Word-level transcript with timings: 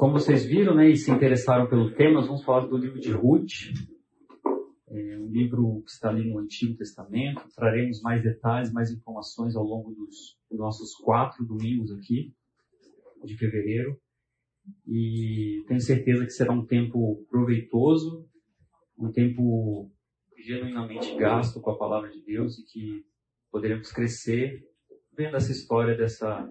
Como 0.00 0.14
vocês 0.14 0.46
viram 0.46 0.74
né, 0.74 0.88
e 0.88 0.96
se 0.96 1.10
interessaram 1.10 1.68
pelo 1.68 1.94
tema, 1.94 2.20
nós 2.20 2.26
vamos 2.26 2.42
falar 2.42 2.66
do 2.66 2.74
livro 2.74 2.98
de 2.98 3.12
Ruth, 3.12 3.70
é 4.88 5.18
um 5.18 5.26
livro 5.26 5.82
que 5.82 5.90
está 5.90 6.08
ali 6.08 6.26
no 6.26 6.38
Antigo 6.38 6.74
Testamento. 6.74 7.46
Traremos 7.54 8.00
mais 8.00 8.22
detalhes, 8.22 8.72
mais 8.72 8.90
informações 8.90 9.54
ao 9.54 9.62
longo 9.62 9.90
dos, 9.90 10.38
nossos 10.50 10.94
quatro 10.94 11.44
domingos 11.44 11.92
aqui 11.92 12.32
de 13.22 13.36
fevereiro. 13.36 14.00
E 14.88 15.62
tenho 15.68 15.80
certeza 15.82 16.24
que 16.24 16.30
será 16.30 16.54
um 16.54 16.64
tempo 16.64 17.22
proveitoso, 17.28 18.26
um 18.98 19.12
tempo 19.12 19.92
genuinamente 20.38 21.14
gasto 21.16 21.60
com 21.60 21.72
a 21.72 21.78
palavra 21.78 22.08
de 22.08 22.24
Deus 22.24 22.58
e 22.58 22.64
que 22.64 23.04
poderemos 23.52 23.92
crescer 23.92 24.66
vendo 25.14 25.36
essa 25.36 25.52
história 25.52 25.94
dessa, 25.94 26.50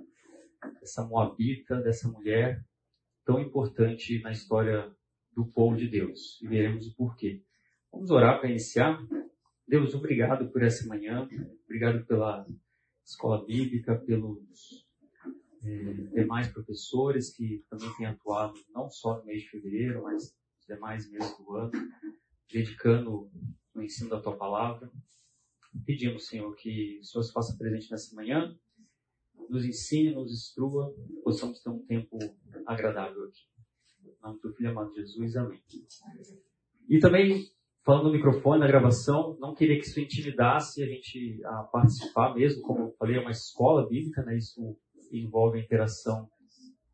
dessa 0.80 1.04
moabita, 1.04 1.81
dessa 1.81 2.08
mulher 2.08 2.63
tão 3.26 3.40
importante 3.40 4.22
na 4.22 4.32
história 4.32 4.91
do 5.34 5.46
povo 5.46 5.76
de 5.76 5.88
Deus. 5.88 6.41
E 6.41 6.48
veremos 6.48 6.88
o 6.88 6.96
porquê. 6.96 7.41
Vamos 7.91 8.12
orar 8.12 8.40
para 8.40 8.50
iniciar. 8.50 9.02
Deus, 9.68 9.94
obrigado 9.94 10.50
por 10.52 10.64
essa 10.64 10.88
manhã, 10.88 11.27
obrigado 11.66 12.05
pela 12.05 12.46
escola 13.05 13.46
bíblica, 13.46 13.96
pelos 13.96 14.86
é, 15.63 15.94
demais 16.22 16.48
professores 16.52 17.36
que 17.36 17.63
também 17.70 17.91
têm 17.98 18.08
atuado 18.08 18.54
não 18.74 18.90
só 18.90 19.20
no 19.20 19.26
mês 19.26 19.44
de 19.44 19.49
fevereiro, 19.49 20.04
mas 20.04 20.36
nos 20.58 20.66
demais 20.68 21.10
meses 21.12 21.38
do 21.38 21.55
ano, 21.55 21.72
dedicando 22.52 23.30
o 23.76 23.82
ensino 23.82 24.10
da 24.10 24.22
tua 24.22 24.36
palavra. 24.38 24.91
Pedimos, 25.86 26.27
Senhor, 26.27 26.55
que 26.55 26.99
o 26.99 27.04
Senhor 27.04 27.24
se 27.24 27.34
faça 27.34 27.58
presente 27.58 27.91
nessa 27.91 28.16
manhã, 28.16 28.58
nos 29.49 29.66
ensine, 29.66 30.13
nos 30.13 30.31
instrua, 30.31 30.93
possamos 31.23 31.59
ter 31.62 31.70
um 31.70 31.79
tempo 31.85 32.18
agradável 32.65 33.23
aqui. 33.26 33.41
Em 34.04 34.21
nome 34.21 34.40
do 34.41 34.54
Filho 34.54 34.70
amado 34.70 34.93
Jesus, 34.93 35.35
amém. 35.35 35.59
E 36.87 36.99
também, 36.99 37.46
falando 37.84 38.05
no 38.05 38.13
microfone, 38.13 38.59
na 38.59 38.68
gravação, 38.68 39.37
não 39.40 39.54
queria 39.54 39.79
que 39.79 39.85
isso 39.85 39.99
intimidasse 39.99 40.84
a 40.84 40.85
gente 40.85 41.40
a 41.46 41.63
participar 41.63 42.34
mesmo, 42.34 42.62
como 42.62 42.85
eu 42.85 42.91
falei, 42.98 43.18
é 43.18 43.21
uma 43.21 43.31
escola 43.31 43.87
bíblica, 43.87 44.23
né? 44.23 44.37
Isso 44.37 44.77
envolve 45.12 45.59
a 45.59 45.62
interação 45.62 46.29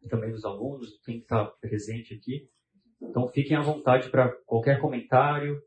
também 0.10 0.32
dos 0.32 0.46
alunos, 0.46 1.00
quem 1.04 1.20
está 1.20 1.46
presente 1.46 2.14
aqui. 2.14 2.48
Então 3.02 3.28
fiquem 3.28 3.58
à 3.58 3.62
vontade 3.62 4.10
para 4.10 4.30
qualquer 4.46 4.80
comentário. 4.80 5.62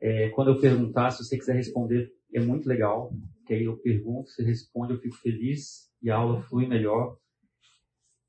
É, 0.00 0.30
quando 0.30 0.48
eu 0.48 0.60
perguntar, 0.60 1.10
se 1.10 1.24
você 1.24 1.36
quiser 1.36 1.54
responder, 1.54 2.12
é 2.32 2.40
muito 2.40 2.68
legal. 2.68 3.12
Que 3.46 3.54
aí 3.54 3.64
eu 3.64 3.76
pergunto, 3.78 4.30
você 4.30 4.42
responde, 4.42 4.92
eu 4.92 5.00
fico 5.00 5.16
feliz 5.16 5.89
e 6.02 6.10
a 6.10 6.16
aula 6.16 6.40
flui 6.42 6.66
melhor. 6.66 7.16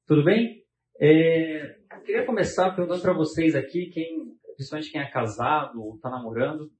Tudo 0.06 0.24
bem? 0.24 0.64
É, 1.00 1.80
queria 2.06 2.26
começar 2.26 2.76
perguntando 2.76 3.02
para 3.02 3.14
vocês 3.14 3.56
aqui, 3.56 3.90
quem, 3.90 4.38
principalmente 4.56 4.92
quem 4.92 5.02
é 5.02 5.10
casado 5.10 5.82
ou 5.82 5.96
está 5.96 6.10
namorando, 6.10 6.72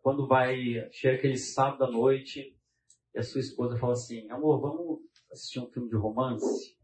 quando 0.00 0.26
vai, 0.26 0.56
chega 0.92 1.16
aquele 1.16 1.36
sábado 1.36 1.84
à 1.84 1.90
noite 1.90 2.56
e 3.14 3.18
a 3.18 3.22
sua 3.22 3.40
esposa 3.40 3.76
fala 3.78 3.92
assim, 3.92 4.30
amor, 4.30 4.60
vamos 4.60 5.00
assistir 5.32 5.60
um 5.60 5.70
filme 5.70 5.88
de 5.88 5.96
romance, 5.96 6.76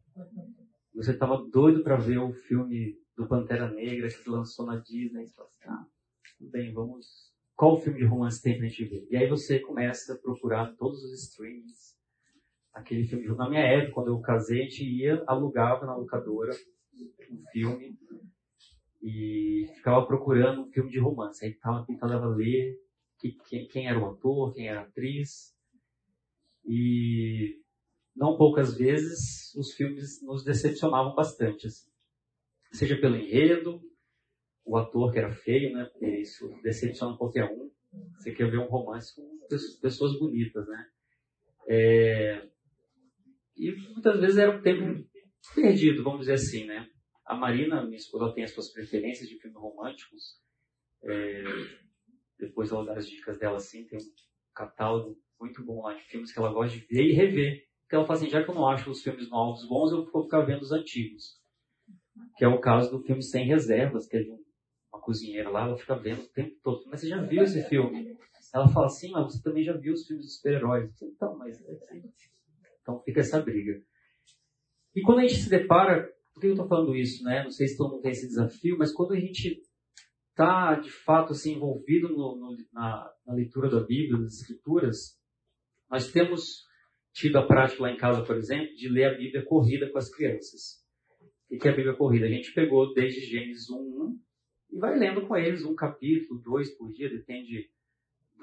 você 0.94 1.12
estava 1.12 1.42
doido 1.50 1.82
para 1.82 1.96
ver 1.96 2.18
o 2.18 2.32
filme 2.32 2.98
do 3.16 3.26
Pantera 3.26 3.70
Negra 3.70 4.08
que 4.08 4.28
lançou 4.28 4.66
na 4.66 4.76
Disney, 4.76 5.26
você 5.26 5.34
fala 5.34 5.48
assim, 5.48 5.64
ah, 5.68 5.86
tudo 6.38 6.50
bem, 6.50 6.72
vamos. 6.72 7.32
Qual 7.54 7.80
filme 7.80 7.98
de 7.98 8.06
romance 8.06 8.42
tem 8.42 8.58
pra 8.58 8.66
gente 8.66 8.84
ver? 8.84 9.06
E 9.10 9.16
aí 9.16 9.28
você 9.28 9.60
começa 9.60 10.14
a 10.14 10.18
procurar 10.18 10.74
todos 10.76 11.02
os 11.02 11.12
streams, 11.24 11.91
aquele 12.72 13.06
filme 13.06 13.26
Na 13.36 13.48
minha 13.48 13.62
época, 13.62 13.92
quando 13.92 14.08
eu 14.08 14.20
casei, 14.20 14.60
a 14.60 14.64
gente 14.64 14.84
ia, 14.84 15.22
alugava 15.26 15.86
na 15.86 15.96
locadora 15.96 16.52
um 17.30 17.42
filme 17.50 17.96
e 19.02 19.66
ficava 19.74 20.06
procurando 20.06 20.62
um 20.62 20.70
filme 20.70 20.90
de 20.90 20.98
romance. 20.98 21.44
Aí 21.44 21.54
tava 21.54 21.84
tentando 21.84 22.28
ler 22.30 22.78
que, 23.18 23.32
quem 23.66 23.88
era 23.88 23.98
o 23.98 24.10
ator, 24.10 24.52
quem 24.54 24.68
era 24.68 24.80
a 24.80 24.84
atriz. 24.84 25.54
E 26.64 27.60
não 28.14 28.36
poucas 28.36 28.76
vezes 28.76 29.54
os 29.54 29.72
filmes 29.72 30.22
nos 30.22 30.44
decepcionavam 30.44 31.14
bastante. 31.14 31.66
Assim. 31.66 31.90
Seja 32.72 32.96
pelo 32.96 33.16
enredo, 33.16 33.82
o 34.64 34.76
ator 34.76 35.12
que 35.12 35.18
era 35.18 35.32
feio, 35.32 35.72
né? 35.72 35.84
Porque 35.86 36.06
isso 36.20 36.48
decepciona 36.62 37.16
qualquer 37.16 37.44
um. 37.44 37.70
Você 38.16 38.32
quer 38.32 38.50
ver 38.50 38.58
um 38.58 38.68
romance 38.68 39.14
com 39.14 39.38
pessoas 39.80 40.18
bonitas, 40.18 40.66
né? 40.66 40.88
É... 41.68 42.48
E 43.56 43.72
muitas 43.92 44.20
vezes 44.20 44.38
era 44.38 44.56
um 44.56 44.62
tempo 44.62 45.04
perdido, 45.54 46.02
vamos 46.02 46.20
dizer 46.20 46.34
assim, 46.34 46.64
né? 46.66 46.88
A 47.24 47.36
Marina, 47.36 47.84
minha 47.84 47.96
esposa, 47.96 48.32
tem 48.34 48.44
as 48.44 48.52
suas 48.52 48.72
preferências 48.72 49.28
de 49.28 49.38
filmes 49.38 49.58
românticos. 49.58 50.40
É... 51.04 51.42
Depois 52.38 52.70
ela 52.72 52.84
dá 52.84 52.96
as 52.96 53.08
dicas 53.08 53.38
dela, 53.38 53.56
assim, 53.56 53.86
tem 53.86 53.98
um 53.98 54.02
catálogo 54.54 55.16
muito 55.40 55.64
bom 55.64 55.82
lá 55.82 55.94
de 55.94 56.02
filmes 56.04 56.32
que 56.32 56.38
ela 56.38 56.52
gosta 56.52 56.76
de 56.76 56.86
ver 56.86 57.04
e 57.04 57.12
rever. 57.12 57.64
Então 57.86 58.00
ela 58.00 58.06
fala 58.06 58.18
assim, 58.18 58.30
já 58.30 58.42
que 58.42 58.50
eu 58.50 58.54
não 58.54 58.68
acho 58.68 58.90
os 58.90 59.02
filmes 59.02 59.28
novos 59.28 59.66
bons, 59.68 59.92
eu 59.92 60.10
vou 60.10 60.24
ficar 60.24 60.42
vendo 60.42 60.62
os 60.62 60.72
antigos. 60.72 61.40
Que 62.36 62.44
é 62.44 62.48
o 62.48 62.60
caso 62.60 62.90
do 62.90 63.02
filme 63.02 63.22
Sem 63.22 63.46
Reservas, 63.46 64.06
que 64.06 64.16
é 64.16 64.22
de 64.22 64.30
uma 64.30 65.00
cozinheira 65.00 65.50
lá, 65.50 65.66
ela 65.66 65.76
fica 65.76 65.96
vendo 65.96 66.22
o 66.22 66.28
tempo 66.28 66.56
todo. 66.62 66.84
Mas 66.86 67.00
você 67.00 67.08
já 67.08 67.20
viu 67.22 67.42
esse 67.42 67.62
filme? 67.68 68.16
Ela 68.54 68.68
fala 68.68 68.86
assim, 68.86 69.10
mas 69.10 69.24
você 69.24 69.42
também 69.42 69.64
já 69.64 69.72
viu 69.72 69.94
os 69.94 70.06
filmes 70.06 70.26
dos 70.26 70.36
super-heróis. 70.36 70.90
Então, 71.02 71.36
mas... 71.38 71.60
É. 71.60 72.02
Então 72.82 73.00
fica 73.02 73.20
essa 73.20 73.40
briga. 73.40 73.80
E 74.94 75.00
quando 75.02 75.20
a 75.20 75.22
gente 75.22 75.40
se 75.40 75.48
depara, 75.48 76.12
por 76.34 76.40
que 76.40 76.46
eu 76.48 76.52
estou 76.52 76.68
falando 76.68 76.94
isso, 76.94 77.24
né? 77.24 77.42
Não 77.42 77.50
sei 77.50 77.66
se 77.66 77.76
todo 77.76 77.92
mundo 77.92 78.02
tem 78.02 78.10
esse 78.10 78.26
desafio, 78.26 78.76
mas 78.76 78.92
quando 78.92 79.12
a 79.12 79.18
gente 79.18 79.62
está 80.30 80.74
de 80.74 80.90
fato 80.90 81.32
assim 81.32 81.54
envolvido 81.54 82.08
no, 82.08 82.36
no, 82.36 82.56
na, 82.72 83.10
na 83.26 83.34
leitura 83.34 83.70
da 83.70 83.80
Bíblia, 83.80 84.20
das 84.20 84.40
Escrituras, 84.40 85.18
nós 85.90 86.10
temos 86.10 86.64
tido 87.12 87.36
a 87.38 87.46
prática 87.46 87.82
lá 87.82 87.90
em 87.90 87.96
casa, 87.96 88.24
por 88.24 88.36
exemplo, 88.36 88.74
de 88.74 88.88
ler 88.88 89.04
a 89.04 89.14
Bíblia 89.16 89.44
corrida 89.44 89.90
com 89.90 89.98
as 89.98 90.10
crianças. 90.10 90.82
O 91.50 91.58
que 91.58 91.68
é 91.68 91.70
a 91.70 91.76
Bíblia 91.76 91.94
corrida? 91.94 92.26
A 92.26 92.30
gente 92.30 92.52
pegou 92.54 92.94
desde 92.94 93.20
Gênesis 93.20 93.68
1, 93.68 93.76
1 93.76 94.20
e 94.72 94.78
vai 94.78 94.98
lendo 94.98 95.26
com 95.26 95.36
eles 95.36 95.64
um 95.64 95.74
capítulo, 95.74 96.40
dois 96.40 96.74
por 96.76 96.90
dia, 96.90 97.10
depende 97.10 97.70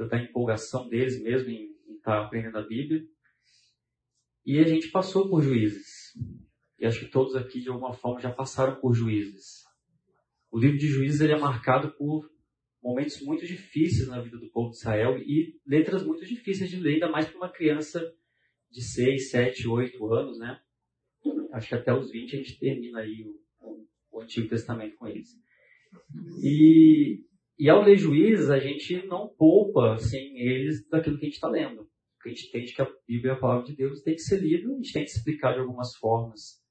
da 0.07 0.21
empolgação 0.21 0.87
deles 0.87 1.21
mesmo 1.21 1.49
em 1.49 1.71
estar 1.95 2.19
tá 2.19 2.25
aprendendo 2.25 2.59
a 2.59 2.67
Bíblia. 2.67 3.03
E 4.49 4.57
a 4.57 4.63
gente 4.63 4.89
passou 4.89 5.29
por 5.29 5.43
juízes. 5.43 6.17
E 6.79 6.83
acho 6.83 7.01
que 7.01 7.11
todos 7.11 7.35
aqui, 7.35 7.61
de 7.61 7.69
alguma 7.69 7.93
forma, 7.93 8.19
já 8.19 8.31
passaram 8.31 8.81
por 8.81 8.95
juízes. 8.95 9.63
O 10.49 10.57
livro 10.57 10.75
de 10.75 10.87
juízes 10.87 11.21
ele 11.21 11.33
é 11.33 11.37
marcado 11.37 11.91
por 11.91 12.27
momentos 12.81 13.21
muito 13.21 13.45
difíceis 13.45 14.07
na 14.07 14.19
vida 14.19 14.39
do 14.39 14.49
povo 14.49 14.71
de 14.71 14.77
Israel 14.77 15.19
e 15.19 15.53
letras 15.67 16.03
muito 16.03 16.25
difíceis 16.25 16.67
de 16.67 16.79
ler, 16.79 16.95
ainda 16.95 17.11
mais 17.11 17.27
para 17.27 17.37
uma 17.37 17.51
criança 17.51 18.03
de 18.71 18.81
6, 18.81 19.29
7, 19.29 19.67
8 19.67 20.13
anos, 20.15 20.39
né? 20.39 20.59
Acho 21.53 21.69
que 21.69 21.75
até 21.75 21.93
os 21.93 22.09
20 22.09 22.33
a 22.33 22.37
gente 22.39 22.57
termina 22.57 23.01
aí 23.01 23.23
o, 23.61 23.85
o 24.11 24.19
Antigo 24.19 24.49
Testamento 24.49 24.95
com 24.95 25.07
eles. 25.07 25.29
E, 26.41 27.23
e 27.59 27.69
ao 27.69 27.83
ler 27.83 27.97
juízes, 27.97 28.49
a 28.49 28.57
gente 28.57 29.05
não 29.05 29.27
poupa 29.27 29.99
sem 29.99 30.39
eles 30.39 30.89
daquilo 30.89 31.19
que 31.19 31.25
a 31.25 31.27
gente 31.27 31.35
está 31.35 31.47
lendo. 31.47 31.87
Porque 32.19 32.29
a 32.29 32.33
gente 32.33 32.49
entende 32.49 32.73
que 32.73 32.81
a 32.81 32.91
Bíblia 33.07 33.31
é 33.31 33.35
a 33.35 33.39
palavra 33.39 33.65
de 33.65 33.75
Deus, 33.75 34.01
tem 34.01 34.13
que 34.13 34.21
ser 34.21 34.41
lido, 34.41 34.73
a 34.73 34.75
gente 34.75 34.93
tem 34.93 35.03
que 35.05 35.09
explicar 35.09 35.53
de 35.53 35.59
algumas 35.59 35.95
formas 35.95 36.61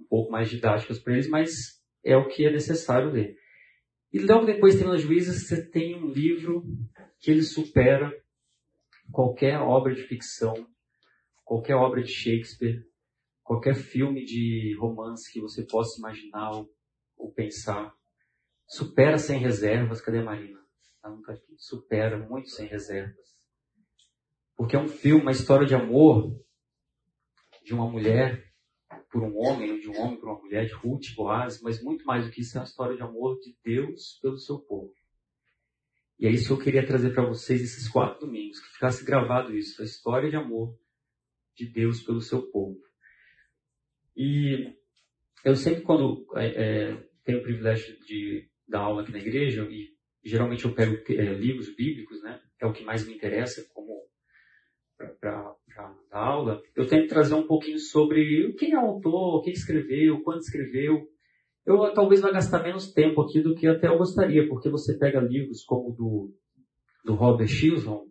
um 0.00 0.04
pouco 0.04 0.32
mais 0.32 0.48
didáticas 0.48 0.98
para 0.98 1.12
eles, 1.12 1.28
mas 1.28 1.82
é 2.02 2.16
o 2.16 2.26
que 2.28 2.46
é 2.46 2.50
necessário 2.50 3.12
ler. 3.12 3.36
E 4.12 4.18
logo 4.18 4.46
depois 4.46 4.74
tem 4.74 4.88
os 4.88 5.02
juízes, 5.02 5.46
você 5.46 5.68
tem 5.70 5.94
um 5.94 6.08
livro 6.08 6.64
que 7.20 7.30
ele 7.30 7.42
supera 7.42 8.10
qualquer 9.12 9.58
obra 9.58 9.94
de 9.94 10.02
ficção 10.02 10.66
qualquer 11.46 11.76
obra 11.76 12.02
de 12.02 12.10
Shakespeare, 12.10 12.84
qualquer 13.44 13.76
filme 13.76 14.24
de 14.24 14.76
romance 14.80 15.32
que 15.32 15.40
você 15.40 15.64
possa 15.64 15.98
imaginar 15.98 16.50
ou, 17.16 17.32
pensar. 17.32 17.94
Supera 18.66 19.16
sem 19.16 19.38
reservas. 19.38 20.00
Cadê 20.00 20.18
a 20.18 20.24
Marina? 20.24 20.58
Ela 21.04 21.22
tá 21.22 21.32
aqui. 21.32 21.54
Supera 21.56 22.18
muito 22.18 22.50
sem 22.50 22.66
reservas. 22.66 23.35
Porque 24.56 24.74
é 24.74 24.78
um 24.78 24.88
filme, 24.88 25.22
uma 25.22 25.32
história 25.32 25.66
de 25.66 25.74
amor 25.74 26.34
de 27.64 27.74
uma 27.74 27.90
mulher 27.90 28.46
por 29.10 29.22
um 29.22 29.36
homem, 29.38 29.80
de 29.80 29.88
um 29.88 30.00
homem 30.00 30.18
por 30.18 30.28
uma 30.28 30.40
mulher, 30.40 30.66
de 30.66 30.72
Ruth 30.72 31.14
Boaz, 31.14 31.60
mas 31.60 31.82
muito 31.82 32.04
mais 32.04 32.24
do 32.24 32.30
que 32.30 32.40
isso, 32.40 32.56
é 32.56 32.60
uma 32.60 32.66
história 32.66 32.96
de 32.96 33.02
amor 33.02 33.38
de 33.40 33.56
Deus 33.64 34.18
pelo 34.22 34.38
seu 34.38 34.58
povo. 34.58 34.92
E 36.18 36.26
é 36.26 36.30
isso 36.30 36.46
que 36.46 36.52
eu 36.52 36.64
queria 36.64 36.86
trazer 36.86 37.12
para 37.12 37.26
vocês 37.26 37.60
esses 37.60 37.88
quatro 37.88 38.26
domingos, 38.26 38.60
que 38.60 38.72
ficasse 38.72 39.04
gravado 39.04 39.56
isso, 39.56 39.82
a 39.82 39.84
história 39.84 40.30
de 40.30 40.36
amor 40.36 40.78
de 41.54 41.66
Deus 41.66 42.02
pelo 42.02 42.20
seu 42.20 42.50
povo. 42.50 42.80
E 44.16 44.72
eu 45.44 45.54
sempre, 45.54 45.82
quando 45.82 46.26
é, 46.36 46.46
é, 46.46 47.08
tenho 47.24 47.40
o 47.40 47.42
privilégio 47.42 47.98
de 48.04 48.48
dar 48.66 48.80
aula 48.80 49.02
aqui 49.02 49.12
na 49.12 49.18
igreja, 49.18 49.66
e 49.70 49.94
geralmente 50.24 50.64
eu 50.64 50.74
pego 50.74 50.96
é, 51.12 51.34
livros 51.34 51.74
bíblicos, 51.74 52.22
né? 52.22 52.40
É 52.60 52.66
o 52.66 52.72
que 52.72 52.84
mais 52.84 53.06
me 53.06 53.14
interessa 53.14 53.68
como 53.74 53.95
para 54.96 55.12
dar 55.20 55.54
aula. 56.10 56.60
Eu 56.74 56.86
tento 56.86 57.08
trazer 57.08 57.34
um 57.34 57.46
pouquinho 57.46 57.78
sobre 57.78 58.52
quem 58.58 58.72
é 58.72 58.78
o 58.78 58.86
autor, 58.86 59.42
quem 59.42 59.52
escreveu, 59.52 60.22
quando 60.22 60.40
escreveu. 60.40 61.06
Eu 61.64 61.92
talvez 61.92 62.20
vá 62.20 62.30
gastar 62.30 62.62
menos 62.62 62.92
tempo 62.92 63.20
aqui 63.20 63.40
do 63.40 63.54
que 63.54 63.66
até 63.66 63.88
eu 63.88 63.98
gostaria, 63.98 64.48
porque 64.48 64.70
você 64.70 64.96
pega 64.96 65.20
livros 65.20 65.64
como 65.64 65.90
o 65.90 65.92
do, 65.92 66.34
do 67.04 67.14
Robert 67.14 67.48
Chilson, 67.48 68.04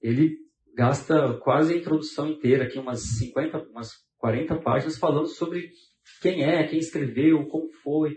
ele 0.00 0.36
gasta 0.74 1.34
quase 1.38 1.74
a 1.74 1.76
introdução 1.76 2.28
inteira, 2.28 2.64
aqui 2.64 2.78
umas 2.78 3.00
50, 3.18 3.68
umas 3.70 3.92
40 4.18 4.56
páginas 4.60 4.98
falando 4.98 5.26
sobre 5.26 5.70
quem 6.20 6.44
é, 6.44 6.66
quem 6.66 6.78
escreveu, 6.78 7.46
como 7.46 7.70
foi. 7.82 8.16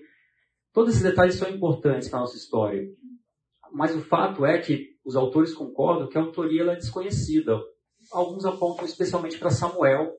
Todos 0.74 0.92
esses 0.92 1.04
detalhes 1.04 1.36
são 1.36 1.50
importantes 1.50 2.10
para 2.10 2.20
a 2.20 2.22
nossa 2.22 2.38
história. 2.38 2.84
Mas 3.72 3.96
o 3.96 4.02
fato 4.02 4.46
é 4.46 4.60
que 4.60 4.94
os 5.04 5.16
autores 5.16 5.54
concordam 5.54 6.08
que 6.08 6.18
a 6.18 6.22
autoria 6.22 6.64
é 6.64 6.76
desconhecida. 6.76 7.60
Alguns 8.14 8.46
apontam 8.46 8.86
especialmente 8.86 9.40
para 9.40 9.50
Samuel, 9.50 10.14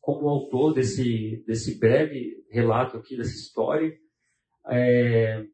como 0.00 0.28
autor 0.28 0.72
desse, 0.72 1.42
desse 1.46 1.78
breve 1.78 2.44
relato 2.50 2.96
aqui 2.96 3.16
dessa 3.16 3.34
história. 3.34 3.92
É, 4.70 5.44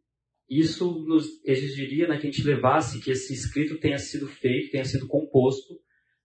isso 0.48 1.04
nos 1.06 1.26
exigiria 1.44 2.08
né, 2.08 2.18
que 2.18 2.26
a 2.26 2.30
gente 2.30 2.44
levasse 2.44 3.00
que 3.00 3.10
esse 3.10 3.32
escrito 3.32 3.78
tenha 3.78 3.98
sido 3.98 4.26
feito, 4.26 4.72
tenha 4.72 4.84
sido 4.84 5.06
composto 5.06 5.80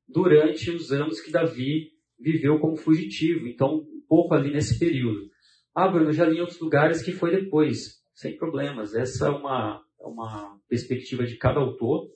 durante 0.07 0.71
os 0.71 0.91
anos 0.91 1.21
que 1.21 1.31
Davi 1.31 1.91
viveu 2.19 2.59
como 2.59 2.75
fugitivo. 2.75 3.47
Então, 3.47 3.77
um 3.77 4.03
pouco 4.07 4.33
ali 4.33 4.51
nesse 4.51 4.79
período. 4.79 5.29
Ah, 5.73 5.87
Bruno, 5.87 6.11
já 6.11 6.25
li 6.25 6.37
em 6.37 6.41
outros 6.41 6.59
lugares 6.59 7.03
que 7.03 7.11
foi 7.11 7.31
depois. 7.31 8.03
Sem 8.13 8.35
problemas. 8.35 8.95
Essa 8.95 9.27
é 9.27 9.29
uma, 9.29 9.83
é 10.01 10.05
uma 10.07 10.59
perspectiva 10.67 11.25
de 11.25 11.37
cada 11.37 11.59
autor. 11.59 12.09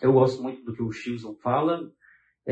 Eu 0.00 0.12
gosto 0.12 0.42
muito 0.42 0.62
do 0.64 0.74
que 0.74 0.82
o 0.82 0.92
Chilson 0.92 1.34
fala. 1.42 1.90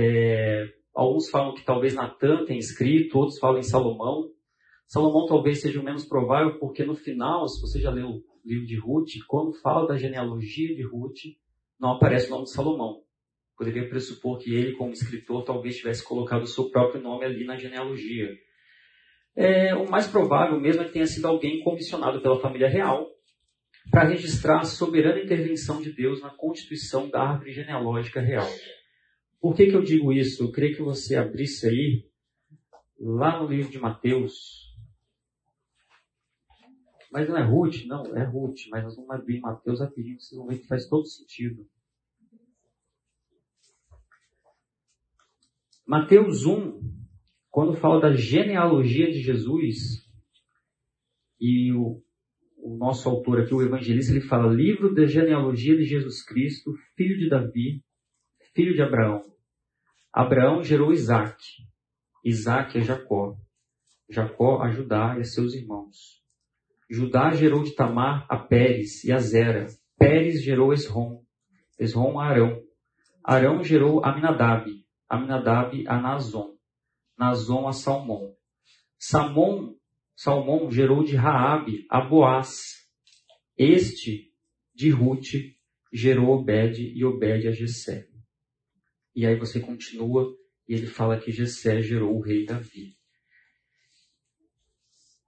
É, 0.01 0.65
alguns 0.95 1.29
falam 1.29 1.53
que 1.53 1.65
talvez 1.65 1.93
Natan 1.93 2.45
tenha 2.45 2.61
escrito, 2.61 3.19
outros 3.19 3.41
falam 3.41 3.59
em 3.59 3.65
Salomão. 3.65 4.31
Salomão 4.87 5.27
talvez 5.27 5.61
seja 5.61 5.81
o 5.81 5.83
menos 5.83 6.05
provável, 6.05 6.57
porque 6.61 6.85
no 6.85 6.95
final, 6.95 7.49
se 7.49 7.61
você 7.61 7.81
já 7.81 7.91
leu 7.91 8.07
o 8.07 8.23
livro 8.45 8.65
de 8.65 8.79
Ruth, 8.79 9.09
quando 9.27 9.53
fala 9.55 9.89
da 9.89 9.97
genealogia 9.97 10.73
de 10.73 10.83
Ruth, 10.85 11.19
não 11.81 11.95
aparece 11.95 12.29
o 12.29 12.31
nome 12.31 12.45
de 12.45 12.53
Salomão. 12.53 13.03
Poderia 13.57 13.89
pressupor 13.89 14.39
que 14.39 14.55
ele, 14.55 14.77
como 14.77 14.93
escritor, 14.93 15.43
talvez 15.43 15.77
tivesse 15.77 16.05
colocado 16.05 16.45
o 16.45 16.47
seu 16.47 16.71
próprio 16.71 17.03
nome 17.03 17.25
ali 17.25 17.45
na 17.45 17.57
genealogia. 17.57 18.31
É, 19.35 19.75
o 19.75 19.91
mais 19.91 20.07
provável 20.07 20.61
mesmo 20.61 20.83
é 20.83 20.85
que 20.85 20.93
tenha 20.93 21.07
sido 21.07 21.27
alguém 21.27 21.61
comissionado 21.65 22.21
pela 22.23 22.39
família 22.39 22.69
real 22.69 23.05
para 23.91 24.05
registrar 24.05 24.61
a 24.61 24.65
soberana 24.65 25.21
intervenção 25.21 25.83
de 25.83 25.93
Deus 25.93 26.23
na 26.23 26.31
constituição 26.31 27.09
da 27.09 27.21
árvore 27.21 27.53
genealógica 27.53 28.21
real. 28.21 28.49
Por 29.41 29.55
que, 29.55 29.67
que 29.67 29.77
eu 29.77 29.83
digo 29.83 30.13
isso? 30.13 30.43
Eu 30.43 30.53
queria 30.53 30.75
que 30.75 30.83
você 30.83 31.17
abrisse 31.17 31.69
aí, 31.69 32.09
lá 32.99 33.41
no 33.41 33.49
livro 33.49 33.71
de 33.71 33.79
Mateus. 33.79 34.75
Mas 37.13 37.29
não 37.29 37.37
é 37.37 37.43
Ruth? 37.43 37.85
Não, 37.87 38.05
é 38.17 38.25
Ruth. 38.25 38.69
Mas 38.71 38.85
nós 38.85 38.97
vamos 38.97 39.11
abrir 39.11 39.41
Mateus 39.41 39.81
rapidinho, 39.81 40.21
vocês 40.21 40.37
vão 40.37 40.49
ver 40.49 40.59
que 40.59 40.67
faz 40.67 40.89
todo 40.89 41.07
sentido. 41.07 41.67
Mateus 45.87 46.45
1, 46.45 46.81
quando 47.49 47.81
fala 47.81 48.01
da 48.01 48.13
genealogia 48.13 49.11
de 49.11 49.23
Jesus, 49.23 50.07
e 51.41 51.73
o, 51.73 52.03
o 52.59 52.77
nosso 52.77 53.09
autor 53.09 53.41
aqui, 53.41 53.55
o 53.55 53.63
evangelista, 53.63 54.13
ele 54.13 54.21
fala 54.21 54.53
livro 54.53 54.95
da 54.95 55.07
genealogia 55.07 55.77
de 55.77 55.85
Jesus 55.85 56.23
Cristo, 56.23 56.75
filho 56.95 57.17
de 57.17 57.31
Davi, 57.31 57.83
filho 58.55 58.75
de 58.75 58.83
Abraão. 58.83 59.23
Abraão 60.13 60.63
gerou 60.63 60.93
Isaac. 60.93 61.43
Isaac 62.25 62.79
é 62.79 62.81
Jacó. 62.81 63.37
Jacó 64.09 64.63
a 64.63 64.71
Judá 64.71 65.15
e 65.17 65.21
a 65.21 65.25
seus 65.25 65.55
irmãos. 65.55 66.23
Judá 66.91 67.31
gerou 67.31 67.63
de 67.63 67.75
Tamar 67.75 68.27
a 68.29 68.39
Pérez 68.39 69.05
e 69.05 69.13
a 69.13 69.19
Zera. 69.19 69.67
Pérez 69.99 70.43
gerou 70.43 70.73
Esrom. 70.73 71.23
Esrom 71.79 72.19
a 72.19 72.27
Arão. 72.27 72.63
Arão 73.23 73.63
gerou 73.63 74.05
Aminadab. 74.05 74.71
Aminadab 75.09 75.87
a 75.87 76.01
Nazon. 76.01 76.57
Nazon 77.19 77.69
a 77.69 77.73
Salmão. 77.73 78.35
Salmão, 78.99 79.77
Salmão 80.17 80.71
gerou 80.71 81.05
de 81.05 81.15
Raabe 81.15 81.87
a 81.91 82.01
Boaz. 82.01 82.89
Este, 83.57 84.33
de 84.75 84.91
Ruth, 84.91 85.35
gerou 85.93 86.31
Obed 86.31 86.81
e 86.81 87.05
Obed 87.05 87.47
a 87.47 87.53
Jessé. 87.53 88.08
E 89.19 89.27
aí 89.27 89.35
você 89.37 89.59
continua 89.59 90.33
e 90.69 90.75
ele 90.75 90.87
fala 90.87 91.19
que 91.19 91.33
Jessé 91.33 91.83
gerou 91.83 92.17
o 92.17 92.21
rei 92.21 92.45
Davi. 92.45 92.95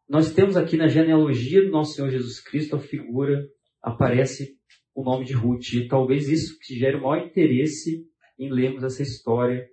Nós 0.09 0.33
temos 0.33 0.57
aqui 0.57 0.77
na 0.77 0.87
genealogia 0.87 1.61
do 1.61 1.73
nosso 1.73 1.95
Senhor 1.95 2.09
Jesus 2.09 2.39
Cristo 2.39 2.77
a 2.77 2.79
figura, 2.79 3.45
aparece 3.83 4.57
o 4.95 5.03
nome 5.03 5.25
de 5.25 5.33
Ruth. 5.33 5.73
E 5.73 5.89
talvez 5.89 6.29
isso 6.29 6.57
que 6.61 6.77
gere 6.77 6.99
o 6.99 7.03
maior 7.03 7.27
interesse 7.27 8.07
em 8.39 8.49
lermos 8.49 8.85
essa 8.85 9.03
história 9.03 9.69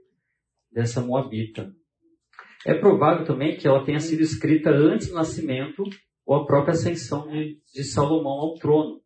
dessa 0.71 0.99
Moabita. 0.99 1.71
É 2.65 2.73
provável 2.73 3.23
também 3.23 3.55
que 3.55 3.67
ela 3.67 3.85
tenha 3.85 3.99
sido 3.99 4.23
escrita 4.23 4.71
antes 4.71 5.09
do 5.09 5.13
nascimento 5.13 5.83
ou 6.25 6.37
a 6.37 6.45
própria 6.47 6.71
ascensão 6.71 7.27
de, 7.27 7.61
de 7.71 7.83
Salomão 7.83 8.33
ao 8.33 8.55
trono. 8.55 8.99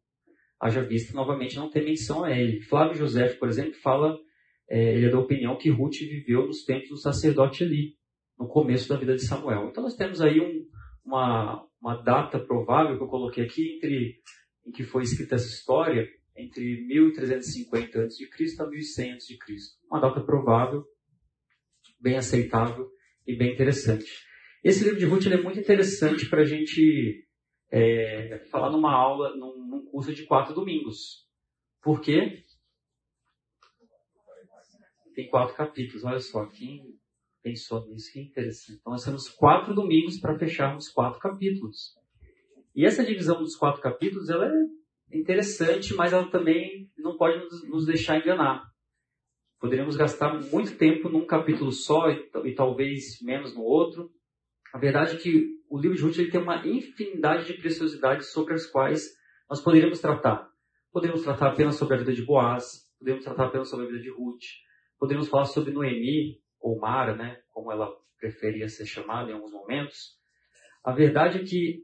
Haja 0.58 0.82
visto 0.82 1.14
novamente 1.14 1.58
não 1.58 1.70
tem 1.70 1.84
menção 1.84 2.24
a 2.24 2.32
ele. 2.32 2.62
Flávio 2.62 2.96
José, 2.96 3.28
por 3.34 3.50
exemplo, 3.50 3.74
fala, 3.82 4.18
é, 4.72 4.96
ele 4.96 5.08
é 5.08 5.10
da 5.10 5.20
opinião 5.20 5.58
que 5.58 5.70
Ruth 5.70 6.00
viveu 6.00 6.48
nos 6.48 6.64
tempos 6.64 6.88
do 6.88 6.98
sacerdote 6.98 7.62
Eli, 7.62 7.98
no 8.40 8.48
começo 8.48 8.88
da 8.88 8.96
vida 8.96 9.14
de 9.14 9.26
Samuel. 9.26 9.68
Então 9.68 9.84
nós 9.84 9.96
temos 9.96 10.22
aí 10.22 10.40
um, 10.40 10.66
uma, 11.04 11.68
uma 11.82 12.02
data 12.02 12.40
provável 12.40 12.98
que 12.98 13.04
eu 13.04 13.10
coloquei 13.10 13.44
aqui 13.44 13.76
entre 13.76 14.22
em 14.66 14.72
que 14.72 14.84
foi 14.84 15.04
escrita 15.04 15.36
essa 15.36 15.48
história, 15.48 16.08
entre 16.38 16.86
1350 16.88 18.06
a.C. 18.06 18.30
a 18.60 18.66
1100 18.66 19.14
a.C. 19.14 19.38
Uma 19.90 20.00
data 20.00 20.22
provável, 20.22 20.86
bem 22.00 22.16
aceitável 22.16 22.88
e 23.28 23.36
bem 23.36 23.52
interessante. 23.52 24.06
Esse 24.64 24.86
livro 24.86 25.00
de 25.00 25.06
Ruth 25.06 25.28
é 25.28 25.42
muito 25.42 25.60
interessante 25.60 26.30
para 26.30 26.44
a 26.44 26.46
gente 26.46 27.28
é, 27.70 28.42
falar 28.50 28.72
numa 28.72 28.94
aula, 28.94 29.36
num, 29.36 29.68
num, 29.68 29.86
curso 29.92 30.14
de 30.14 30.26
quatro 30.26 30.54
domingos. 30.54 31.28
Por 31.82 32.00
quê? 32.00 32.44
Tem 35.14 35.30
quatro 35.30 35.56
capítulos, 35.56 36.04
olha 36.04 36.20
só, 36.20 36.46
quem 36.46 37.00
pensou 37.44 37.86
nisso, 37.88 38.12
que 38.12 38.20
interessante. 38.20 38.80
Então 38.80 38.94
nós 38.94 39.04
temos 39.04 39.30
quatro 39.30 39.74
domingos 39.74 40.20
para 40.20 40.38
fecharmos 40.38 40.90
quatro 40.90 41.20
capítulos. 41.20 41.96
E 42.76 42.86
essa 42.86 43.04
divisão 43.04 43.40
dos 43.40 43.56
quatro 43.56 43.82
capítulos, 43.82 44.30
ela 44.30 44.48
é 44.48 45.18
interessante, 45.18 45.94
mas 45.94 46.14
ela 46.14 46.30
também 46.30 46.90
não 46.98 47.18
pode 47.18 47.44
nos, 47.68 47.86
deixar 47.86 48.20
enganar. 48.20 48.64
Poderíamos 49.60 49.96
gastar 49.96 50.34
muito 50.50 50.78
tempo 50.78 51.10
num 51.10 51.26
capítulo 51.26 51.72
só 51.72 52.10
e, 52.10 52.30
e, 52.46 52.56
talvez 52.56 53.22
menos 53.22 53.54
no 53.54 53.62
outro. 53.62 54.10
A 54.74 54.80
verdade 54.80 55.16
é 55.16 55.20
que 55.20 55.60
o 55.70 55.78
livro 55.78 55.98
de 55.98 56.04
Ruth 56.04 56.18
ele 56.18 56.32
tem 56.32 56.42
uma 56.42 56.66
infinidade 56.66 57.46
de 57.46 57.60
preciosidades 57.60 58.32
sobre 58.32 58.54
as 58.54 58.66
quais 58.66 59.10
nós 59.50 59.62
poderíamos 59.62 60.00
tratar. 60.00 60.50
Podemos 60.92 61.22
tratar 61.22 61.50
apenas 61.50 61.76
sobre 61.76 61.96
a 61.96 62.00
vida 62.00 62.14
de 62.14 62.24
Boaz, 62.24 62.90
podemos 62.98 63.24
tratar 63.24 63.48
apenas 63.48 63.70
sobre 63.70 63.86
a 63.86 63.90
vida 63.90 64.02
de 64.02 64.10
Ruth, 64.10 64.44
podemos 65.02 65.28
falar 65.30 65.46
sobre 65.46 65.74
Noemi, 65.74 66.40
ou 66.60 66.80
Mara, 66.80 67.16
né, 67.16 67.42
como 67.50 67.72
ela 67.72 67.92
preferia 68.20 68.70
ser 68.70 68.86
chamada 68.86 69.32
em 69.32 69.34
alguns 69.34 69.52
momentos. 69.52 70.16
A 70.84 70.92
verdade 70.92 71.40
é 71.40 71.44
que 71.44 71.84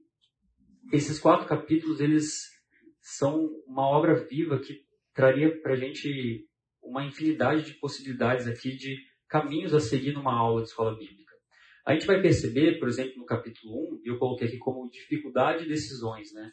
esses 0.93 1.19
quatro 1.19 1.47
capítulos 1.47 1.99
eles 1.99 2.43
são 3.01 3.49
uma 3.65 3.87
obra 3.87 4.23
viva 4.27 4.59
que 4.59 4.85
traria 5.15 5.59
para 5.61 5.73
a 5.73 5.75
gente 5.75 6.47
uma 6.79 7.03
infinidade 7.03 7.63
de 7.63 7.73
possibilidades 7.79 8.45
aqui 8.45 8.77
de 8.77 8.95
caminhos 9.27 9.73
a 9.73 9.79
seguir 9.79 10.13
numa 10.13 10.37
aula 10.37 10.61
de 10.61 10.67
escola 10.67 10.95
bíblica. 10.95 11.33
A 11.87 11.93
gente 11.93 12.05
vai 12.05 12.21
perceber, 12.21 12.77
por 12.77 12.87
exemplo, 12.87 13.17
no 13.17 13.25
capítulo 13.25 13.95
1, 13.95 14.01
e 14.03 14.09
eu 14.09 14.19
coloquei 14.19 14.47
aqui 14.47 14.59
como 14.59 14.89
dificuldade 14.91 15.63
de 15.63 15.69
decisões, 15.69 16.31
né? 16.33 16.51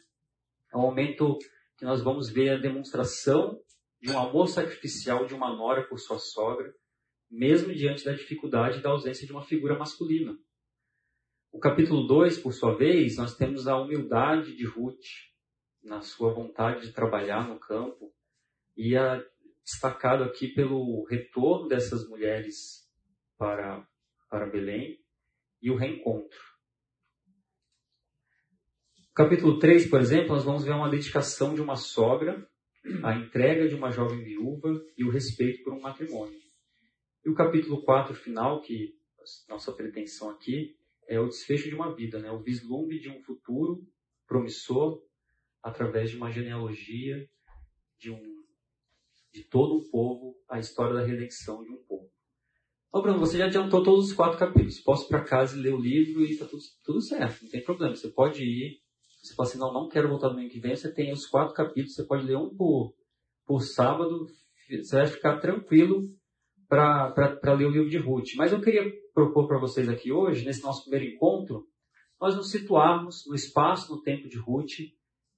É 0.73 0.77
um 0.77 0.81
momento 0.81 1.37
que 1.77 1.85
nós 1.85 2.01
vamos 2.03 2.27
ver 2.31 2.49
a 2.49 2.57
demonstração 2.57 3.59
de 4.05 4.11
um 4.11 4.19
amor 4.19 4.47
sacrificial 4.47 5.25
de 5.25 5.33
uma 5.33 5.55
nora 5.55 5.81
por 5.87 5.97
sua 5.97 6.19
sogra, 6.19 6.71
mesmo 7.27 7.73
diante 7.73 8.05
da 8.05 8.11
dificuldade 8.11 8.79
da 8.79 8.91
ausência 8.91 9.25
de 9.25 9.33
uma 9.33 9.41
figura 9.41 9.75
masculina. 9.79 10.37
O 11.51 11.57
capítulo 11.57 12.05
2, 12.05 12.37
por 12.37 12.53
sua 12.53 12.77
vez, 12.77 13.17
nós 13.17 13.35
temos 13.35 13.67
a 13.67 13.75
humildade 13.75 14.55
de 14.55 14.63
Ruth, 14.63 15.01
na 15.83 16.01
sua 16.01 16.31
vontade 16.31 16.85
de 16.85 16.93
trabalhar 16.93 17.47
no 17.47 17.59
campo, 17.59 18.13
e 18.77 18.95
a 18.95 19.25
destacado 19.63 20.23
aqui 20.23 20.49
pelo 20.49 21.03
retorno 21.05 21.67
dessas 21.67 22.07
mulheres 22.07 22.87
para, 23.39 23.87
para 24.29 24.45
Belém 24.45 25.03
e 25.63 25.71
o 25.71 25.75
reencontro. 25.75 26.39
No 28.99 29.13
capítulo 29.15 29.57
3, 29.57 29.89
por 29.89 29.99
exemplo, 29.99 30.35
nós 30.35 30.43
vamos 30.43 30.63
ver 30.63 30.73
uma 30.73 30.91
dedicação 30.91 31.55
de 31.55 31.61
uma 31.61 31.75
sogra, 31.75 32.47
a 33.03 33.15
entrega 33.15 33.67
de 33.67 33.75
uma 33.75 33.91
jovem 33.91 34.23
viúva 34.23 34.69
e 34.97 35.03
o 35.03 35.09
respeito 35.09 35.63
por 35.63 35.73
um 35.73 35.81
matrimônio. 35.81 36.39
E 37.25 37.29
o 37.29 37.35
capítulo 37.35 37.83
4 37.83 38.13
final, 38.13 38.61
que 38.61 38.93
nossa 39.49 39.71
pretensão 39.71 40.29
aqui, 40.29 40.75
é 41.07 41.19
o 41.19 41.27
desfecho 41.27 41.69
de 41.69 41.75
uma 41.75 41.95
vida, 41.95 42.19
né? 42.19 42.31
o 42.31 42.41
vislumbre 42.41 42.99
de 42.99 43.09
um 43.09 43.21
futuro 43.21 43.83
promissor 44.27 45.01
através 45.61 46.11
de 46.11 46.17
uma 46.17 46.31
genealogia 46.31 47.27
de 47.97 48.11
um 48.11 48.35
de 49.33 49.43
todo 49.43 49.77
um 49.77 49.89
povo, 49.89 50.33
a 50.49 50.59
história 50.59 50.93
da 50.93 51.05
redenção 51.05 51.61
de 51.61 51.69
um 51.69 51.83
povo. 51.83 52.09
Ô 52.89 53.01
Bruno, 53.01 53.19
você 53.19 53.37
já 53.37 53.47
adiantou 53.47 53.83
todos 53.83 54.05
os 54.05 54.13
quatro 54.13 54.39
capítulos. 54.39 54.79
Posso 54.79 55.05
ir 55.05 55.07
para 55.09 55.25
casa 55.25 55.57
e 55.57 55.61
ler 55.61 55.73
o 55.73 55.81
livro 55.81 56.21
e 56.21 56.31
está 56.31 56.45
tudo, 56.45 56.61
tudo 56.85 57.01
certo, 57.01 57.43
não 57.43 57.51
tem 57.51 57.61
problema. 57.61 57.93
Você 57.93 58.07
pode 58.07 58.41
ir, 58.41 58.79
você 59.25 59.35
pode 59.35 59.49
assim, 59.49 59.59
não, 59.59 59.73
não 59.73 59.89
quero 59.89 60.07
voltar 60.07 60.29
domingo 60.29 60.51
que 60.51 60.59
vem, 60.59 60.75
você 60.75 60.93
tem 60.93 61.11
os 61.11 61.25
quatro 61.25 61.53
capítulos, 61.53 61.95
você 61.95 62.03
pode 62.03 62.25
ler 62.25 62.37
um 62.37 62.55
por, 62.55 62.93
por 63.45 63.61
sábado, 63.61 64.27
você 64.69 64.95
vai 64.95 65.07
ficar 65.07 65.39
tranquilo 65.39 66.09
para 66.67 67.53
ler 67.53 67.65
o 67.65 67.71
livro 67.71 67.89
de 67.89 67.97
Ruth. 67.97 68.35
Mas 68.35 68.51
eu 68.51 68.61
queria 68.61 68.83
propor 69.13 69.47
para 69.47 69.59
vocês 69.59 69.89
aqui 69.89 70.11
hoje, 70.11 70.45
nesse 70.45 70.61
nosso 70.61 70.83
primeiro 70.83 71.15
encontro, 71.15 71.65
nós 72.19 72.35
nos 72.35 72.51
situarmos 72.51 73.25
no 73.27 73.35
espaço, 73.35 73.93
no 73.93 74.01
tempo 74.01 74.27
de 74.27 74.37
Ruth, 74.37 74.73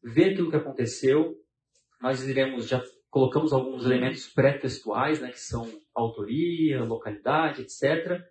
ver 0.03 0.31
aquilo 0.31 0.49
que 0.49 0.57
aconteceu. 0.57 1.35
Nós 2.01 2.27
iremos, 2.27 2.67
já 2.67 2.83
colocamos 3.09 3.53
alguns 3.53 3.85
elementos 3.85 4.27
pré-textuais, 4.27 5.21
né, 5.21 5.31
que 5.31 5.39
são 5.39 5.67
autoria, 5.95 6.83
localidade, 6.83 7.61
etc. 7.61 8.21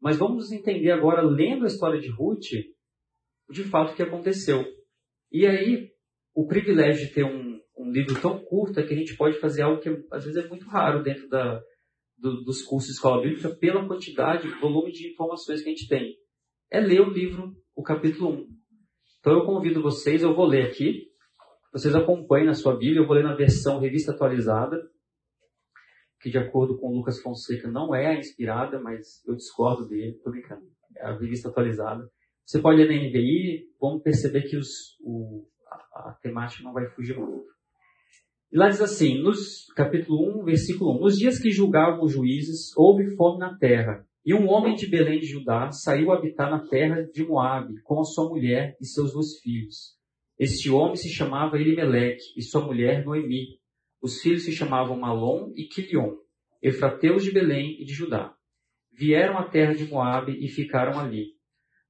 Mas 0.00 0.18
vamos 0.18 0.52
entender 0.52 0.90
agora, 0.90 1.22
lendo 1.22 1.64
a 1.64 1.68
história 1.68 2.00
de 2.00 2.08
Ruth, 2.08 2.50
de 3.50 3.64
fato 3.64 3.92
o 3.92 3.96
que 3.96 4.02
aconteceu. 4.02 4.64
E 5.32 5.46
aí, 5.46 5.90
o 6.34 6.46
privilégio 6.46 7.06
de 7.06 7.14
ter 7.14 7.24
um, 7.24 7.58
um 7.78 7.90
livro 7.90 8.20
tão 8.20 8.38
curto 8.44 8.78
é 8.78 8.82
que 8.86 8.92
a 8.92 8.96
gente 8.96 9.16
pode 9.16 9.40
fazer 9.40 9.62
algo 9.62 9.80
que 9.80 9.88
às 10.12 10.24
vezes 10.24 10.44
é 10.44 10.48
muito 10.48 10.66
raro 10.66 11.02
dentro 11.02 11.28
da, 11.28 11.60
do, 12.18 12.44
dos 12.44 12.62
cursos 12.62 12.88
de 12.88 12.94
escola 12.94 13.22
bíblica 13.22 13.48
pela 13.56 13.86
quantidade, 13.86 14.48
volume 14.60 14.92
de 14.92 15.10
informações 15.10 15.62
que 15.62 15.68
a 15.68 15.72
gente 15.72 15.88
tem. 15.88 16.14
É 16.70 16.80
ler 16.80 17.00
o 17.00 17.10
livro, 17.10 17.54
o 17.74 17.82
capítulo 17.82 18.30
1. 18.30 18.48
Então 19.20 19.32
eu 19.32 19.46
convido 19.46 19.82
vocês, 19.82 20.22
eu 20.22 20.34
vou 20.34 20.46
ler 20.46 20.66
aqui, 20.66 21.08
vocês 21.72 21.94
acompanhem 21.94 22.46
na 22.46 22.54
sua 22.54 22.76
Bíblia, 22.76 23.00
eu 23.00 23.06
vou 23.06 23.16
ler 23.16 23.24
na 23.24 23.34
versão 23.34 23.80
revista 23.80 24.12
atualizada, 24.12 24.78
que 26.20 26.28
de 26.28 26.38
acordo 26.38 26.78
com 26.78 26.94
Lucas 26.94 27.20
Fonseca 27.20 27.70
não 27.70 27.94
é 27.94 28.08
a 28.08 28.18
inspirada, 28.18 28.80
mas 28.80 29.24
eu 29.26 29.34
discordo 29.34 29.88
dele, 29.88 30.18
tô 30.22 30.30
brincando. 30.30 30.66
É 30.96 31.06
a 31.06 31.18
revista 31.18 31.48
atualizada. 31.48 32.06
Você 32.52 32.60
pode 32.60 32.84
ler 32.84 32.86
na 32.86 33.08
NVI, 33.08 33.64
vamos 33.80 34.02
perceber 34.02 34.42
que 34.42 34.58
os, 34.58 34.98
o, 35.00 35.46
a, 35.66 36.10
a 36.10 36.18
temática 36.20 36.62
não 36.62 36.74
vai 36.74 36.86
fugir 36.90 37.16
muito. 37.16 37.46
E 38.52 38.58
lá 38.58 38.68
diz 38.68 38.82
assim, 38.82 39.22
nos 39.22 39.64
capítulo 39.74 40.42
1, 40.42 40.44
versículo 40.44 40.98
1, 40.98 41.00
nos 41.00 41.16
dias 41.16 41.38
que 41.38 41.50
julgavam 41.50 42.04
os 42.04 42.12
juízes, 42.12 42.76
houve 42.76 43.16
fome 43.16 43.38
na 43.38 43.56
terra, 43.56 44.06
e 44.22 44.34
um 44.34 44.50
homem 44.50 44.74
de 44.74 44.86
Belém 44.86 45.18
de 45.18 45.28
Judá 45.28 45.70
saiu 45.70 46.12
habitar 46.12 46.50
na 46.50 46.68
terra 46.68 47.08
de 47.10 47.24
Moabe, 47.24 47.80
com 47.84 47.98
a 47.98 48.04
sua 48.04 48.28
mulher 48.28 48.76
e 48.78 48.84
seus 48.84 49.14
dois 49.14 49.38
filhos. 49.38 49.96
Este 50.38 50.68
homem 50.68 50.96
se 50.96 51.08
chamava 51.08 51.56
Elimeleque, 51.56 52.34
e 52.36 52.42
sua 52.42 52.60
mulher 52.60 53.02
Noemi. 53.02 53.46
Os 54.02 54.20
filhos 54.20 54.44
se 54.44 54.52
chamavam 54.52 54.98
Malom 54.98 55.54
e 55.56 55.64
Quilion, 55.64 56.16
efrateus 56.60 57.24
de 57.24 57.32
Belém 57.32 57.80
e 57.80 57.86
de 57.86 57.94
Judá. 57.94 58.34
Vieram 58.92 59.38
à 59.38 59.48
terra 59.48 59.74
de 59.74 59.86
Moabe 59.86 60.36
e 60.38 60.50
ficaram 60.50 61.00
ali. 61.00 61.40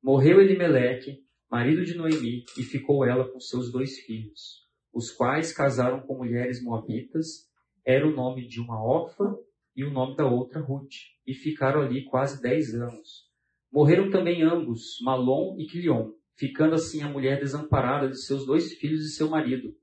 Morreu 0.02 0.40
Elimeleque, 0.40 1.22
marido 1.50 1.84
de 1.84 1.94
Noemi, 1.94 2.44
e 2.58 2.62
ficou 2.62 3.04
ela 3.04 3.30
com 3.30 3.38
seus 3.38 3.70
dois 3.70 3.98
filhos 4.00 4.62
os 4.92 5.10
quais 5.10 5.52
casaram 5.52 6.00
com 6.00 6.18
mulheres 6.18 6.62
moabitas, 6.62 7.48
era 7.84 8.06
o 8.06 8.14
nome 8.14 8.46
de 8.46 8.60
uma 8.60 8.82
órfã 8.82 9.34
e 9.74 9.84
o 9.84 9.90
nome 9.90 10.16
da 10.16 10.26
outra 10.26 10.60
Ruth, 10.60 10.92
e 11.26 11.32
ficaram 11.32 11.80
ali 11.80 12.04
quase 12.04 12.42
dez 12.42 12.74
anos. 12.74 13.26
Morreram 13.72 14.10
também 14.10 14.42
ambos, 14.42 14.98
Malom 15.00 15.56
e 15.58 15.66
Quilion, 15.66 16.12
ficando 16.36 16.74
assim 16.74 17.02
a 17.02 17.08
mulher 17.08 17.40
desamparada 17.40 18.08
de 18.08 18.22
seus 18.22 18.44
dois 18.44 18.74
filhos 18.74 19.00
e 19.06 19.14
seu 19.14 19.30
marido. 19.30 19.74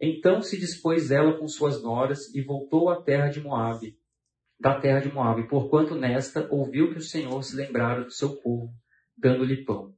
Então 0.00 0.40
se 0.40 0.58
dispôs 0.58 1.10
ela 1.10 1.36
com 1.38 1.48
suas 1.48 1.82
noras 1.82 2.32
e 2.34 2.40
voltou 2.40 2.88
à 2.88 3.02
terra 3.02 3.28
de 3.28 3.40
Moabe, 3.40 3.98
da 4.60 4.78
terra 4.78 5.00
de 5.00 5.12
Moabe, 5.12 5.48
porquanto 5.48 5.94
nesta 5.96 6.46
ouviu 6.52 6.92
que 6.92 6.98
o 6.98 7.02
Senhor 7.02 7.42
se 7.42 7.56
lembrara 7.56 8.04
do 8.04 8.12
seu 8.12 8.36
povo, 8.36 8.72
dando-lhe 9.16 9.64
pão. 9.64 9.94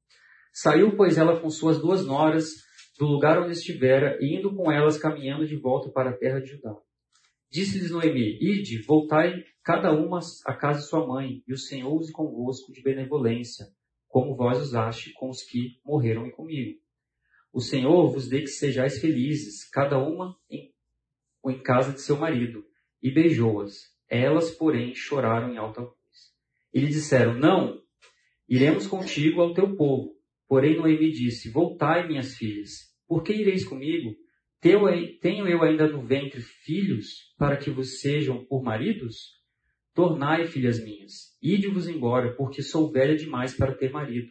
Saiu, 0.52 0.96
pois, 0.96 1.18
ela 1.18 1.40
com 1.40 1.50
suas 1.50 1.80
duas 1.80 2.04
noras 2.04 2.48
do 2.98 3.06
lugar 3.06 3.40
onde 3.40 3.52
estivera, 3.52 4.18
e 4.20 4.36
indo 4.36 4.54
com 4.54 4.72
elas 4.72 4.98
caminhando 4.98 5.46
de 5.46 5.56
volta 5.56 5.90
para 5.90 6.10
a 6.10 6.16
terra 6.16 6.40
de 6.40 6.50
Judá. 6.50 6.74
Disse-lhes 7.50 7.90
Noemi, 7.90 8.36
Ide, 8.40 8.82
voltai 8.82 9.44
cada 9.62 9.92
uma 9.92 10.18
à 10.44 10.54
casa 10.54 10.80
de 10.80 10.86
sua 10.86 11.06
mãe, 11.06 11.42
e 11.46 11.52
o 11.52 11.58
Senhor 11.58 11.94
use 11.94 12.12
convosco 12.12 12.72
de 12.72 12.82
benevolência, 12.82 13.66
como 14.08 14.34
vós 14.36 14.60
usaste 14.60 15.12
com 15.14 15.30
os 15.30 15.42
que 15.42 15.78
morreram 15.84 16.28
comigo. 16.30 16.78
O 17.52 17.60
Senhor 17.60 18.10
vos 18.10 18.28
dê 18.28 18.40
que 18.40 18.48
sejais 18.48 18.98
felizes, 19.00 19.68
cada 19.70 19.98
uma 19.98 20.36
em, 20.50 20.72
em 21.46 21.62
casa 21.62 21.92
de 21.92 22.00
seu 22.00 22.16
marido. 22.16 22.64
E 23.02 23.10
beijou-as. 23.10 23.74
Elas, 24.08 24.50
porém, 24.50 24.94
choraram 24.94 25.52
em 25.52 25.56
alta 25.56 25.82
voz. 25.82 25.94
E 26.74 26.80
lhe 26.80 26.88
disseram, 26.88 27.34
Não, 27.34 27.80
iremos 28.48 28.86
contigo 28.86 29.40
ao 29.40 29.52
teu 29.52 29.76
povo. 29.76 30.16
Porém 30.48 30.76
Noemi 30.76 31.10
disse, 31.10 31.50
Voltai, 31.50 32.08
minhas 32.08 32.34
filhas, 32.34 32.70
por 33.06 33.22
que 33.22 33.32
ireis 33.32 33.64
comigo? 33.64 34.14
Tenho 34.60 35.46
eu 35.46 35.62
ainda 35.62 35.86
no 35.86 36.02
ventre 36.02 36.40
filhos 36.40 37.34
para 37.36 37.56
que 37.56 37.70
vos 37.70 38.00
sejam 38.00 38.44
por 38.46 38.62
maridos? 38.62 39.38
Tornai, 39.94 40.46
filhas 40.46 40.82
minhas, 40.82 41.36
ide-vos 41.42 41.88
embora, 41.88 42.34
porque 42.34 42.62
sou 42.62 42.90
velha 42.90 43.16
demais 43.16 43.54
para 43.54 43.74
ter 43.74 43.90
marido. 43.90 44.28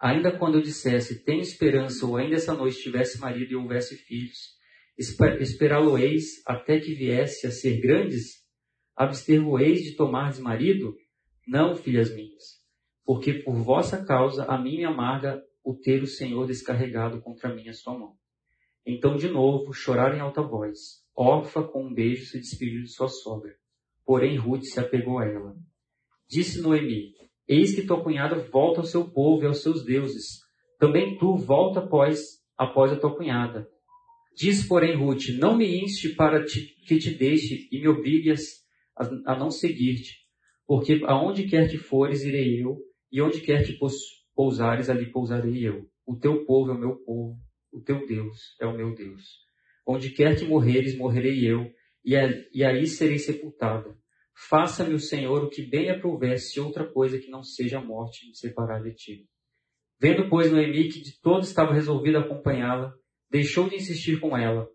Ainda 0.00 0.36
quando 0.36 0.56
eu 0.56 0.62
dissesse, 0.62 1.24
tenho 1.24 1.42
esperança, 1.42 2.06
ou 2.06 2.16
ainda 2.16 2.36
essa 2.36 2.54
noite 2.54 2.82
tivesse 2.82 3.20
marido 3.20 3.52
e 3.52 3.56
houvesse 3.56 3.96
filhos, 3.96 4.58
esperá-lo-eis 4.98 6.42
até 6.46 6.78
que 6.80 6.94
viesse 6.94 7.46
a 7.46 7.50
ser 7.50 7.80
grandes? 7.80 8.40
Abster-vos-eis 8.96 9.82
de 9.82 9.96
tomar 9.96 10.32
de 10.32 10.40
marido? 10.40 10.94
Não, 11.46 11.74
filhas 11.74 12.14
minhas, 12.14 12.59
porque 13.10 13.34
por 13.34 13.56
vossa 13.56 14.04
causa 14.04 14.44
a 14.44 14.56
mim 14.56 14.76
me 14.76 14.84
amarga 14.84 15.42
o 15.64 15.74
ter 15.74 16.00
o 16.00 16.06
Senhor 16.06 16.46
descarregado 16.46 17.20
contra 17.20 17.52
mim 17.52 17.68
a 17.68 17.72
sua 17.72 17.98
mão. 17.98 18.14
Então, 18.86 19.16
de 19.16 19.28
novo, 19.28 19.72
choraram 19.72 20.16
em 20.16 20.20
alta 20.20 20.40
voz. 20.40 21.04
Orfa, 21.12 21.60
com 21.64 21.86
um 21.86 21.92
beijo, 21.92 22.26
se 22.26 22.38
despediu 22.38 22.84
de 22.84 22.88
sua 22.88 23.08
sogra. 23.08 23.52
Porém, 24.06 24.36
Ruth 24.36 24.62
se 24.62 24.78
apegou 24.78 25.18
a 25.18 25.26
ela. 25.26 25.56
Disse 26.28 26.62
Noemi, 26.62 27.12
Eis 27.48 27.74
que 27.74 27.84
tua 27.84 28.00
cunhada 28.00 28.36
volta 28.48 28.78
ao 28.78 28.86
seu 28.86 29.10
povo 29.10 29.42
e 29.42 29.46
aos 29.48 29.60
seus 29.60 29.84
deuses. 29.84 30.42
Também 30.78 31.18
tu 31.18 31.34
volta 31.34 31.80
após, 31.80 32.40
após 32.56 32.92
a 32.92 32.96
tua 32.96 33.16
cunhada. 33.16 33.68
Diz, 34.36 34.64
porém, 34.68 34.96
Ruth, 34.96 35.30
não 35.36 35.56
me 35.56 35.82
inste 35.82 36.10
para 36.10 36.44
te, 36.44 36.76
que 36.86 36.96
te 36.96 37.10
deixe 37.12 37.68
e 37.72 37.80
me 37.80 37.88
obrigues 37.88 38.64
a, 38.96 39.32
a 39.32 39.36
não 39.36 39.50
seguir-te, 39.50 40.14
porque 40.64 41.02
aonde 41.06 41.48
quer 41.48 41.68
que 41.68 41.76
fores, 41.76 42.22
irei 42.22 42.62
eu, 42.62 42.88
e 43.10 43.20
onde 43.20 43.40
quer 43.40 43.64
que 43.64 43.78
pousares, 44.34 44.88
ali 44.88 45.10
pousarei 45.10 45.66
eu. 45.66 45.88
O 46.06 46.16
teu 46.16 46.44
povo 46.44 46.70
é 46.70 46.74
o 46.74 46.78
meu 46.78 46.96
povo, 46.96 47.36
o 47.72 47.80
teu 47.80 48.06
Deus 48.06 48.56
é 48.60 48.66
o 48.66 48.76
meu 48.76 48.94
Deus. 48.94 49.22
Onde 49.86 50.10
quer 50.10 50.38
que 50.38 50.44
morreres, 50.44 50.96
morrerei 50.96 51.44
eu, 51.44 51.70
e, 52.04 52.14
e 52.52 52.64
aí 52.64 52.86
serei 52.86 53.18
sepultada. 53.18 53.96
Faça-me 54.48 54.94
o 54.94 55.00
Senhor 55.00 55.44
o 55.44 55.50
que 55.50 55.62
bem 55.62 55.90
aprovesse 55.90 56.58
outra 56.60 56.86
coisa 56.90 57.18
que 57.18 57.30
não 57.30 57.42
seja 57.42 57.78
a 57.78 57.84
morte 57.84 58.26
me 58.26 58.34
separar 58.34 58.82
de 58.82 58.94
ti. 58.94 59.26
Vendo, 60.00 60.30
pois, 60.30 60.50
Noemi 60.50 60.88
que 60.88 61.00
de 61.00 61.20
todo 61.20 61.42
estava 61.42 61.74
resolvido 61.74 62.16
acompanhá-la, 62.16 62.94
deixou 63.30 63.68
de 63.68 63.76
insistir 63.76 64.18
com 64.18 64.36
ela. 64.36 64.66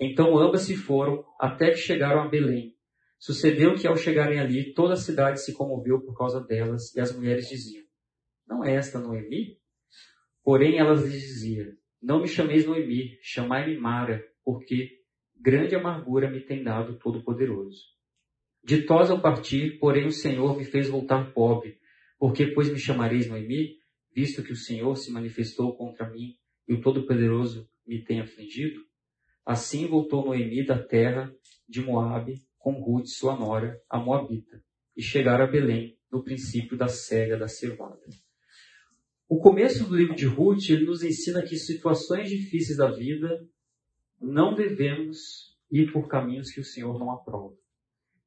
Então 0.00 0.38
ambas 0.38 0.62
se 0.62 0.76
foram, 0.76 1.24
até 1.40 1.70
que 1.70 1.78
chegaram 1.78 2.22
a 2.22 2.28
Belém. 2.28 2.77
Sucedeu 3.18 3.74
que 3.74 3.86
ao 3.86 3.96
chegarem 3.96 4.38
ali, 4.38 4.72
toda 4.72 4.94
a 4.94 4.96
cidade 4.96 5.40
se 5.42 5.52
comoveu 5.52 6.00
por 6.00 6.16
causa 6.16 6.40
delas, 6.40 6.94
e 6.94 7.00
as 7.00 7.14
mulheres 7.14 7.48
diziam, 7.48 7.84
não 8.46 8.64
é 8.64 8.74
esta 8.74 9.00
Noemi? 9.00 9.58
Porém, 10.44 10.78
ela 10.78 10.94
lhes 10.94 11.10
dizia, 11.10 11.76
não 12.00 12.20
me 12.20 12.28
chameis 12.28 12.64
Noemi, 12.64 13.18
chamai-me 13.20 13.76
Mara, 13.76 14.24
porque 14.44 15.00
grande 15.36 15.74
amargura 15.74 16.30
me 16.30 16.40
tem 16.40 16.62
dado 16.62 16.96
Todo-Poderoso. 16.98 17.82
Ditosa 18.64 19.12
ao 19.12 19.20
partir, 19.20 19.78
porém 19.78 20.06
o 20.06 20.12
Senhor 20.12 20.56
me 20.56 20.64
fez 20.64 20.88
voltar 20.88 21.32
pobre, 21.32 21.78
porque 22.18 22.46
pois 22.48 22.70
me 22.70 22.78
chamareis 22.78 23.28
Noemi, 23.28 23.78
visto 24.14 24.42
que 24.44 24.52
o 24.52 24.56
Senhor 24.56 24.96
se 24.96 25.10
manifestou 25.10 25.76
contra 25.76 26.08
mim 26.08 26.36
e 26.68 26.74
o 26.74 26.80
Todo-Poderoso 26.80 27.68
me 27.84 28.02
tem 28.04 28.20
afligido? 28.20 28.80
Assim 29.44 29.86
voltou 29.86 30.24
Noemi 30.24 30.64
da 30.64 30.78
terra 30.78 31.32
de 31.68 31.80
Moabe 31.80 32.47
com 32.58 32.72
Ruth, 32.72 33.06
sua 33.06 33.36
nora, 33.36 33.80
a 33.88 33.98
Moabita, 33.98 34.62
e 34.96 35.02
chegaram 35.02 35.44
a 35.44 35.48
Belém 35.48 35.96
no 36.10 36.22
princípio 36.22 36.76
da 36.76 36.88
cega 36.88 37.38
da 37.38 37.48
cevada. 37.48 38.00
O 39.28 39.38
começo 39.38 39.86
do 39.86 39.96
livro 39.96 40.14
de 40.14 40.26
Ruth 40.26 40.70
ele 40.70 40.86
nos 40.86 41.02
ensina 41.02 41.42
que 41.42 41.56
situações 41.56 42.30
difíceis 42.30 42.78
da 42.78 42.90
vida 42.90 43.46
não 44.20 44.54
devemos 44.54 45.56
ir 45.70 45.92
por 45.92 46.08
caminhos 46.08 46.50
que 46.50 46.60
o 46.60 46.64
Senhor 46.64 46.98
não 46.98 47.10
aprova. 47.10 47.54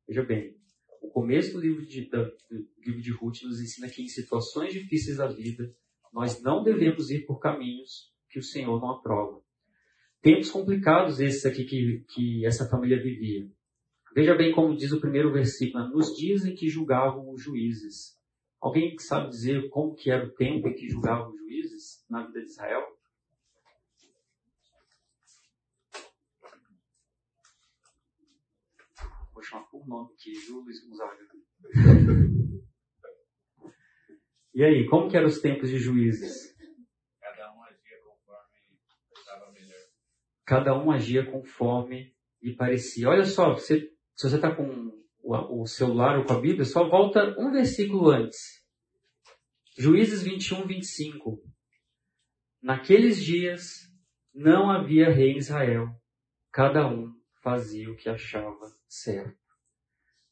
Veja 0.07 0.23
bem, 0.23 0.55
o 1.01 1.09
começo 1.09 1.53
do 1.53 1.59
livro 1.59 1.85
de, 1.85 2.07
da, 2.07 2.23
do 2.23 2.67
livro 2.85 3.01
de 3.01 3.11
Ruth 3.11 3.41
nos 3.43 3.59
ensina 3.59 3.89
que 3.89 4.03
em 4.03 4.07
situações 4.07 4.73
difíceis 4.73 5.17
da 5.17 5.27
vida 5.27 5.73
nós 6.13 6.41
não 6.41 6.63
devemos 6.63 7.09
ir 7.09 7.25
por 7.25 7.39
caminhos 7.39 8.13
que 8.29 8.37
o 8.37 8.43
Senhor 8.43 8.79
não 8.79 8.91
aprova. 8.91 9.41
Tempos 10.21 10.51
complicados 10.51 11.19
esses 11.19 11.45
aqui 11.45 11.65
que, 11.65 12.05
que 12.13 12.45
essa 12.45 12.69
família 12.69 13.01
vivia. 13.01 13.49
Veja 14.13 14.35
bem 14.35 14.53
como 14.53 14.75
diz 14.75 14.91
o 14.91 14.99
primeiro 14.99 15.31
versículo, 15.31 15.87
nos 15.87 16.15
dias 16.15 16.45
em 16.45 16.53
que 16.53 16.67
julgavam 16.67 17.31
os 17.31 17.41
juízes. 17.41 18.19
Alguém 18.59 18.97
sabe 18.99 19.29
dizer 19.29 19.69
como 19.69 19.95
que 19.95 20.11
era 20.11 20.25
o 20.25 20.33
tempo 20.33 20.67
em 20.67 20.73
que 20.73 20.89
julgavam 20.89 21.29
os 21.29 21.37
juízes 21.39 22.05
na 22.09 22.27
vida 22.27 22.41
de 22.41 22.51
Israel? 22.51 22.85
Vou 29.33 29.41
chamar 29.41 29.63
por 29.69 29.87
nome 29.87 30.13
aqui, 30.13 30.35
Júlio 30.35 30.65
Gonzaga. 30.65 31.27
E 34.53 34.63
aí, 34.63 34.85
como 34.89 35.09
que 35.09 35.15
eram 35.15 35.27
os 35.27 35.39
tempos 35.39 35.69
de 35.69 35.79
juízes? 35.79 36.53
Cada 37.19 37.53
um 37.55 37.63
agia 37.63 37.97
conforme 38.03 38.77
estava 39.15 39.51
melhor. 39.53 39.79
Cada 40.45 40.77
um 40.77 40.91
agia 40.91 41.31
conforme 41.31 42.13
lhe 42.41 42.55
parecia. 42.55 43.07
Olha 43.09 43.23
só, 43.23 43.53
você, 43.53 43.89
se 44.15 44.29
você 44.29 44.35
está 44.35 44.55
com 44.55 44.91
o, 45.23 45.65
celular 45.65 46.17
ou 46.19 46.25
com 46.25 46.33
a 46.33 46.41
Bíblia, 46.41 46.65
só 46.65 46.87
volta 46.87 47.35
um 47.39 47.51
versículo 47.51 48.09
antes. 48.09 48.63
Juízes 49.77 50.23
21, 50.23 50.67
25. 50.67 51.41
Naqueles 52.61 53.23
dias 53.23 53.89
não 54.33 54.69
havia 54.69 55.11
rei 55.11 55.31
em 55.31 55.37
Israel, 55.37 55.87
cada 56.51 56.87
um 56.87 57.13
fazia 57.41 57.89
o 57.89 57.95
que 57.95 58.09
achava 58.09 58.71
certo. 58.87 59.39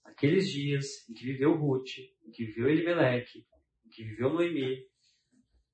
Naqueles 0.06 0.50
dias 0.50 1.08
em 1.10 1.14
que 1.14 1.26
viveu 1.26 1.56
Ruth, 1.56 1.98
em 2.26 2.32
que 2.32 2.46
viveu 2.46 2.70
Elimeleque, 2.70 3.46
que 3.90 4.04
viveu 4.04 4.32
Noemi, 4.32 4.86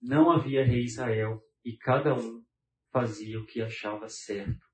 não 0.01 0.31
havia 0.31 0.65
rei 0.65 0.83
Israel 0.83 1.41
e 1.63 1.75
cada 1.77 2.15
um 2.15 2.43
fazia 2.91 3.39
o 3.39 3.45
que 3.45 3.61
achava 3.61 4.07
certo. 4.07 4.65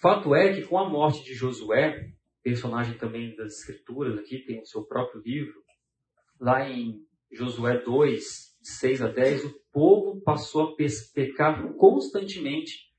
Fato 0.00 0.34
é 0.34 0.54
que 0.54 0.66
com 0.66 0.78
a 0.78 0.88
morte 0.88 1.22
de 1.24 1.34
Josué, 1.34 2.12
personagem 2.42 2.96
também 2.98 3.34
das 3.36 3.58
escrituras 3.58 4.18
aqui, 4.18 4.44
tem 4.44 4.60
o 4.60 4.66
seu 4.66 4.84
próprio 4.84 5.22
livro, 5.22 5.62
lá 6.40 6.68
em 6.68 7.04
Josué 7.32 7.78
2, 7.78 8.58
de 8.60 8.68
6 8.68 9.02
a 9.02 9.08
10, 9.08 9.44
o 9.44 9.60
povo 9.72 10.20
passou 10.22 10.62
a 10.62 10.76
pecar 11.14 11.72
constantemente, 11.74 12.90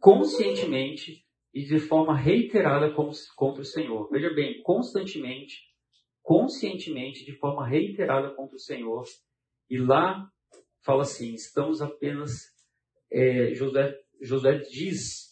conscientemente 0.00 1.24
e 1.52 1.64
de 1.64 1.78
forma 1.78 2.16
reiterada 2.16 2.92
contra 2.92 3.62
o 3.62 3.64
Senhor. 3.64 4.08
Veja 4.10 4.30
bem, 4.30 4.62
constantemente 4.62 5.68
conscientemente, 6.28 7.24
de 7.24 7.32
forma 7.38 7.66
reiterada 7.66 8.34
contra 8.34 8.54
o 8.54 8.60
Senhor. 8.60 9.02
E 9.70 9.78
lá 9.78 10.30
fala 10.84 11.00
assim: 11.00 11.32
estamos 11.32 11.80
apenas. 11.80 12.54
É, 13.10 13.54
José, 13.54 13.98
José 14.20 14.58
diz 14.58 15.27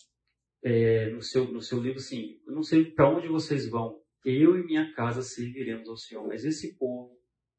é, 0.67 1.11
no, 1.11 1.23
seu, 1.23 1.45
no 1.53 1.63
seu 1.63 1.81
livro 1.81 1.99
assim: 1.99 2.41
eu 2.45 2.53
não 2.53 2.63
sei 2.65 2.87
para 2.91 3.09
onde 3.09 3.29
vocês 3.29 3.71
vão, 3.71 4.03
eu 4.25 4.59
e 4.59 4.67
minha 4.67 4.93
casa 4.95 5.23
serviremos 5.23 5.89
ao 5.89 5.97
Senhor. 5.97 6.27
Mas 6.27 6.45
esse 6.45 6.77
povo, 6.77 7.17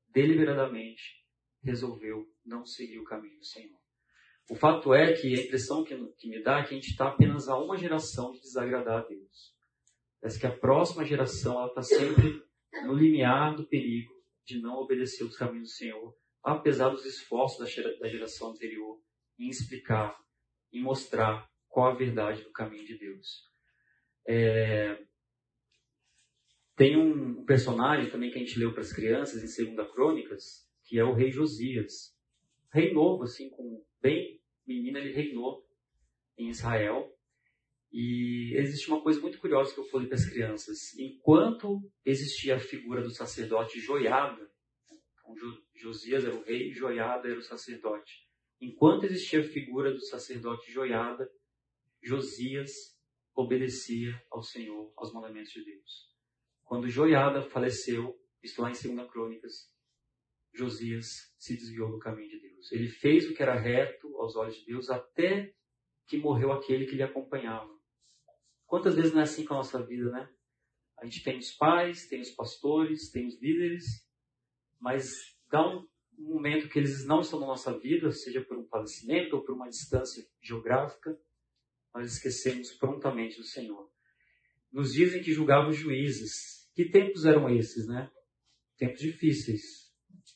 deliberadamente, 0.10 1.24
resolveu 1.64 2.28
não 2.46 2.66
seguir 2.66 3.00
o 3.00 3.06
caminho 3.06 3.38
do 3.38 3.46
Senhor. 3.46 3.78
O 4.50 4.56
fato 4.56 4.94
é 4.94 5.14
que 5.14 5.34
a 5.34 5.42
impressão 5.42 5.86
que, 5.86 5.96
que 6.18 6.28
me 6.28 6.44
dá 6.44 6.60
é 6.60 6.64
que 6.64 6.74
a 6.74 6.78
gente 6.78 6.90
está 6.90 7.08
apenas 7.08 7.48
a 7.48 7.58
uma 7.58 7.78
geração 7.78 8.32
de 8.34 8.42
desagradar 8.42 9.04
a 9.04 9.08
Deus. 9.08 9.56
Parece 10.20 10.40
que 10.40 10.48
a 10.48 10.58
próxima 10.58 11.06
geração 11.06 11.66
está 11.66 11.82
sempre 11.82 12.42
no 12.86 12.94
limiar 12.94 13.56
do 13.56 13.66
perigo 13.68 14.14
de 14.46 14.60
não 14.60 14.76
obedecer 14.76 15.24
os 15.24 15.38
caminhos 15.38 15.70
do 15.70 15.76
Senhor, 15.76 16.14
apesar 16.44 16.90
dos 16.90 17.06
esforços 17.06 17.60
da 18.00 18.08
geração 18.10 18.52
anterior 18.52 19.00
em 19.40 19.48
explicar, 19.48 20.18
em 20.74 20.82
mostrar 20.82 21.48
qual 21.78 21.92
a 21.92 21.96
verdade 21.96 22.42
do 22.42 22.52
caminho 22.52 22.84
de 22.88 22.98
Deus. 22.98 23.44
É... 24.28 25.00
Tem 26.76 26.98
um 26.98 27.46
personagem 27.46 28.10
também 28.10 28.32
que 28.32 28.38
a 28.38 28.40
gente 28.40 28.58
leu 28.58 28.74
para 28.74 28.82
as 28.82 28.92
crianças 28.92 29.44
em 29.44 29.48
Segunda 29.48 29.86
Crônicas, 29.86 30.68
que 30.86 30.98
é 30.98 31.04
o 31.04 31.14
rei 31.14 31.30
Josias. 31.30 32.18
Rei 32.74 32.92
novo, 32.92 33.26
assim, 33.26 33.52
com 33.52 33.86
bem 34.02 34.42
menino, 34.66 34.98
ele 34.98 35.14
reinou 35.14 35.68
em 36.36 36.50
Israel. 36.50 37.16
E 37.92 38.56
existe 38.58 38.90
uma 38.90 39.04
coisa 39.04 39.22
muito 39.22 39.38
curiosa 39.38 39.72
que 39.72 39.80
eu 39.80 39.86
falei 39.86 40.08
para 40.08 40.18
as 40.18 40.28
crianças. 40.28 40.98
Enquanto 40.98 41.88
existia 42.04 42.56
a 42.56 42.60
figura 42.60 43.04
do 43.04 43.12
sacerdote 43.12 43.80
Joiada, 43.80 44.50
então 44.90 45.36
Josias 45.76 46.26
era 46.26 46.34
o 46.34 46.44
rei, 46.44 46.72
Joiada 46.72 47.30
era 47.30 47.38
o 47.38 47.44
sacerdote. 47.44 48.28
Enquanto 48.60 49.04
existia 49.04 49.42
a 49.42 49.44
figura 49.44 49.94
do 49.94 50.02
sacerdote 50.02 50.72
Joiada, 50.72 51.32
Josias 52.02 52.72
obedecia 53.36 54.20
ao 54.32 54.42
Senhor, 54.42 54.92
aos 54.98 55.14
mandamentos 55.14 55.52
de 55.52 55.64
Deus. 55.64 56.08
Quando 56.64 56.90
Joiada 56.90 57.44
faleceu, 57.44 58.20
isto 58.44 58.62
lá 58.62 58.70
em 58.70 58.96
2 58.96 59.10
Crônicas, 59.12 59.72
Josias 60.54 61.08
se 61.38 61.56
desviou 61.56 61.92
do 61.92 62.00
caminho 62.00 62.30
de 62.30 62.40
Deus. 62.40 62.72
Ele 62.72 62.88
fez 62.88 63.30
o 63.30 63.34
que 63.34 63.44
era 63.44 63.60
reto 63.60 64.08
aos 64.18 64.36
olhos 64.36 64.56
de 64.56 64.66
Deus 64.66 64.90
até 64.90 65.54
que 66.08 66.18
morreu 66.18 66.52
aquele 66.52 66.86
que 66.86 66.96
lhe 66.96 67.04
acompanhava. 67.04 67.70
Quantas 68.66 68.96
vezes 68.96 69.14
não 69.14 69.22
é 69.22 69.24
assim 69.24 69.46
com 69.46 69.54
a 69.54 69.58
nossa 69.58 69.86
vida, 69.86 70.10
né? 70.10 70.30
A 71.00 71.06
gente 71.06 71.24
tem 71.24 71.38
os 71.38 71.52
pais, 71.52 72.08
tem 72.08 72.22
os 72.22 72.32
pastores, 72.32 73.12
tem 73.12 73.28
os 73.28 73.40
líderes, 73.40 73.86
mas 74.80 75.08
dá 75.48 75.62
um 75.66 75.88
momento 76.18 76.68
que 76.70 76.80
eles 76.80 77.06
não 77.06 77.22
estão 77.22 77.40
na 77.40 77.48
nossa 77.48 77.78
vida, 77.78 78.12
seja 78.12 78.44
por 78.44 78.58
um 78.58 78.68
falecimento 78.68 79.36
ou 79.36 79.44
por 79.44 79.54
uma 79.54 79.70
distância 79.70 80.26
geográfica, 80.42 81.18
nós 81.98 82.14
esquecemos 82.14 82.72
prontamente 82.74 83.38
do 83.38 83.44
Senhor. 83.44 83.92
Nos 84.72 84.94
dizem 84.94 85.24
que 85.24 85.34
julgavam 85.34 85.72
juízes. 85.72 86.70
Que 86.76 86.92
tempos 86.92 87.26
eram 87.26 87.50
esses, 87.50 87.88
né? 87.88 88.12
Tempos 88.78 89.00
difíceis. 89.00 89.92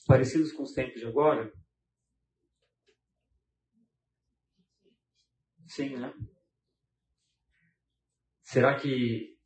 Parecidos 0.07 0.51
com 0.53 0.63
os 0.63 0.73
tempos 0.73 0.99
de 0.99 1.05
agora? 1.05 1.53
Sim, 5.67 5.97
né? 5.97 6.11
Será 8.41 8.75
que 8.79 9.37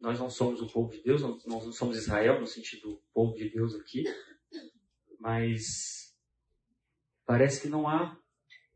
nós 0.00 0.18
não 0.18 0.30
somos 0.30 0.62
o 0.62 0.72
povo 0.72 0.90
de 0.90 1.02
Deus? 1.02 1.20
Nós 1.20 1.66
não 1.66 1.72
somos 1.72 1.98
Israel 1.98 2.40
no 2.40 2.46
sentido 2.46 3.02
povo 3.12 3.34
de 3.34 3.50
Deus 3.50 3.74
aqui? 3.74 4.04
Mas 5.20 6.16
parece 7.26 7.60
que 7.60 7.68
não 7.68 7.86
há 7.86 8.18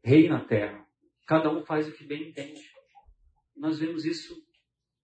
rei 0.05 0.29
na 0.29 0.45
terra. 0.45 0.87
Cada 1.27 1.51
um 1.51 1.65
faz 1.65 1.89
o 1.89 1.93
que 1.93 2.05
bem 2.05 2.29
entende. 2.29 2.72
Nós 3.57 3.79
vemos 3.79 4.05
isso, 4.05 4.45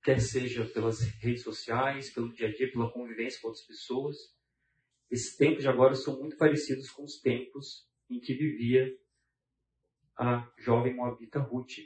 quer 0.03 0.21
seja 0.21 0.65
pelas 0.67 1.01
redes 1.21 1.43
sociais, 1.43 2.11
pelo 2.11 2.33
dia 2.33 2.49
a 2.49 2.53
dia, 2.53 2.71
pela 2.71 2.91
convivência 2.91 3.41
com 3.41 3.49
outras 3.49 3.67
pessoas. 3.67 4.17
Esses 5.11 5.37
tempos 5.37 5.63
de 5.63 5.69
agora 5.69 5.95
são 5.95 6.19
muito 6.19 6.37
parecidos 6.37 6.91
com 6.91 7.05
os 7.05 7.21
tempos 7.21 7.89
em 8.11 8.21
que 8.21 8.35
vivia 8.35 8.87
a 10.17 10.51
jovem 10.59 10.95
moabita 10.95 11.39
Ruth 11.39 11.79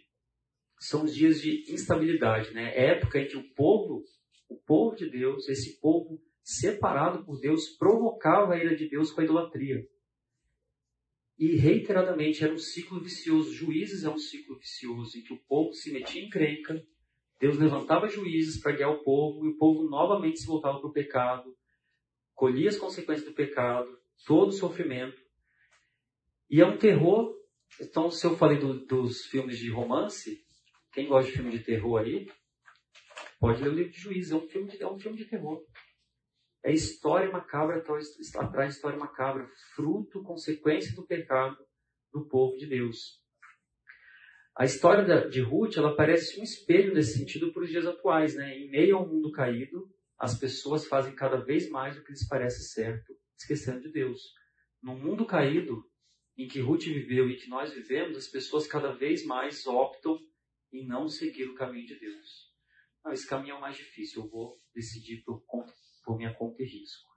são 0.83 1.05
os 1.05 1.15
dias 1.15 1.41
de 1.41 1.73
instabilidade, 1.73 2.53
né? 2.53 2.75
É 2.75 2.87
época 2.91 3.21
em 3.21 3.29
que 3.29 3.37
o 3.37 3.55
povo, 3.55 4.03
o 4.49 4.57
povo 4.57 4.97
de 4.97 5.09
Deus, 5.09 5.49
esse 5.49 5.81
povo 5.81 6.21
separado 6.43 7.25
por 7.25 7.39
Deus, 7.39 7.69
provocava 7.79 8.55
a 8.55 8.59
ira 8.59 8.75
de 8.75 8.89
Deus 8.89 9.13
com 9.13 9.21
a 9.21 9.25
idolatria. 9.25 9.87
E 11.43 11.57
reiteradamente 11.57 12.45
era 12.45 12.55
um 12.55 12.59
ciclo 12.59 13.01
vicioso. 13.01 13.53
Juízes 13.53 14.05
é 14.05 14.09
um 14.09 14.17
ciclo 14.17 14.57
vicioso 14.61 15.19
em 15.19 15.25
que 15.25 15.33
o 15.33 15.43
povo 15.49 15.73
se 15.73 15.93
metia 15.93 16.23
em 16.23 16.31
crenca, 16.31 16.81
Deus 17.41 17.59
levantava 17.59 18.07
juízes 18.07 18.63
para 18.63 18.71
guiar 18.71 18.93
o 18.93 19.03
povo 19.03 19.45
e 19.45 19.49
o 19.49 19.57
povo 19.57 19.83
novamente 19.91 20.39
se 20.39 20.47
voltava 20.47 20.79
para 20.79 20.89
o 20.89 20.93
pecado, 20.93 21.53
colhia 22.33 22.69
as 22.69 22.77
consequências 22.77 23.29
do 23.29 23.35
pecado, 23.35 23.91
todo 24.25 24.51
o 24.51 24.53
sofrimento. 24.53 25.21
E 26.49 26.61
é 26.61 26.65
um 26.65 26.79
terror. 26.79 27.35
Então, 27.81 28.09
se 28.09 28.25
eu 28.25 28.37
falei 28.37 28.61
do, 28.61 28.87
dos 28.87 29.27
filmes 29.27 29.59
de 29.59 29.69
romance, 29.69 30.45
quem 30.93 31.09
gosta 31.09 31.29
de 31.29 31.37
filme 31.37 31.51
de 31.51 31.65
terror 31.65 32.03
aí, 32.03 32.31
pode 33.41 33.61
ler 33.61 33.71
o 33.71 33.75
livro 33.75 33.91
de 33.91 33.99
Juízes. 33.99 34.31
É 34.31 34.37
um 34.37 34.47
filme 34.47 34.71
de, 34.71 34.81
é 34.81 34.87
um 34.87 34.97
filme 34.97 35.19
de 35.19 35.25
terror. 35.25 35.61
É 36.65 36.73
história 36.73 37.31
macabra 37.31 37.79
atrás 37.79 38.07
de 38.15 38.23
história 38.23 38.99
macabra, 38.99 39.49
fruto, 39.75 40.23
consequência 40.23 40.95
do 40.95 41.07
pecado 41.07 41.57
do 42.13 42.29
povo 42.29 42.57
de 42.57 42.67
Deus. 42.67 43.21
A 44.57 44.65
história 44.65 45.29
de 45.29 45.41
Ruth, 45.41 45.77
ela 45.77 45.97
parece 45.97 46.39
um 46.39 46.43
espelho 46.43 46.95
nesse 46.95 47.19
sentido 47.19 47.53
para 47.53 47.63
os 47.63 47.71
dias 47.71 47.87
atuais, 47.87 48.35
né? 48.37 48.57
Em 48.57 48.71
meio 48.71 48.97
ao 48.97 49.09
mundo 49.09 49.33
caído, 49.33 49.91
as 50.19 50.39
pessoas 50.39 50.87
fazem 50.87 51.15
cada 51.15 51.39
vez 51.39 51.69
mais 51.71 51.97
o 51.97 52.05
que 52.05 52.13
lhes 52.13 52.29
parece 52.29 52.69
certo, 52.69 53.13
esquecendo 53.37 53.81
de 53.81 53.91
Deus. 53.91 54.21
No 54.83 54.95
mundo 54.95 55.25
caído, 55.25 55.83
em 56.37 56.47
que 56.47 56.61
Ruth 56.61 56.85
viveu 56.85 57.29
e 57.31 57.37
que 57.37 57.49
nós 57.49 57.73
vivemos, 57.73 58.17
as 58.17 58.29
pessoas 58.29 58.67
cada 58.67 58.93
vez 58.93 59.25
mais 59.25 59.67
optam 59.67 60.19
e 60.71 60.87
não 60.87 61.09
seguir 61.09 61.49
o 61.49 61.55
caminho 61.55 61.87
de 61.87 61.99
Deus. 61.99 62.53
Não, 63.05 63.13
esse 63.13 63.27
caminho 63.27 63.55
é 63.55 63.59
o 63.59 63.61
mais 63.61 63.77
difícil, 63.77 64.23
eu 64.23 64.29
vou 64.29 64.55
decidir 64.75 65.23
por, 65.25 65.43
conta, 65.47 65.73
por 66.05 66.17
minha 66.17 66.35
conta 66.35 66.63
e 66.63 66.67
risco. 66.67 67.11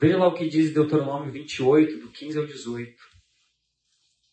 Veja 0.00 0.16
lá 0.16 0.28
o 0.28 0.34
que 0.34 0.48
diz 0.48 0.72
Deuteronômio 0.72 1.30
28, 1.30 1.98
do 1.98 2.10
15 2.10 2.38
ao 2.38 2.46
18. 2.46 2.96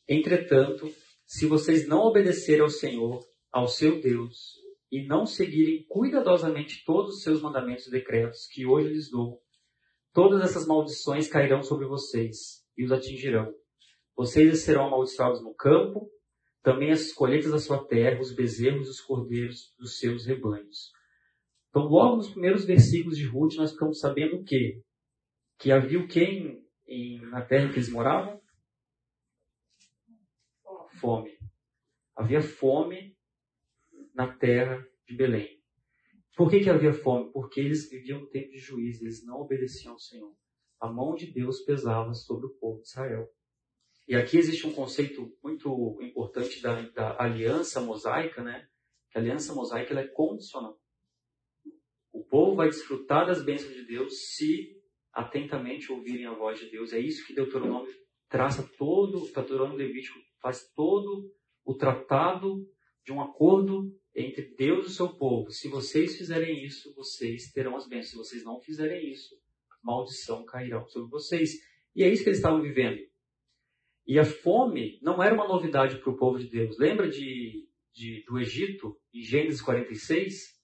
Entretanto, 0.07 0.89
se 1.25 1.45
vocês 1.45 1.87
não 1.87 1.99
obedecerem 1.99 2.61
ao 2.61 2.69
Senhor, 2.69 3.21
ao 3.51 3.67
seu 3.67 3.99
Deus, 3.99 4.55
e 4.89 5.05
não 5.05 5.25
seguirem 5.25 5.85
cuidadosamente 5.89 6.83
todos 6.85 7.17
os 7.17 7.23
seus 7.23 7.41
mandamentos 7.41 7.87
e 7.87 7.91
decretos 7.91 8.47
que 8.47 8.65
hoje 8.65 8.87
lhes 8.87 9.11
dou, 9.11 9.41
todas 10.13 10.41
essas 10.41 10.65
maldições 10.65 11.27
cairão 11.27 11.61
sobre 11.61 11.85
vocês 11.85 12.63
e 12.77 12.85
os 12.85 12.91
atingirão. 12.91 13.53
Vocês 14.15 14.61
serão 14.61 14.87
amaldiçoados 14.87 15.43
no 15.43 15.53
campo, 15.53 16.09
também 16.63 16.91
as 16.91 17.11
colheitas 17.11 17.51
da 17.51 17.59
sua 17.59 17.85
terra, 17.85 18.21
os 18.21 18.33
bezerros 18.33 18.87
e 18.87 18.91
os 18.91 19.01
cordeiros 19.01 19.73
dos 19.77 19.99
seus 19.99 20.25
rebanhos. 20.25 20.91
Então, 21.77 21.89
logo 21.89 22.15
nos 22.15 22.31
primeiros 22.31 22.65
versículos 22.65 23.15
de 23.15 23.27
Ruth, 23.27 23.53
nós 23.53 23.71
ficamos 23.71 23.99
sabendo 23.99 24.37
o 24.37 24.43
quê? 24.43 24.81
Que 25.59 25.71
havia 25.71 25.99
o 25.99 26.07
quê 26.07 26.59
em, 26.87 27.21
na 27.29 27.45
terra 27.45 27.69
que 27.69 27.75
eles 27.75 27.91
moravam? 27.91 28.41
Fome. 30.99 31.37
Havia 32.15 32.41
fome 32.41 33.15
na 34.15 34.35
terra 34.35 34.83
de 35.07 35.15
Belém. 35.15 35.61
Por 36.35 36.49
que, 36.49 36.61
que 36.61 36.69
havia 36.71 36.91
fome? 36.91 37.31
Porque 37.31 37.59
eles 37.59 37.87
viviam 37.91 38.21
no 38.21 38.29
tempo 38.29 38.49
de 38.49 38.57
juízo, 38.57 39.03
eles 39.03 39.23
não 39.23 39.41
obedeciam 39.41 39.93
ao 39.93 39.99
Senhor. 39.99 40.35
A 40.81 40.91
mão 40.91 41.13
de 41.13 41.31
Deus 41.31 41.61
pesava 41.61 42.11
sobre 42.15 42.47
o 42.47 42.55
povo 42.55 42.81
de 42.81 42.87
Israel. 42.87 43.29
E 44.07 44.15
aqui 44.15 44.35
existe 44.39 44.65
um 44.65 44.73
conceito 44.73 45.31
muito 45.43 45.99
importante 46.01 46.59
da, 46.59 46.81
da 46.89 47.21
aliança 47.21 47.79
mosaica, 47.79 48.43
né? 48.43 48.67
Que 49.11 49.19
a 49.19 49.21
aliança 49.21 49.53
mosaica 49.53 49.93
ela 49.93 50.01
é 50.01 50.07
condicional. 50.07 50.75
O 52.17 52.23
povo 52.23 52.55
vai 52.55 52.67
desfrutar 52.67 53.27
das 53.27 53.45
bênçãos 53.45 53.75
de 53.75 53.85
Deus 53.85 54.33
se 54.33 54.75
atentamente 55.13 55.91
ouvirem 55.91 56.25
a 56.25 56.33
voz 56.33 56.59
de 56.59 56.67
Deus. 56.67 56.91
É 56.91 56.99
isso 56.99 57.23
que 57.27 57.33
Deuteronômio 57.33 57.93
traça 58.27 58.67
todo, 58.75 59.31
Deuteronômio 59.31 59.77
Levítico 59.77 60.17
faz 60.41 60.67
todo 60.75 61.31
o 61.63 61.75
tratado 61.75 62.67
de 63.05 63.13
um 63.13 63.21
acordo 63.21 63.95
entre 64.15 64.55
Deus 64.55 64.87
e 64.87 64.89
o 64.89 64.93
seu 64.93 65.09
povo. 65.09 65.51
Se 65.51 65.69
vocês 65.69 66.17
fizerem 66.17 66.65
isso, 66.65 66.91
vocês 66.95 67.51
terão 67.51 67.75
as 67.75 67.87
bênçãos. 67.87 68.09
Se 68.09 68.17
vocês 68.17 68.43
não 68.43 68.59
fizerem 68.59 69.11
isso, 69.11 69.35
maldição 69.83 70.43
cairá 70.43 70.83
sobre 70.87 71.11
vocês. 71.11 71.51
E 71.95 72.01
é 72.03 72.09
isso 72.09 72.23
que 72.23 72.29
eles 72.29 72.39
estavam 72.39 72.63
vivendo. 72.63 72.99
E 74.07 74.17
a 74.17 74.25
fome 74.25 74.97
não 75.03 75.21
era 75.21 75.35
uma 75.35 75.47
novidade 75.47 75.99
para 75.99 76.09
o 76.09 76.17
povo 76.17 76.39
de 76.39 76.49
Deus. 76.49 76.79
Lembra 76.79 77.07
de, 77.07 77.69
de, 77.93 78.23
do 78.25 78.39
Egito, 78.39 78.99
em 79.13 79.21
Gênesis 79.21 79.61
46? 79.61 80.56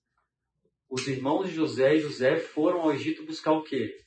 Os 0.93 1.07
irmãos 1.07 1.49
de 1.49 1.55
José 1.55 1.95
e 1.95 2.01
José 2.01 2.37
foram 2.37 2.81
ao 2.81 2.93
Egito 2.93 3.25
buscar 3.25 3.53
o 3.53 3.63
quê? 3.63 3.97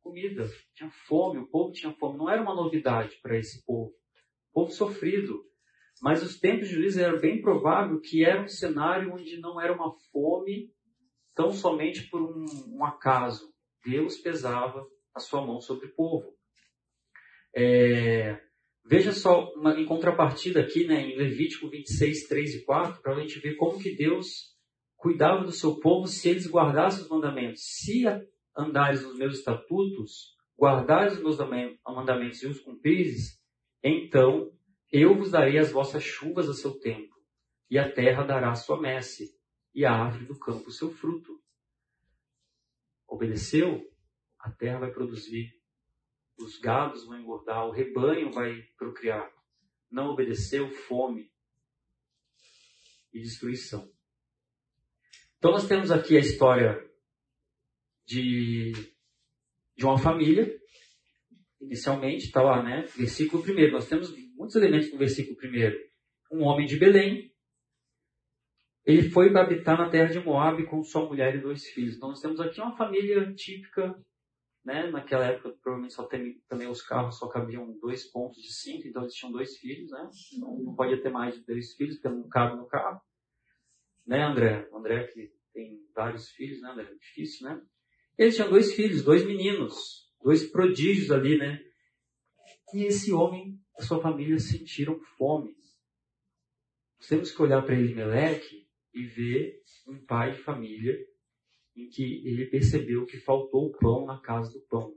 Comida. 0.00 0.50
Tinha 0.74 0.88
fome, 1.06 1.38
o 1.38 1.46
povo 1.46 1.72
tinha 1.72 1.92
fome. 1.92 2.16
Não 2.16 2.30
era 2.30 2.40
uma 2.40 2.54
novidade 2.54 3.18
para 3.22 3.38
esse 3.38 3.62
povo. 3.66 3.92
Povo 4.50 4.72
sofrido. 4.72 5.44
Mas 6.00 6.22
os 6.22 6.40
tempos 6.40 6.70
de 6.70 6.76
juízo 6.76 7.02
era 7.02 7.20
bem 7.20 7.42
provável 7.42 8.00
que 8.00 8.24
era 8.24 8.40
um 8.40 8.48
cenário 8.48 9.12
onde 9.12 9.38
não 9.40 9.60
era 9.60 9.74
uma 9.74 9.94
fome 10.10 10.72
tão 11.34 11.50
somente 11.50 12.08
por 12.08 12.22
um, 12.22 12.46
um 12.78 12.82
acaso. 12.82 13.52
Deus 13.84 14.16
pesava 14.16 14.86
a 15.14 15.20
sua 15.20 15.44
mão 15.44 15.60
sobre 15.60 15.88
o 15.88 15.94
povo. 15.94 16.34
É, 17.54 18.40
veja 18.86 19.12
só, 19.12 19.52
uma, 19.52 19.78
em 19.78 19.84
contrapartida 19.84 20.62
aqui, 20.62 20.86
né, 20.86 20.98
em 21.02 21.14
Levítico 21.14 21.68
26, 21.68 22.26
3 22.26 22.54
e 22.54 22.64
4, 22.64 23.02
para 23.02 23.16
a 23.16 23.20
gente 23.20 23.38
ver 23.38 23.56
como 23.56 23.78
que 23.78 23.94
Deus 23.94 24.51
cuidava 25.02 25.42
do 25.42 25.50
seu 25.50 25.80
povo 25.80 26.06
se 26.06 26.28
eles 26.28 26.48
guardassem 26.48 27.02
os 27.02 27.08
mandamentos. 27.08 27.64
Se 27.64 28.04
andares 28.56 29.02
nos 29.02 29.18
meus 29.18 29.36
estatutos, 29.36 30.36
guardares 30.56 31.14
os 31.14 31.20
meus 31.20 31.38
mandamentos 31.84 32.40
e 32.40 32.46
os 32.46 32.60
cumprires, 32.60 33.42
então 33.82 34.56
eu 34.92 35.16
vos 35.16 35.32
darei 35.32 35.58
as 35.58 35.72
vossas 35.72 36.04
chuvas 36.04 36.48
a 36.48 36.54
seu 36.54 36.78
tempo, 36.78 37.12
e 37.68 37.80
a 37.80 37.90
terra 37.90 38.22
dará 38.22 38.54
sua 38.54 38.80
messe, 38.80 39.36
e 39.74 39.84
a 39.84 39.92
árvore 39.92 40.26
do 40.26 40.38
campo 40.38 40.70
seu 40.70 40.92
fruto. 40.92 41.42
Obedeceu? 43.08 43.84
A 44.38 44.52
terra 44.52 44.78
vai 44.78 44.92
produzir, 44.92 45.50
os 46.38 46.60
gados 46.60 47.04
vão 47.06 47.18
engordar, 47.18 47.66
o 47.66 47.72
rebanho 47.72 48.30
vai 48.30 48.62
procriar. 48.78 49.28
Não 49.90 50.10
obedeceu? 50.10 50.70
Fome 50.70 51.28
e 53.12 53.20
destruição. 53.20 53.90
Então 55.42 55.50
nós 55.50 55.66
temos 55.66 55.90
aqui 55.90 56.16
a 56.16 56.20
história 56.20 56.88
de, 58.06 58.70
de 59.76 59.84
uma 59.84 59.98
família. 59.98 60.56
Inicialmente 61.60 62.26
está 62.26 62.40
lá, 62.40 62.62
né? 62.62 62.82
Versículo 62.96 63.42
1. 63.42 63.72
Nós 63.72 63.88
temos 63.88 64.14
muitos 64.36 64.54
elementos 64.54 64.92
no 64.92 64.98
versículo 64.98 65.36
1. 65.36 66.38
Um 66.38 66.44
homem 66.44 66.64
de 66.64 66.78
Belém, 66.78 67.34
ele 68.86 69.10
foi 69.10 69.32
para 69.32 69.42
habitar 69.42 69.76
na 69.76 69.90
terra 69.90 70.12
de 70.12 70.20
Moab 70.20 70.64
com 70.66 70.80
sua 70.84 71.08
mulher 71.08 71.34
e 71.34 71.42
dois 71.42 71.66
filhos. 71.66 71.96
Então 71.96 72.10
nós 72.10 72.20
temos 72.20 72.38
aqui 72.38 72.60
uma 72.60 72.76
família 72.76 73.34
típica, 73.34 74.00
né? 74.64 74.92
Naquela 74.92 75.26
época 75.26 75.56
provavelmente 75.60 75.94
só 75.94 76.06
tem, 76.06 76.40
também 76.48 76.68
os 76.68 76.82
carros 76.82 77.18
só 77.18 77.26
cabiam 77.26 77.76
dois 77.80 78.08
pontos 78.12 78.40
de 78.40 78.52
cinco, 78.52 78.86
então 78.86 79.02
eles 79.02 79.14
tinham 79.14 79.32
dois 79.32 79.58
filhos, 79.58 79.90
né? 79.90 80.08
Então 80.36 80.56
não 80.62 80.76
podia 80.76 81.02
ter 81.02 81.10
mais 81.10 81.34
de 81.34 81.44
dois 81.44 81.74
filhos, 81.74 81.96
porque 81.96 82.14
não 82.16 82.28
cabe 82.28 82.56
no 82.56 82.68
carro. 82.68 83.00
Né, 84.06 84.22
André? 84.22 84.68
O 84.70 84.78
André 84.78 85.06
que 85.08 85.30
tem 85.52 85.78
vários 85.94 86.30
filhos, 86.30 86.60
né, 86.60 86.70
André? 86.70 86.92
Difícil, 86.94 87.48
né? 87.48 87.60
Eles 88.18 88.34
tinham 88.34 88.50
dois 88.50 88.74
filhos, 88.74 89.02
dois 89.02 89.24
meninos, 89.24 90.10
dois 90.22 90.44
prodígios 90.50 91.10
ali, 91.10 91.38
né? 91.38 91.60
E 92.74 92.84
esse 92.84 93.12
homem 93.12 93.58
a 93.78 93.82
sua 93.82 94.00
família 94.00 94.38
sentiram 94.38 94.98
fome. 95.16 95.54
Nós 96.98 97.08
temos 97.08 97.32
que 97.32 97.42
olhar 97.42 97.62
para 97.62 97.74
Elimelech 97.74 98.44
e 98.94 99.04
ver 99.06 99.60
um 99.88 100.04
pai 100.04 100.32
de 100.32 100.38
família 100.38 100.96
em 101.74 101.88
que 101.88 102.26
ele 102.26 102.46
percebeu 102.46 103.06
que 103.06 103.18
faltou 103.18 103.66
o 103.66 103.72
pão 103.72 104.04
na 104.06 104.20
casa 104.20 104.52
do 104.52 104.60
pão. 104.66 104.94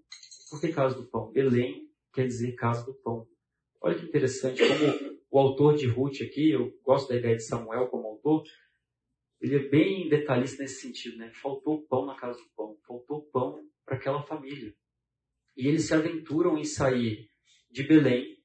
Por 0.49 0.59
que 0.59 0.71
casa 0.71 0.95
do 0.95 1.09
pão? 1.09 1.31
Belém 1.31 1.89
quer 2.13 2.27
dizer 2.27 2.53
casa 2.53 2.85
do 2.85 2.93
pão. 2.93 3.27
Olha 3.81 3.97
que 3.97 4.05
interessante 4.05 4.61
como 4.61 5.19
o 5.31 5.39
autor 5.39 5.75
de 5.75 5.87
Ruth 5.87 6.21
aqui, 6.21 6.51
eu 6.51 6.71
gosto 6.83 7.09
da 7.09 7.15
ideia 7.15 7.35
de 7.35 7.43
Samuel 7.43 7.87
como 7.87 8.07
autor, 8.07 8.43
ele 9.41 9.55
é 9.55 9.69
bem 9.69 10.09
detalhista 10.09 10.63
nesse 10.63 10.81
sentido, 10.81 11.17
né? 11.17 11.31
Faltou 11.33 11.85
pão 11.87 12.05
na 12.05 12.15
casa 12.15 12.39
do 12.39 12.49
pão, 12.55 12.77
faltou 12.87 13.23
pão 13.31 13.67
para 13.85 13.97
aquela 13.97 14.21
família. 14.23 14.73
E 15.55 15.67
eles 15.67 15.85
se 15.87 15.93
aventuram 15.93 16.57
em 16.57 16.63
sair 16.63 17.29
de 17.69 17.83
Belém 17.83 18.35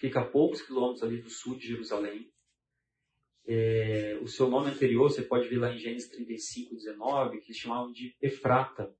fica 0.00 0.20
a 0.20 0.24
poucos 0.24 0.62
quilômetros 0.62 1.02
ali 1.02 1.20
do 1.20 1.30
sul 1.30 1.56
de 1.56 1.66
Jerusalém. 1.66 2.30
É, 3.46 4.18
o 4.22 4.26
seu 4.26 4.48
nome 4.48 4.70
anterior, 4.70 5.10
você 5.10 5.22
pode 5.22 5.48
ver 5.48 5.58
lá 5.58 5.72
em 5.72 5.78
Gênesis 5.78 6.08
35, 6.10 6.74
19, 6.74 7.38
que 7.40 7.46
eles 7.46 7.56
chamavam 7.56 7.92
de 7.92 8.16
Efrata. 8.20 8.94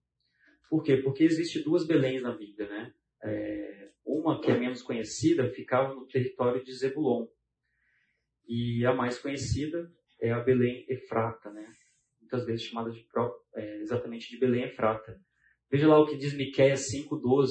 Por 0.68 0.82
quê? 0.82 0.96
Porque 0.98 1.24
existe 1.24 1.62
duas 1.62 1.86
Beléns 1.86 2.22
na 2.22 2.36
Bíblia, 2.36 2.68
né? 2.68 2.94
É, 3.22 3.90
uma 4.04 4.40
que 4.40 4.50
é 4.50 4.58
menos 4.58 4.82
conhecida 4.82 5.48
ficava 5.50 5.94
no 5.94 6.06
território 6.06 6.62
de 6.62 6.72
Zebulon. 6.72 7.26
E 8.46 8.84
a 8.84 8.92
mais 8.92 9.18
conhecida 9.18 9.90
é 10.20 10.30
a 10.30 10.40
Belém 10.40 10.84
Efrata, 10.88 11.50
né? 11.52 11.70
Muitas 12.20 12.46
vezes 12.46 12.66
chamada 12.66 12.90
de, 12.90 13.06
é, 13.54 13.80
exatamente 13.80 14.30
de 14.30 14.38
Belém 14.38 14.64
Efrata. 14.64 15.20
Veja 15.70 15.88
lá 15.88 15.98
o 15.98 16.06
que 16.06 16.16
diz 16.16 16.34
Miqueias 16.34 16.86
5,12. 16.92 17.48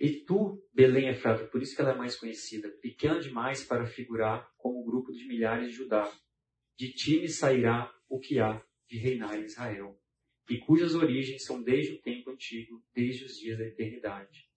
E 0.00 0.24
tu, 0.24 0.62
Belém 0.72 1.08
Efrata, 1.08 1.44
por 1.46 1.60
isso 1.60 1.74
que 1.74 1.80
ela 1.80 1.92
é 1.92 1.96
mais 1.96 2.16
conhecida, 2.16 2.70
pequena 2.80 3.18
demais 3.18 3.64
para 3.64 3.86
figurar 3.86 4.48
como 4.56 4.84
grupo 4.84 5.12
de 5.12 5.26
milhares 5.26 5.70
de 5.70 5.76
Judá. 5.76 6.10
De 6.78 6.92
ti 6.92 7.20
me 7.20 7.28
sairá 7.28 7.92
o 8.08 8.20
que 8.20 8.38
há 8.38 8.62
de 8.88 8.98
reinar 8.98 9.36
em 9.36 9.44
Israel, 9.44 10.00
e 10.48 10.58
cujas 10.58 10.94
origens 10.94 11.44
são 11.44 11.62
desde 11.62 11.94
o 11.94 12.00
tempo 12.00 12.30
antigo, 12.30 12.82
desde 12.94 13.24
os 13.24 13.36
dias 13.36 13.58
da 13.58 13.66
eternidade. 13.66 14.48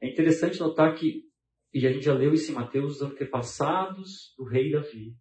É 0.00 0.08
interessante 0.08 0.60
notar 0.60 0.94
que, 0.94 1.24
e 1.72 1.86
a 1.86 1.92
gente 1.92 2.04
já 2.04 2.14
leu 2.14 2.32
isso 2.32 2.52
em 2.52 2.54
Mateus, 2.54 2.96
os 2.96 3.02
antepassados 3.02 4.34
do 4.36 4.44
rei 4.44 4.70
Davi, 4.70 5.16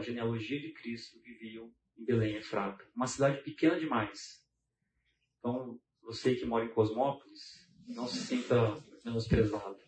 a 0.00 0.02
genealogia 0.02 0.58
de 0.58 0.72
Cristo, 0.72 1.20
viviam 1.20 1.70
em 1.96 2.04
Belém 2.04 2.36
Efrata, 2.36 2.82
uma 2.96 3.06
cidade 3.06 3.42
pequena 3.42 3.78
demais. 3.78 4.42
Então, 5.38 5.78
você 6.02 6.34
que 6.34 6.46
mora 6.46 6.64
em 6.64 6.72
Cosmópolis, 6.72 7.68
não 7.86 8.06
se 8.08 8.18
sinta 8.18 8.82
menosprezado. 9.04 9.78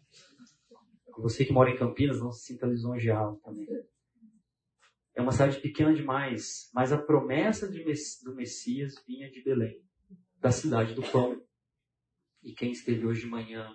Você 1.18 1.44
que 1.44 1.52
mora 1.52 1.70
em 1.70 1.76
Campinas, 1.76 2.20
não 2.20 2.30
se 2.30 2.44
sinta 2.44 2.66
lisonjeado 2.66 3.38
também. 3.38 3.66
É 5.14 5.20
uma 5.20 5.32
cidade 5.32 5.60
pequena 5.60 5.94
demais, 5.94 6.70
mas 6.74 6.92
a 6.92 6.98
promessa 6.98 7.70
de, 7.70 7.84
do 8.24 8.34
Messias 8.34 8.94
vinha 9.06 9.30
de 9.30 9.42
Belém, 9.42 9.82
da 10.38 10.50
cidade 10.50 10.94
do 10.94 11.02
pão. 11.02 11.42
E 12.42 12.52
quem 12.52 12.72
esteve 12.72 13.06
hoje 13.06 13.22
de 13.22 13.26
manhã 13.28 13.70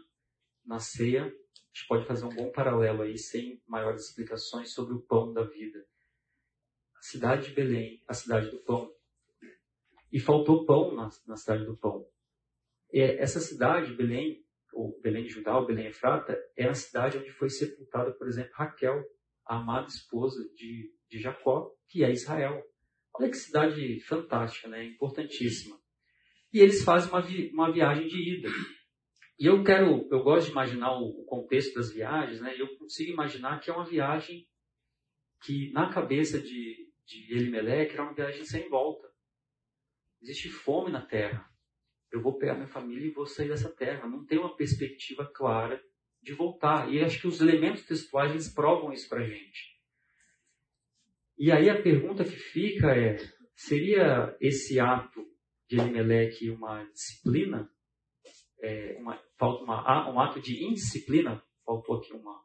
na 0.65 0.80
ceia, 0.80 1.26
a 1.26 1.28
gente 1.28 1.88
pode 1.88 2.08
fazer 2.08 2.26
um 2.26 2.36
bom 2.36 2.52
paralelo 2.52 3.04
aí, 3.04 3.17
sem 3.17 3.62
maiores 3.67 4.10
explicações 4.10 4.73
sobre 4.73 4.93
o 4.93 5.02
pão 5.02 5.32
da 5.32 5.43
vida. 5.43 5.86
A 6.98 7.02
cidade 7.02 7.50
de 7.50 7.54
Belém, 7.54 8.04
a 8.08 8.14
cidade 8.14 8.50
do 8.50 8.58
pão. 8.64 8.92
E 10.12 10.20
faltou 10.20 10.66
pão 10.66 10.96
na, 10.96 11.10
na 11.28 11.36
cidade 11.36 11.66
do 11.66 11.78
pão. 11.78 12.06
É, 12.92 13.22
essa 13.22 13.40
cidade, 13.40 13.94
Belém, 13.94 14.44
ou 14.74 15.00
Belém 15.02 15.24
de 15.24 15.30
Judá, 15.30 15.58
ou 15.58 15.66
Belém 15.66 15.88
Efrata, 15.88 16.38
é 16.56 16.68
a 16.68 16.74
cidade 16.74 17.18
onde 17.18 17.32
foi 17.32 17.50
sepultada, 17.50 18.12
por 18.14 18.28
exemplo, 18.28 18.52
Raquel, 18.54 19.04
a 19.46 19.58
amada 19.58 19.88
esposa 19.88 20.44
de, 20.56 20.94
de 21.10 21.20
Jacó, 21.20 21.72
que 21.88 22.04
é 22.04 22.12
Israel. 22.12 22.64
Olha 23.14 23.30
que 23.30 23.38
cidade 23.38 24.00
fantástica, 24.02 24.68
né? 24.68 24.86
importantíssima. 24.86 25.78
E 26.54 26.60
eles 26.60 26.84
fazem 26.84 27.10
uma, 27.10 27.22
vi, 27.22 27.50
uma 27.52 27.72
viagem 27.72 28.08
de 28.08 28.38
ida. 28.38 28.50
E 29.40 29.46
eu 29.46 29.64
quero, 29.64 30.08
eu 30.12 30.24
gosto 30.24 30.46
de 30.48 30.52
imaginar 30.52 30.92
o, 30.94 31.22
o 31.22 31.26
contexto 31.26 31.76
das 31.76 31.92
viagens, 31.92 32.42
né? 32.42 32.56
Eu 32.58 32.76
consigo 32.78 33.12
imaginar 33.12 33.60
que 33.60 33.70
é 33.70 33.74
uma 33.74 33.86
viagem 33.86 34.48
que 35.44 35.72
na 35.72 35.90
cabeça 35.90 36.40
de, 36.42 36.87
de 37.08 37.34
Elimelech 37.34 37.93
era 37.93 38.04
uma 38.04 38.13
viagem 38.13 38.43
sem 38.43 38.67
volta. 38.70 39.08
Existe 40.22 40.50
fome 40.50 40.91
na 40.91 41.02
terra. 41.02 41.50
Eu 42.12 42.22
vou 42.22 42.38
pegar 42.38 42.56
minha 42.56 42.67
família 42.67 43.08
e 43.08 43.13
vou 43.13 43.26
sair 43.26 43.48
dessa 43.48 43.74
terra. 43.74 44.08
Não 44.08 44.26
tem 44.26 44.38
uma 44.38 44.56
perspectiva 44.56 45.26
clara 45.26 45.82
de 46.22 46.34
voltar. 46.34 46.91
E 46.91 47.02
acho 47.02 47.22
que 47.22 47.28
os 47.28 47.39
elementos 47.39 47.86
textuais 47.86 48.32
eles 48.32 48.54
provam 48.54 48.91
isso 48.91 49.08
para 49.08 49.26
gente. 49.26 49.78
E 51.38 51.52
aí 51.52 51.70
a 51.70 51.82
pergunta 51.82 52.24
que 52.24 52.36
fica 52.36 52.96
é: 52.96 53.17
seria 53.56 54.36
esse 54.41 54.80
ato 54.80 55.26
de 55.70 55.80
Elimelech 55.80 56.50
uma 56.50 56.84
disciplina? 56.91 57.72
É, 58.60 58.98
uma, 59.00 59.22
uma, 59.39 60.12
um 60.12 60.20
ato 60.20 60.41
de 60.41 60.65
indisciplina? 60.65 61.41
Faltou 61.63 61.98
aqui 61.98 62.12
uma. 62.13 62.41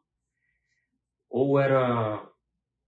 Ou 1.29 1.59
era 1.59 2.32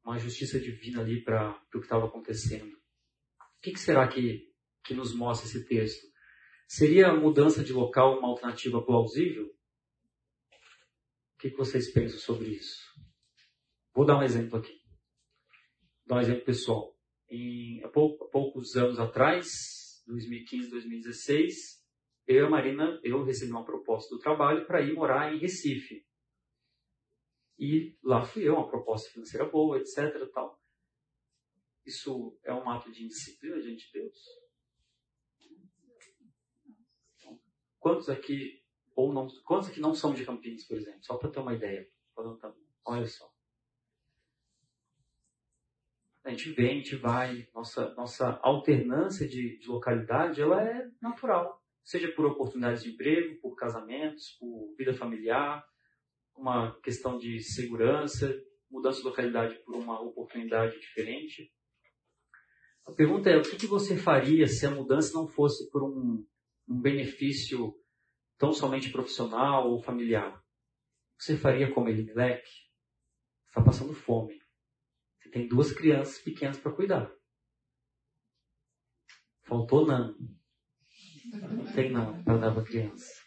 uma 0.06 0.20
justiça 0.20 0.60
divina 0.60 1.02
ali 1.02 1.24
para 1.24 1.52
o 1.74 1.80
que 1.80 1.86
estava 1.86 2.06
acontecendo? 2.06 2.72
O 2.74 3.62
que, 3.62 3.72
que 3.72 3.80
será 3.80 4.08
que, 4.08 4.54
que 4.84 4.94
nos 4.94 5.16
mostra 5.16 5.48
esse 5.48 5.66
texto? 5.66 6.06
Seria 6.68 7.08
a 7.08 7.16
mudança 7.16 7.64
de 7.64 7.74
local 7.74 8.20
uma 8.20 8.28
alternativa 8.28 8.84
plausível? 8.84 9.46
O 9.46 11.38
que, 11.40 11.50
que 11.50 11.58
vocês 11.58 11.92
pensam 11.92 12.20
sobre 12.20 12.50
isso? 12.50 12.80
Vou 13.94 14.06
dar 14.06 14.18
um 14.18 14.24
exemplo 14.24 14.60
aqui. 14.60 14.74
Vou 16.06 16.08
dar 16.08 16.16
um 16.18 16.22
exemplo 16.22 16.46
pessoal. 16.46 16.96
Em, 17.30 17.84
há, 17.84 17.88
há 17.88 17.92
poucos 17.92 18.76
anos 18.76 19.00
atrás, 19.00 20.04
2015, 20.06 20.70
2016, 20.70 21.84
eu 22.28 22.44
e 22.44 22.46
a 22.46 22.50
Marina, 22.50 23.00
eu 23.04 23.24
recebi 23.24 23.52
uma 23.52 23.66
proposta 23.66 24.16
do 24.16 24.20
trabalho 24.20 24.66
para 24.66 24.82
ir 24.82 24.94
morar 24.94 25.34
em 25.34 25.40
Recife. 25.40 26.06
E 27.58 27.98
lá 28.04 28.26
fui 28.26 28.48
eu, 28.48 28.56
uma 28.56 28.68
proposta 28.68 29.10
financeira 29.10 29.50
boa, 29.50 29.78
etc. 29.78 30.30
Tal. 30.34 30.60
Isso 31.86 32.38
é 32.44 32.54
um 32.54 32.70
ato 32.70 32.92
de 32.92 33.04
indisciplina 33.04 33.62
diante 33.62 33.88
de 33.88 33.94
Deus? 33.94 34.18
Quantos 37.80 38.10
aqui 38.10 38.64
ou 38.96 39.14
não, 39.14 39.28
quantos 39.44 39.70
aqui 39.70 39.80
não 39.80 39.94
são 39.94 40.14
de 40.14 40.26
Campinas, 40.26 40.66
por 40.66 40.78
exemplo? 40.78 41.04
Só 41.04 41.18
para 41.18 41.30
ter 41.30 41.40
uma 41.40 41.54
ideia. 41.54 41.88
Olha 42.84 43.06
só. 43.06 43.32
A 46.24 46.32
gente 46.32 46.52
vem, 46.54 46.72
a 46.72 46.74
gente 46.76 46.96
vai, 46.96 47.48
nossa, 47.54 47.94
nossa 47.94 48.40
alternância 48.42 49.28
de, 49.28 49.60
de 49.60 49.68
localidade, 49.68 50.42
ela 50.42 50.64
é 50.64 50.90
natural. 51.00 51.64
Seja 51.84 52.12
por 52.14 52.26
oportunidades 52.26 52.82
de 52.82 52.90
emprego, 52.90 53.40
por 53.42 53.56
casamentos, 53.56 54.32
por 54.40 54.74
vida 54.76 54.92
familiar, 54.92 55.64
uma 56.36 56.80
questão 56.82 57.18
de 57.18 57.42
segurança, 57.42 58.34
mudança 58.70 59.00
de 59.00 59.06
localidade 59.06 59.56
por 59.64 59.76
uma 59.76 60.02
oportunidade 60.02 60.80
diferente. 60.80 61.52
A 62.86 62.92
pergunta 62.92 63.30
é, 63.30 63.38
o 63.38 63.42
que, 63.42 63.56
que 63.56 63.68
você 63.68 63.98
faria 63.98 64.48
se 64.48 64.66
a 64.66 64.72
mudança 64.72 65.14
não 65.14 65.28
fosse 65.28 65.70
por 65.72 65.84
um, 65.84 66.26
um 66.68 66.82
benefício 66.82 67.74
tão 68.38 68.54
somente 68.54 68.92
profissional 68.92 69.72
ou 69.72 69.82
familiar? 69.82 70.44
Você 71.18 71.38
faria 71.38 71.74
como 71.74 71.90
Elimelech? 71.90 72.44
Está 73.48 73.64
passando 73.64 73.94
fome. 73.94 74.40
Você 75.18 75.30
tem 75.30 75.48
duas 75.48 75.72
crianças 75.72 76.20
pequenas 76.20 76.60
para 76.60 76.74
cuidar. 76.74 77.12
Faltou 79.44 79.86
não. 79.86 80.16
Não 81.34 81.74
tem 81.74 81.92
não 81.92 82.24
para 82.24 82.38
dar 82.38 82.54
para 82.54 82.64
criança. 82.64 83.24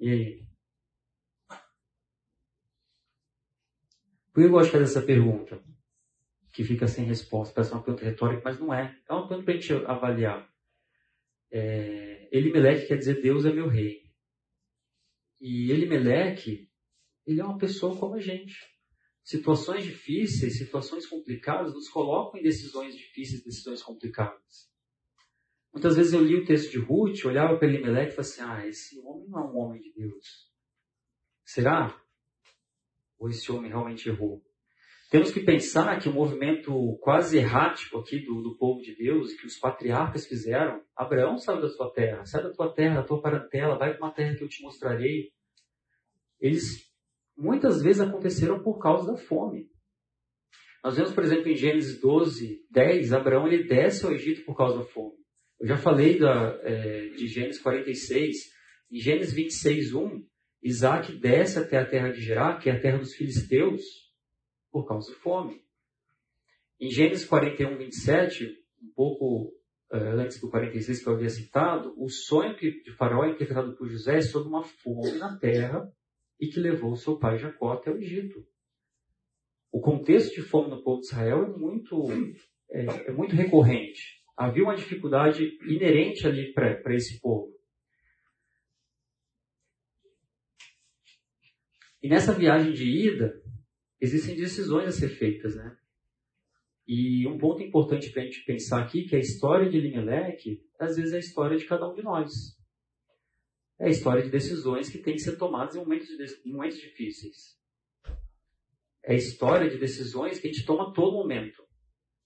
E 0.00 0.08
aí? 0.08 0.51
Por 4.32 4.40
que 4.40 4.46
eu 4.46 4.50
gosto 4.50 4.66
de 4.66 4.72
fazer 4.72 4.84
essa 4.84 5.02
pergunta? 5.02 5.62
Que 6.52 6.64
fica 6.64 6.86
sem 6.86 7.04
resposta, 7.04 7.54
parece 7.54 7.72
uma 7.72 7.82
pergunta 7.82 8.04
retórica, 8.04 8.42
mas 8.44 8.58
não 8.58 8.72
é. 8.72 8.98
É 9.08 9.12
uma 9.12 9.28
pergunta 9.28 9.44
para 9.44 9.54
a 9.54 9.60
gente 9.60 9.72
avaliar. 9.86 10.52
É, 11.50 12.28
Elimelech 12.32 12.86
quer 12.86 12.96
dizer 12.96 13.20
Deus 13.20 13.44
é 13.44 13.52
meu 13.52 13.68
rei. 13.68 14.10
E 15.38 15.70
Elimelech, 15.70 16.70
ele 17.26 17.40
é 17.40 17.44
uma 17.44 17.58
pessoa 17.58 17.98
como 17.98 18.14
a 18.14 18.20
gente. 18.20 18.54
Situações 19.22 19.84
difíceis, 19.84 20.56
situações 20.56 21.06
complicadas, 21.06 21.74
nos 21.74 21.88
colocam 21.88 22.40
em 22.40 22.42
decisões 22.42 22.96
difíceis, 22.96 23.44
decisões 23.44 23.82
complicadas. 23.82 24.72
Muitas 25.72 25.96
vezes 25.96 26.12
eu 26.12 26.22
li 26.22 26.36
o 26.36 26.44
texto 26.44 26.70
de 26.70 26.78
Ruth, 26.78 27.24
olhava 27.24 27.56
para 27.56 27.68
Elimelech 27.68 28.12
e 28.12 28.14
falava 28.14 28.20
assim, 28.20 28.42
ah, 28.42 28.66
esse 28.66 28.98
homem 29.00 29.28
não 29.28 29.40
é 29.40 29.44
um 29.44 29.56
homem 29.58 29.80
de 29.80 29.92
Deus. 29.92 30.50
Será? 31.44 32.01
Ou 33.22 33.28
esse 33.28 33.52
homem 33.52 33.70
realmente 33.70 34.08
errou. 34.08 34.42
Temos 35.08 35.30
que 35.30 35.40
pensar 35.40 35.96
que 36.00 36.08
o 36.08 36.12
movimento 36.12 36.98
quase 37.00 37.38
errático 37.38 37.98
aqui 37.98 38.18
do, 38.24 38.42
do 38.42 38.56
povo 38.56 38.80
de 38.80 38.96
Deus, 38.96 39.32
que 39.34 39.46
os 39.46 39.56
patriarcas 39.56 40.26
fizeram, 40.26 40.82
Abraão 40.96 41.38
saiu 41.38 41.60
da 41.60 41.68
sua 41.68 41.92
terra, 41.92 42.24
sai 42.24 42.42
da 42.42 42.50
tua 42.50 42.74
terra, 42.74 42.96
da 42.96 43.06
tua 43.06 43.22
parentela, 43.22 43.78
vai 43.78 43.94
para 43.94 44.04
uma 44.04 44.12
terra 44.12 44.34
que 44.34 44.42
eu 44.42 44.48
te 44.48 44.60
mostrarei. 44.62 45.30
Eles 46.40 46.90
muitas 47.36 47.80
vezes 47.80 48.00
aconteceram 48.00 48.60
por 48.60 48.80
causa 48.80 49.12
da 49.12 49.16
fome. 49.16 49.70
Nós 50.82 50.96
vemos, 50.96 51.12
por 51.12 51.22
exemplo, 51.22 51.48
em 51.48 51.54
Gênesis 51.54 52.00
12, 52.00 52.66
10, 52.72 53.12
Abraão 53.12 53.46
ele 53.46 53.68
desce 53.68 54.04
ao 54.04 54.12
Egito 54.12 54.44
por 54.44 54.56
causa 54.56 54.78
da 54.78 54.84
fome. 54.84 55.14
Eu 55.60 55.68
já 55.68 55.76
falei 55.76 56.18
da, 56.18 56.58
é, 56.64 57.10
de 57.10 57.28
Gênesis 57.28 57.62
46. 57.62 58.36
Em 58.90 58.98
Gênesis 58.98 59.32
26, 59.32 59.94
1, 59.94 60.26
Isaac 60.62 61.12
desce 61.18 61.58
até 61.58 61.78
a 61.78 61.86
terra 61.86 62.10
de 62.10 62.20
Gerar, 62.20 62.58
que 62.58 62.70
é 62.70 62.72
a 62.72 62.80
terra 62.80 62.98
dos 62.98 63.14
filisteus, 63.14 63.82
por 64.70 64.86
causa 64.86 65.10
de 65.10 65.18
fome. 65.18 65.62
Em 66.80 66.90
Gênesis 66.90 67.26
41, 67.26 67.76
27, 67.76 68.46
um 68.82 68.92
pouco 68.94 69.54
uh, 69.92 70.18
antes 70.18 70.40
do 70.40 70.50
46 70.50 71.02
que 71.02 71.08
eu 71.08 71.14
havia 71.14 71.28
citado, 71.28 71.94
o 71.96 72.08
sonho 72.08 72.56
de 72.56 72.92
Faraó 72.96 73.24
interpretado 73.24 73.76
por 73.76 73.88
José 73.88 74.18
é 74.18 74.22
sobre 74.22 74.48
uma 74.48 74.62
fome 74.62 75.18
na 75.18 75.36
terra 75.38 75.92
e 76.40 76.48
que 76.48 76.60
levou 76.60 76.96
seu 76.96 77.18
pai 77.18 77.38
Jacó 77.38 77.72
até 77.72 77.90
o 77.90 77.98
Egito. 77.98 78.44
O 79.70 79.80
contexto 79.80 80.34
de 80.34 80.42
fome 80.42 80.70
no 80.70 80.82
povo 80.82 81.00
de 81.00 81.06
Israel 81.06 81.44
é 81.44 81.58
muito, 81.58 82.08
é, 82.70 82.84
é 83.08 83.12
muito 83.12 83.34
recorrente. 83.34 84.20
Havia 84.36 84.64
uma 84.64 84.74
dificuldade 84.74 85.56
inerente 85.66 86.26
ali 86.26 86.52
para 86.52 86.94
esse 86.94 87.20
povo. 87.20 87.52
E 92.02 92.08
nessa 92.08 92.32
viagem 92.32 92.72
de 92.72 92.84
ida, 92.84 93.40
existem 94.00 94.34
decisões 94.34 94.88
a 94.88 94.92
ser 94.92 95.08
feitas, 95.08 95.54
né? 95.54 95.76
E 96.86 97.26
um 97.28 97.38
ponto 97.38 97.62
importante 97.62 98.10
para 98.10 98.22
a 98.22 98.24
gente 98.24 98.44
pensar 98.44 98.82
aqui, 98.82 99.04
que 99.04 99.14
a 99.14 99.20
história 99.20 99.70
de 99.70 99.76
Elimelech, 99.76 100.60
às 100.80 100.96
vezes 100.96 101.12
é 101.12 101.16
a 101.16 101.20
história 101.20 101.56
de 101.56 101.64
cada 101.64 101.88
um 101.88 101.94
de 101.94 102.02
nós. 102.02 102.58
É 103.78 103.86
a 103.86 103.90
história 103.90 104.22
de 104.22 104.30
decisões 104.30 104.90
que 104.90 104.98
têm 104.98 105.14
que 105.14 105.20
ser 105.20 105.36
tomadas 105.36 105.76
em 105.76 105.78
momentos, 105.78 106.08
de, 106.08 106.50
momentos 106.50 106.78
difíceis. 106.78 107.56
É 109.04 109.12
a 109.12 109.16
história 109.16 109.70
de 109.70 109.78
decisões 109.78 110.40
que 110.40 110.48
a 110.48 110.52
gente 110.52 110.66
toma 110.66 110.90
a 110.90 110.92
todo 110.92 111.16
momento. 111.16 111.62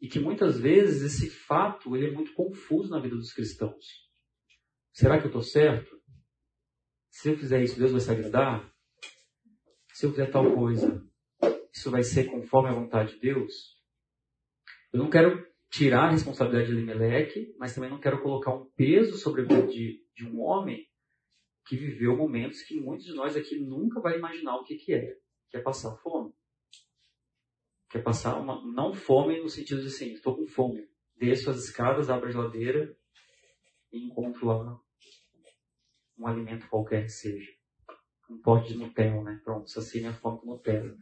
E 0.00 0.08
que 0.08 0.18
muitas 0.18 0.58
vezes 0.58 1.02
esse 1.02 1.30
fato 1.30 1.94
ele 1.94 2.08
é 2.08 2.10
muito 2.10 2.32
confuso 2.34 2.90
na 2.90 3.00
vida 3.00 3.16
dos 3.16 3.32
cristãos. 3.32 3.84
Será 4.92 5.18
que 5.18 5.24
eu 5.24 5.28
estou 5.28 5.42
certo? 5.42 5.94
Se 7.10 7.30
eu 7.30 7.38
fizer 7.38 7.62
isso, 7.62 7.78
Deus 7.78 7.92
vai 7.92 8.00
se 8.00 8.10
agradar? 8.10 8.75
Se 9.96 10.04
eu 10.04 10.10
fizer 10.10 10.30
tal 10.30 10.54
coisa, 10.54 11.02
isso 11.72 11.90
vai 11.90 12.02
ser 12.02 12.26
conforme 12.30 12.68
a 12.68 12.74
vontade 12.74 13.14
de 13.14 13.20
Deus? 13.20 13.80
Eu 14.92 14.98
não 14.98 15.08
quero 15.08 15.42
tirar 15.70 16.08
a 16.08 16.10
responsabilidade 16.10 16.66
de 16.66 16.76
Elimelech, 16.76 17.54
mas 17.58 17.74
também 17.74 17.88
não 17.88 17.98
quero 17.98 18.22
colocar 18.22 18.54
um 18.54 18.70
peso 18.76 19.16
sobre 19.16 19.40
a 19.40 19.44
vida 19.46 19.66
de, 19.66 20.04
de 20.14 20.26
um 20.26 20.42
homem 20.42 20.86
que 21.66 21.78
viveu 21.78 22.14
momentos 22.14 22.60
que 22.60 22.78
muitos 22.78 23.06
de 23.06 23.14
nós 23.14 23.38
aqui 23.38 23.58
nunca 23.58 23.98
vai 23.98 24.18
imaginar 24.18 24.56
o 24.56 24.64
que, 24.64 24.76
que 24.76 24.92
é, 24.92 25.16
que 25.48 25.56
é 25.56 25.62
passar 25.62 25.96
fome. 25.96 26.30
Que 27.88 27.96
é 27.96 28.02
passar 28.02 28.38
uma, 28.38 28.62
não 28.70 28.92
fome 28.92 29.40
no 29.40 29.48
sentido 29.48 29.80
de 29.80 29.86
assim, 29.86 30.12
estou 30.12 30.36
com 30.36 30.46
fome. 30.46 30.86
Desço 31.16 31.48
as 31.48 31.64
escadas, 31.64 32.10
abro 32.10 32.28
a 32.28 32.30
geladeira 32.30 32.94
e 33.90 34.04
encontro 34.04 34.46
lá 34.46 34.78
um 36.18 36.26
alimento 36.26 36.68
qualquer 36.68 37.04
que 37.04 37.12
seja 37.12 37.55
um 38.30 38.38
pote 38.38 38.72
de 38.72 38.78
Nutella, 38.78 39.22
né? 39.22 39.40
Pronto, 39.44 39.70
sacia 39.70 40.00
minha 40.00 40.14
fome 40.14 40.38
com 40.40 40.46
Nutella. 40.46 40.96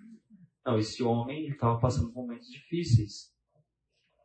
Não, 0.64 0.78
esse 0.78 1.02
homem 1.02 1.48
estava 1.48 1.78
passando 1.78 2.12
momentos 2.12 2.48
difíceis. 2.48 3.32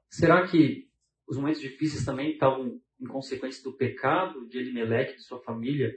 Será 0.10 0.48
que 0.48 0.90
os 1.28 1.38
momentos 1.38 1.62
difíceis 1.62 2.06
também 2.06 2.32
estavam 2.32 2.82
em 3.00 3.06
consequência 3.06 3.64
do 3.64 3.76
pecado 3.76 4.48
de 4.48 4.58
Elimelech 4.58 5.14
e 5.14 5.16
de 5.18 5.24
sua 5.24 5.40
família 5.42 5.96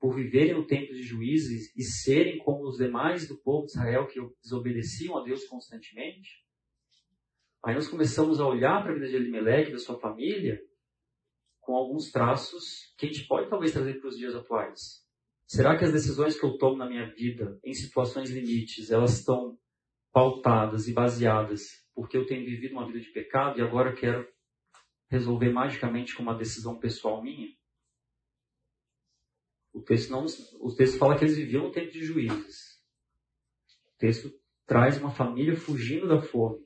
por 0.00 0.14
viverem 0.14 0.54
no 0.54 0.66
tempo 0.66 0.94
de 0.94 1.02
juízes 1.02 1.70
e 1.76 1.82
serem 1.82 2.38
como 2.38 2.66
os 2.66 2.78
demais 2.78 3.28
do 3.28 3.36
povo 3.36 3.66
de 3.66 3.72
Israel 3.72 4.06
que 4.06 4.18
desobedeciam 4.42 5.18
a 5.18 5.22
Deus 5.22 5.44
constantemente, 5.44 6.42
aí 7.62 7.74
nós 7.74 7.86
começamos 7.86 8.40
a 8.40 8.46
olhar 8.46 8.82
para 8.82 8.92
a 8.92 8.94
vida 8.94 9.08
de 9.08 9.16
Elimelech, 9.16 9.70
da 9.70 9.78
sua 9.78 10.00
família, 10.00 10.58
com 11.60 11.76
alguns 11.76 12.10
traços 12.10 12.94
que 12.96 13.06
a 13.06 13.12
gente 13.12 13.28
pode 13.28 13.50
talvez 13.50 13.72
trazer 13.72 14.00
para 14.00 14.08
os 14.08 14.16
dias 14.16 14.34
atuais. 14.34 15.06
Será 15.50 15.76
que 15.76 15.84
as 15.84 15.90
decisões 15.90 16.38
que 16.38 16.46
eu 16.46 16.56
tomo 16.56 16.76
na 16.76 16.88
minha 16.88 17.12
vida, 17.12 17.58
em 17.64 17.74
situações 17.74 18.30
limites, 18.30 18.88
elas 18.88 19.18
estão 19.18 19.58
pautadas 20.12 20.86
e 20.86 20.92
baseadas 20.92 21.84
porque 21.92 22.16
eu 22.16 22.24
tenho 22.24 22.46
vivido 22.46 22.70
uma 22.70 22.86
vida 22.86 23.00
de 23.00 23.10
pecado 23.10 23.58
e 23.58 23.60
agora 23.60 23.92
quero 23.92 24.24
resolver 25.08 25.50
magicamente 25.50 26.14
com 26.14 26.22
uma 26.22 26.38
decisão 26.38 26.78
pessoal 26.78 27.20
minha? 27.20 27.48
O 29.72 29.82
texto, 29.82 30.10
não, 30.10 30.24
o 30.60 30.72
texto 30.72 30.98
fala 30.98 31.18
que 31.18 31.24
eles 31.24 31.36
viviam 31.36 31.64
no 31.64 31.72
tempo 31.72 31.90
de 31.90 32.04
juízes. 32.04 32.80
O 33.92 33.98
texto 33.98 34.32
traz 34.64 34.98
uma 34.98 35.10
família 35.10 35.56
fugindo 35.56 36.06
da 36.06 36.22
fome. 36.22 36.64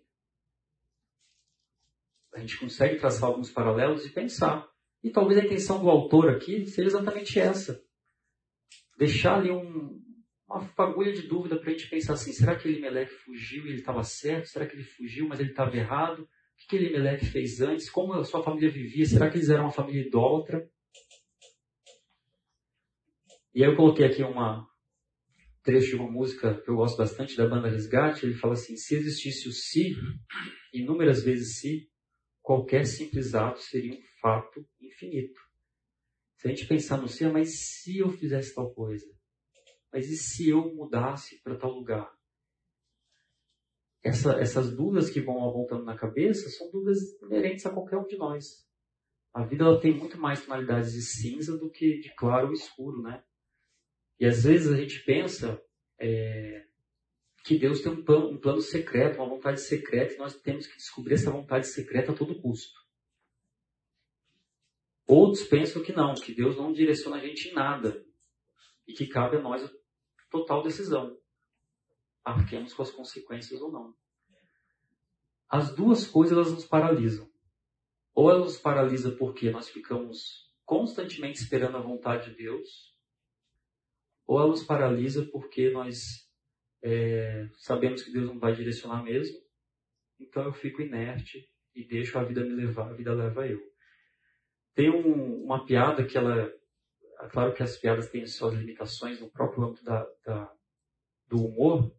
A 2.35 2.39
gente 2.39 2.61
consegue 2.61 3.01
traçar 3.01 3.31
alguns 3.31 3.51
paralelos 3.51 4.05
e 4.05 4.13
pensar. 4.13 4.71
E 5.03 5.11
talvez 5.11 5.41
a 5.41 5.45
intenção 5.47 5.81
do 5.81 5.89
autor 5.89 6.29
aqui 6.29 6.67
seja 6.67 6.89
exatamente 6.89 7.41
essa. 7.41 7.83
Deixar 8.97 9.39
ali 9.39 9.51
um, 9.51 10.01
uma 10.49 10.61
fagulha 10.61 11.13
de 11.13 11.23
dúvida 11.23 11.57
para 11.59 11.71
a 11.71 11.73
gente 11.73 11.89
pensar 11.89 12.15
assim, 12.15 12.33
será 12.33 12.57
que 12.57 12.69
Elimelech 12.69 13.11
fugiu 13.11 13.67
e 13.67 13.71
ele 13.71 13.79
estava 13.79 14.03
certo? 14.03 14.47
Será 14.47 14.67
que 14.67 14.77
ele 14.77 14.85
fugiu, 14.85 15.27
mas 15.29 15.41
ele 15.41 15.51
estava 15.51 15.77
errado? 15.77 16.23
O 16.23 16.27
que, 16.59 16.69
que 16.69 16.77
Elimelech 16.77 17.27
fez 17.27 17.61
antes? 17.61 17.91
Como 17.91 18.13
a 18.13 18.25
sua 18.25 18.43
família 18.43 18.71
vivia? 18.71 19.05
Será 19.05 19.29
que 19.31 19.37
eles 19.37 19.49
eram 19.49 19.65
uma 19.65 19.73
família 19.73 20.07
idólatra? 20.07 20.69
E 23.55 23.63
aí 23.63 23.71
eu 23.71 23.77
coloquei 23.77 24.07
aqui 24.07 24.23
uma 24.23 24.67
trecho 25.63 25.91
de 25.91 25.97
uma 25.97 26.11
música 26.11 26.61
que 26.61 26.71
eu 26.71 26.77
gosto 26.77 26.97
bastante 26.97 27.37
da 27.37 27.49
banda 27.49 27.69
Resgate. 27.69 28.27
Ele 28.27 28.35
fala 28.35 28.53
assim: 28.53 28.77
se 28.77 28.95
existisse 28.95 29.49
o 29.49 29.53
si, 29.53 29.97
inúmeras 30.73 31.25
vezes 31.25 31.59
si, 31.59 31.89
qualquer 32.43 32.85
simples 32.85 33.35
ato 33.35 33.61
seria 33.61 33.95
um 33.95 34.03
fato 34.21 34.65
infinito. 34.81 35.41
Se 36.45 36.49
a 36.49 36.55
gente 36.55 36.69
pensar 36.69 36.99
no 36.99 37.07
ah, 37.07 37.33
mas 37.33 37.59
se 37.59 38.01
eu 38.01 38.11
fizesse 38.11 38.55
tal 38.55 38.71
coisa? 38.75 39.07
Mas 39.91 40.11
e 40.11 40.17
se 40.19 40.51
eu 40.51 40.75
mudasse 40.75 41.41
para 41.43 41.57
tal 41.57 41.71
lugar? 41.71 42.13
Essa, 44.03 44.33
essas 44.39 44.77
dúvidas 44.77 45.09
que 45.09 45.23
vão 45.23 45.49
apontando 45.49 45.87
na 45.87 45.97
cabeça 45.97 46.51
são 46.51 46.71
dúvidas 46.71 46.99
inerentes 47.23 47.65
a 47.65 47.71
qualquer 47.71 47.97
um 47.97 48.07
de 48.07 48.19
nós. 48.19 48.69
A 49.33 49.43
vida 49.43 49.65
ela 49.65 49.81
tem 49.81 49.97
muito 49.97 50.19
mais 50.19 50.45
tonalidades 50.45 50.93
de 50.93 51.01
cinza 51.01 51.57
do 51.57 51.71
que 51.71 51.99
de 52.01 52.15
claro 52.15 52.49
ou 52.49 52.53
escuro, 52.53 53.01
né? 53.01 53.25
E 54.21 54.27
às 54.27 54.45
vezes 54.45 54.71
a 54.71 54.77
gente 54.77 55.03
pensa 55.03 55.59
é, 55.99 56.67
que 57.43 57.59
Deus 57.59 57.81
tem 57.81 57.91
um 57.91 58.05
plano, 58.05 58.33
um 58.33 58.39
plano 58.39 58.61
secreto, 58.61 59.17
uma 59.17 59.31
vontade 59.31 59.63
secreta, 59.63 60.13
e 60.13 60.19
nós 60.19 60.39
temos 60.43 60.67
que 60.67 60.77
descobrir 60.77 61.15
essa 61.15 61.31
vontade 61.31 61.67
secreta 61.69 62.13
a 62.13 62.15
todo 62.15 62.39
custo. 62.39 62.84
Outros 65.07 65.45
pensam 65.45 65.83
que 65.83 65.93
não, 65.93 66.15
que 66.15 66.35
Deus 66.35 66.57
não 66.57 66.73
direciona 66.73 67.17
a 67.17 67.21
gente 67.21 67.49
em 67.49 67.55
nada 67.55 68.05
e 68.87 68.93
que 68.93 69.07
cabe 69.07 69.37
a 69.37 69.43
nós 69.43 69.63
a 69.65 69.71
total 70.31 70.63
decisão. 70.63 71.19
Arquemos 72.25 72.73
com 72.73 72.83
as 72.83 72.91
consequências 72.91 73.61
ou 73.61 73.71
não. 73.71 73.95
As 75.49 75.75
duas 75.75 76.07
coisas 76.07 76.37
elas 76.37 76.53
nos 76.53 76.65
paralisam. 76.65 77.31
Ou 78.15 78.31
elas 78.31 78.45
nos 78.45 78.59
paralisam 78.59 79.17
porque 79.17 79.51
nós 79.51 79.69
ficamos 79.69 80.45
constantemente 80.65 81.41
esperando 81.41 81.77
a 81.77 81.83
vontade 81.83 82.31
de 82.31 82.37
Deus, 82.37 82.95
ou 84.27 84.39
ela 84.39 84.49
nos 84.49 84.65
paralisa 84.65 85.27
porque 85.27 85.71
nós 85.71 86.29
é, 86.83 87.49
sabemos 87.59 88.03
que 88.03 88.13
Deus 88.13 88.27
não 88.27 88.39
vai 88.39 88.55
direcionar 88.55 89.03
mesmo, 89.03 89.39
então 90.19 90.45
eu 90.45 90.53
fico 90.53 90.81
inerte 90.81 91.49
e 91.75 91.85
deixo 91.85 92.19
a 92.19 92.25
vida 92.25 92.43
me 92.43 92.55
levar, 92.55 92.91
a 92.91 92.95
vida 92.95 93.13
leva 93.13 93.47
eu. 93.47 93.61
Tem 94.75 94.91
um, 94.91 95.45
uma 95.45 95.65
piada 95.65 96.05
que 96.05 96.19
ela, 96.19 96.53
é 97.21 97.29
claro 97.29 97.55
que 97.55 97.63
as 97.63 97.77
piadas 97.77 98.09
têm 98.11 98.27
suas 98.27 98.55
limitações 98.55 99.21
no 99.21 99.31
próprio 99.31 99.65
âmbito 99.65 99.85
da, 99.85 100.07
da, 100.25 100.53
do 101.29 101.47
humor, 101.47 101.95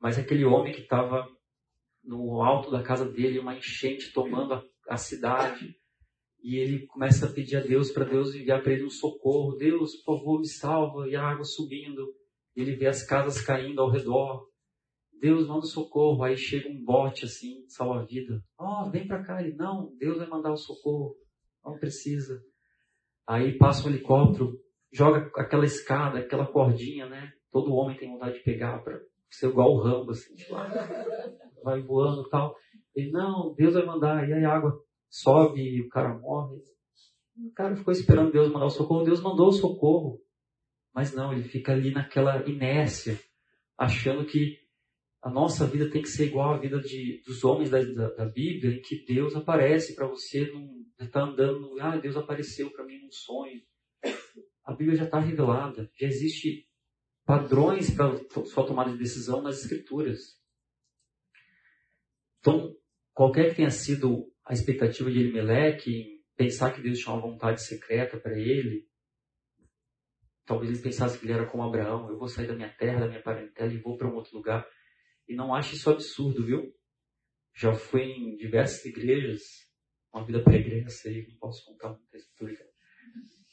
mas 0.00 0.18
aquele 0.18 0.44
homem 0.44 0.72
que 0.72 0.82
estava 0.82 1.28
no 2.02 2.42
alto 2.42 2.70
da 2.70 2.82
casa 2.82 3.10
dele, 3.10 3.38
uma 3.38 3.56
enchente 3.56 4.12
tomando 4.12 4.54
a, 4.54 4.64
a 4.88 4.96
cidade, 4.96 5.76
e 6.44 6.56
ele 6.56 6.86
começa 6.86 7.24
a 7.24 7.32
pedir 7.32 7.56
a 7.56 7.60
Deus 7.60 7.90
para 7.90 8.04
Deus 8.04 8.34
enviar 8.34 8.62
para 8.62 8.74
ele 8.74 8.84
um 8.84 8.90
socorro. 8.90 9.56
Deus, 9.56 9.96
por 10.02 10.18
favor, 10.18 10.40
me 10.40 10.46
salva. 10.46 11.08
E 11.08 11.16
a 11.16 11.26
água 11.26 11.42
subindo. 11.42 12.06
Ele 12.54 12.76
vê 12.76 12.86
as 12.86 13.02
casas 13.02 13.40
caindo 13.40 13.80
ao 13.80 13.90
redor. 13.90 14.46
Deus 15.18 15.48
manda 15.48 15.64
socorro. 15.64 16.22
Aí 16.22 16.36
chega 16.36 16.68
um 16.68 16.84
bote 16.84 17.24
assim, 17.24 17.66
salva 17.66 18.00
a 18.00 18.04
vida. 18.04 18.42
Oh, 18.60 18.90
vem 18.90 19.08
para 19.08 19.24
cá. 19.24 19.42
Ele, 19.42 19.56
não, 19.56 19.96
Deus 19.96 20.18
vai 20.18 20.28
mandar 20.28 20.52
o 20.52 20.56
socorro. 20.58 21.16
Não 21.64 21.78
precisa. 21.78 22.40
Aí 23.26 23.56
passa 23.56 23.86
um 23.86 23.90
helicóptero, 23.90 24.58
joga 24.92 25.30
aquela 25.36 25.64
escada, 25.64 26.18
aquela 26.18 26.46
cordinha, 26.46 27.08
né? 27.08 27.32
Todo 27.50 27.72
homem 27.72 27.96
tem 27.96 28.10
vontade 28.10 28.38
de 28.38 28.44
pegar 28.44 28.78
para 28.82 29.00
ser 29.30 29.48
igual 29.48 29.72
o 29.72 29.80
Rambo, 29.80 30.10
assim, 30.10 30.34
tipo, 30.34 30.54
vai 31.62 31.80
voando 31.80 32.26
e 32.26 32.30
tal. 32.30 32.54
Ele, 32.94 33.10
não, 33.10 33.54
Deus 33.56 33.74
vai 33.74 33.84
mandar. 33.84 34.28
E 34.28 34.32
aí 34.32 34.44
a 34.44 34.54
água 34.54 34.78
sobe 35.08 35.60
e 35.60 35.80
o 35.80 35.88
cara 35.88 36.16
morre. 36.18 36.58
O 37.36 37.52
cara 37.54 37.74
ficou 37.74 37.92
esperando 37.92 38.30
Deus 38.30 38.52
mandar 38.52 38.66
o 38.66 38.70
socorro. 38.70 39.04
Deus 39.04 39.20
mandou 39.20 39.48
o 39.48 39.52
socorro. 39.52 40.20
Mas 40.94 41.12
não, 41.12 41.32
ele 41.32 41.42
fica 41.42 41.72
ali 41.72 41.90
naquela 41.90 42.48
inércia, 42.48 43.18
achando 43.76 44.24
que 44.24 44.58
a 45.20 45.28
nossa 45.28 45.66
vida 45.66 45.90
tem 45.90 46.02
que 46.02 46.08
ser 46.08 46.26
igual 46.26 46.54
à 46.54 46.58
vida 46.58 46.78
de, 46.78 47.20
dos 47.26 47.42
homens 47.42 47.70
da, 47.70 47.82
da, 47.82 48.10
da 48.10 48.24
Bíblia, 48.26 48.76
em 48.76 48.80
que 48.80 49.04
Deus 49.04 49.34
aparece 49.34 49.96
para 49.96 50.06
você, 50.06 50.48
não 50.98 51.06
está 51.06 51.22
andando, 51.22 51.80
ah, 51.80 51.96
Deus 51.96 52.16
apareceu 52.16 52.70
para 52.70 52.84
mim 52.84 53.00
num 53.00 53.10
sonho. 53.10 53.62
A 54.64 54.72
Bíblia 54.72 54.96
já 54.96 55.04
está 55.04 55.18
revelada, 55.18 55.90
já 55.98 56.06
existe 56.06 56.68
padrões 57.24 57.90
para 57.90 58.16
sua 58.44 58.66
tomada 58.66 58.92
de 58.92 58.98
decisão 58.98 59.42
nas 59.42 59.60
Escrituras. 59.60 60.20
Então, 62.38 62.76
qualquer 63.12 63.50
que 63.50 63.56
tenha 63.56 63.70
sido 63.70 64.30
a 64.44 64.52
expectativa 64.52 65.10
de 65.10 65.18
Elimelech 65.18 65.90
em 65.90 66.22
pensar 66.36 66.72
que 66.72 66.82
Deus 66.82 66.98
tinha 66.98 67.14
uma 67.14 67.22
vontade 67.22 67.62
secreta 67.62 68.18
para 68.18 68.38
ele. 68.38 68.86
Talvez 70.44 70.70
ele 70.70 70.82
pensasse 70.82 71.18
que 71.18 71.24
ele 71.24 71.32
era 71.32 71.46
como 71.46 71.62
Abraão, 71.62 72.10
eu 72.10 72.18
vou 72.18 72.28
sair 72.28 72.46
da 72.46 72.54
minha 72.54 72.68
terra, 72.68 73.00
da 73.00 73.08
minha 73.08 73.22
parentela 73.22 73.72
e 73.72 73.78
vou 73.78 73.96
para 73.96 74.08
um 74.08 74.14
outro 74.14 74.36
lugar. 74.36 74.66
E 75.26 75.34
não 75.34 75.54
ache 75.54 75.74
isso 75.74 75.88
absurdo, 75.88 76.44
viu? 76.44 76.70
Já 77.54 77.72
fui 77.72 78.02
em 78.02 78.36
diversas 78.36 78.84
igrejas, 78.84 79.42
uma 80.14 80.24
vida 80.24 80.42
pregressa 80.42 81.08
aí, 81.08 81.26
não 81.26 81.36
posso 81.36 81.64
contar 81.66 81.90
muita 81.90 82.16
história, 82.16 82.70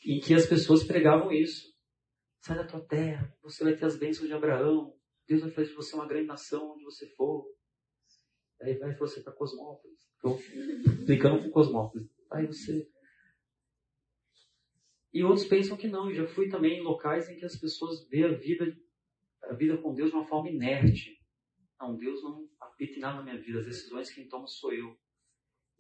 em 0.06 0.20
que 0.20 0.34
as 0.34 0.46
pessoas 0.46 0.84
pregavam 0.84 1.32
isso. 1.32 1.72
Sai 2.42 2.58
da 2.58 2.66
tua 2.66 2.82
terra, 2.82 3.36
você 3.42 3.64
vai 3.64 3.76
ter 3.76 3.86
as 3.86 3.98
bênçãos 3.98 4.28
de 4.28 4.34
Abraão, 4.34 4.96
Deus 5.28 5.42
vai 5.42 5.52
fazer 5.52 5.70
de 5.70 5.76
você 5.76 5.96
uma 5.96 6.08
grande 6.08 6.28
nação 6.28 6.72
onde 6.72 6.84
você 6.84 7.08
for. 7.16 7.46
Aí 8.62 8.78
vai 8.78 8.96
você 8.96 9.22
para 9.22 9.34
Cosmópolis. 9.34 10.00
Estou 10.16 10.40
explicando 10.40 11.42
com 11.42 11.50
Cosmópolis. 11.50 12.08
Aí 12.32 12.46
você. 12.46 12.88
E 15.14 15.24
outros 15.24 15.48
pensam 15.48 15.78
que 15.78 15.88
não. 15.88 16.10
Eu 16.10 16.16
já 16.16 16.28
fui 16.28 16.50
também 16.50 16.80
em 16.80 16.84
locais 16.84 17.30
em 17.30 17.38
que 17.38 17.46
as 17.46 17.58
pessoas 17.58 18.08
veem 18.10 18.26
a 18.26 18.38
vida, 18.38 18.66
a 19.44 19.54
vida 19.54 19.78
com 19.78 19.94
Deus 19.94 20.10
de 20.10 20.16
uma 20.16 20.28
forma 20.28 20.50
inerte. 20.50 21.18
Não, 21.80 21.98
Deus 21.98 22.22
não 22.24 22.48
apita 22.60 23.00
nada 23.00 23.18
na 23.18 23.24
minha 23.24 23.42
vida. 23.42 23.60
As 23.60 23.66
decisões 23.66 24.12
quem 24.12 24.28
toma 24.28 24.48
sou 24.48 24.74
eu. 24.74 25.00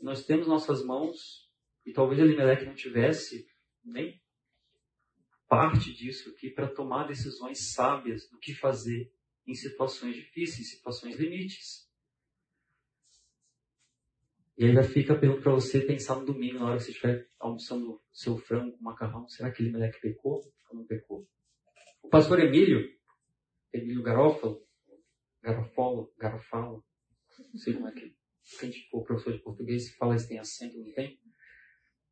Nós 0.01 0.25
temos 0.25 0.47
nossas 0.47 0.83
mãos, 0.83 1.49
e 1.85 1.93
talvez 1.93 2.19
Elimelech 2.19 2.65
não 2.65 2.73
tivesse 2.73 3.47
nem 3.83 4.21
parte 5.47 5.93
disso 5.93 6.29
aqui 6.29 6.49
para 6.49 6.73
tomar 6.73 7.07
decisões 7.07 7.73
sábias 7.73 8.27
do 8.29 8.39
que 8.39 8.53
fazer 8.53 9.13
em 9.45 9.53
situações 9.53 10.15
difíceis, 10.15 10.67
em 10.67 10.69
situações 10.75 11.19
limites. 11.19 11.89
E 14.57 14.71
já 14.73 14.83
fica 14.83 15.13
a 15.13 15.19
pergunta 15.19 15.41
para 15.41 15.53
você 15.53 15.81
pensar 15.81 16.15
no 16.15 16.25
domingo, 16.25 16.59
na 16.59 16.67
hora 16.67 16.77
que 16.77 16.83
você 16.83 16.91
estiver 16.91 17.29
almoçando 17.39 18.01
seu 18.11 18.37
frango 18.37 18.77
com 18.77 18.83
macarrão, 18.83 19.27
será 19.27 19.51
que 19.51 19.61
ele 19.61 19.71
moleque 19.71 19.99
pecou 19.99 20.41
ou 20.69 20.77
não 20.77 20.85
pecou? 20.85 21.27
O 22.03 22.09
pastor 22.09 22.39
Emílio, 22.39 22.87
Emílio 23.73 24.03
Garofalo, 24.03 24.65
Garofalo, 26.17 26.85
não 27.51 27.59
sei 27.59 27.73
como 27.73 27.87
é 27.87 27.91
que 27.91 28.15
quem 28.59 28.71
for 28.89 29.03
professor 29.03 29.33
de 29.33 29.43
português 29.43 29.93
fala 29.95 30.17
se 30.17 30.27
tem 30.27 30.39
acento, 30.39 30.77
não 30.77 30.91
tem? 30.93 31.19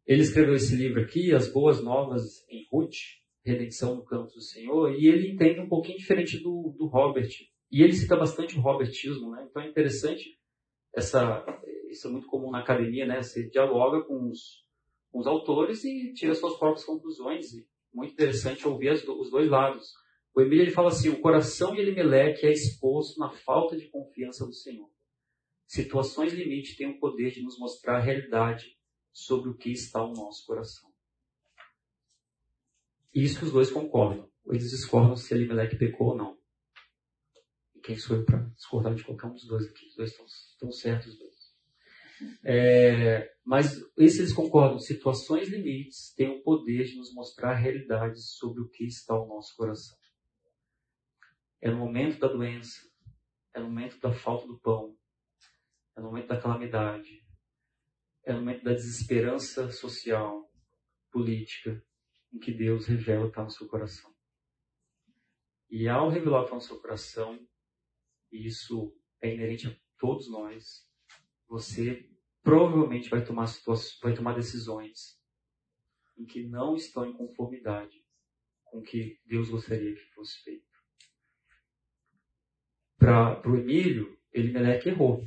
Ele 0.05 0.21
escreveu 0.21 0.55
esse 0.55 0.75
livro 0.75 1.01
aqui, 1.01 1.33
As 1.33 1.51
Boas 1.51 1.83
Novas 1.83 2.47
em 2.49 2.65
Ruth, 2.71 2.95
Redenção 3.45 3.95
no 3.95 4.03
Campo 4.03 4.33
do 4.33 4.41
Senhor, 4.41 4.93
e 4.93 5.07
ele 5.07 5.31
entende 5.31 5.59
um 5.59 5.69
pouquinho 5.69 5.97
diferente 5.97 6.37
do, 6.39 6.75
do 6.77 6.87
Robert. 6.87 7.29
E 7.71 7.83
ele 7.83 7.93
cita 7.93 8.15
bastante 8.15 8.57
o 8.57 8.61
Robertismo, 8.61 9.31
né? 9.31 9.45
Então 9.49 9.61
é 9.61 9.67
interessante 9.67 10.39
essa, 10.95 11.45
isso 11.89 12.07
é 12.07 12.11
muito 12.11 12.27
comum 12.27 12.49
na 12.49 12.59
academia, 12.59 13.05
né? 13.05 13.21
Você 13.21 13.47
dialoga 13.49 14.03
com 14.03 14.29
os, 14.29 14.65
com 15.11 15.19
os 15.19 15.27
autores 15.27 15.83
e 15.83 16.11
tira 16.13 16.33
suas 16.33 16.57
próprias 16.57 16.85
conclusões. 16.85 17.53
E 17.53 17.67
muito 17.93 18.13
interessante 18.13 18.67
ouvir 18.67 18.91
os 18.91 19.29
dois 19.29 19.49
lados. 19.49 19.93
O 20.35 20.41
Emílio 20.41 20.63
ele 20.63 20.71
fala 20.71 20.89
assim: 20.89 21.09
o 21.09 21.21
coração 21.21 21.73
de 21.73 21.81
Elimelec 21.81 22.45
é 22.45 22.51
exposto 22.51 23.19
na 23.19 23.29
falta 23.29 23.77
de 23.77 23.87
confiança 23.89 24.45
do 24.45 24.53
Senhor. 24.53 24.89
Situações 25.69 26.33
limite 26.33 26.75
têm 26.75 26.87
o 26.87 26.99
poder 26.99 27.29
de 27.29 27.43
nos 27.43 27.59
mostrar 27.59 27.97
a 27.97 28.01
realidade 28.01 28.75
sobre 29.13 29.51
o 29.51 29.55
que 29.55 29.69
está 29.69 29.99
no 29.99 30.13
nosso 30.13 30.43
coração. 30.47 30.91
Isso 33.13 33.45
os 33.45 33.51
dois 33.51 33.69
concordam. 33.69 34.27
Eles 34.47 34.71
discordam 34.71 35.15
se 35.15 35.31
Elimelec 35.31 35.77
pecou 35.77 36.07
ou 36.07 36.17
não. 36.17 36.39
E 37.75 37.81
quem 37.81 37.95
sou 37.95 38.17
eu 38.17 38.25
para 38.25 38.39
discordar 38.55 38.95
de 38.95 39.03
qualquer 39.03 39.27
um 39.27 39.33
dos 39.33 39.45
dois 39.45 39.67
aqui? 39.67 39.85
Os 39.85 39.95
dois 39.95 40.09
estão, 40.09 40.25
estão 40.25 40.71
certos. 40.71 41.19
Dois. 41.19 41.35
É, 42.43 43.31
mas 43.45 43.79
esses 43.95 44.33
concordam. 44.33 44.79
Situações 44.79 45.49
limites 45.49 46.15
têm 46.15 46.29
o 46.29 46.41
poder 46.41 46.85
de 46.85 46.95
nos 46.95 47.13
mostrar 47.13 47.51
a 47.51 47.55
realidade 47.55 48.19
sobre 48.19 48.63
o 48.63 48.69
que 48.69 48.85
está 48.85 49.13
no 49.13 49.27
nosso 49.27 49.55
coração. 49.55 49.95
É 51.61 51.69
no 51.69 51.77
momento 51.77 52.17
da 52.17 52.27
doença, 52.27 52.81
é 53.53 53.59
no 53.59 53.67
momento 53.67 53.99
da 53.99 54.11
falta 54.11 54.47
do 54.47 54.59
pão, 54.59 54.97
é 55.95 56.01
no 56.01 56.07
momento 56.07 56.27
da 56.27 56.41
calamidade, 56.41 57.25
é 58.25 58.33
no 58.33 58.39
momento 58.39 58.63
da 58.63 58.73
desesperança 58.73 59.71
social, 59.71 60.49
política, 61.11 61.83
em 62.31 62.39
que 62.39 62.51
Deus 62.51 62.85
revela 62.85 63.21
o 63.21 63.23
que 63.25 63.31
está 63.31 63.43
no 63.43 63.49
seu 63.49 63.67
coração. 63.67 64.13
E 65.69 65.87
ao 65.87 66.09
revelar 66.09 66.39
o 66.39 66.41
que 66.41 66.47
está 66.47 66.55
no 66.55 66.61
seu 66.61 66.79
coração, 66.79 67.39
e 68.31 68.47
isso 68.47 68.95
é 69.21 69.33
inerente 69.33 69.67
a 69.67 69.75
todos 69.97 70.29
nós, 70.29 70.87
você 71.47 72.07
provavelmente 72.43 73.09
vai 73.09 73.23
tomar, 73.23 73.47
vai 74.01 74.13
tomar 74.13 74.35
decisões 74.35 75.19
em 76.17 76.25
que 76.25 76.47
não 76.47 76.75
estão 76.75 77.05
em 77.05 77.13
conformidade 77.13 78.03
com 78.65 78.79
o 78.79 78.83
que 78.83 79.19
Deus 79.25 79.49
gostaria 79.49 79.93
que 79.93 80.05
fosse 80.13 80.41
feito. 80.43 80.67
Para 82.97 83.49
o 83.49 83.55
Emílio, 83.55 84.19
Elimelec 84.31 84.87
errou. 84.87 85.23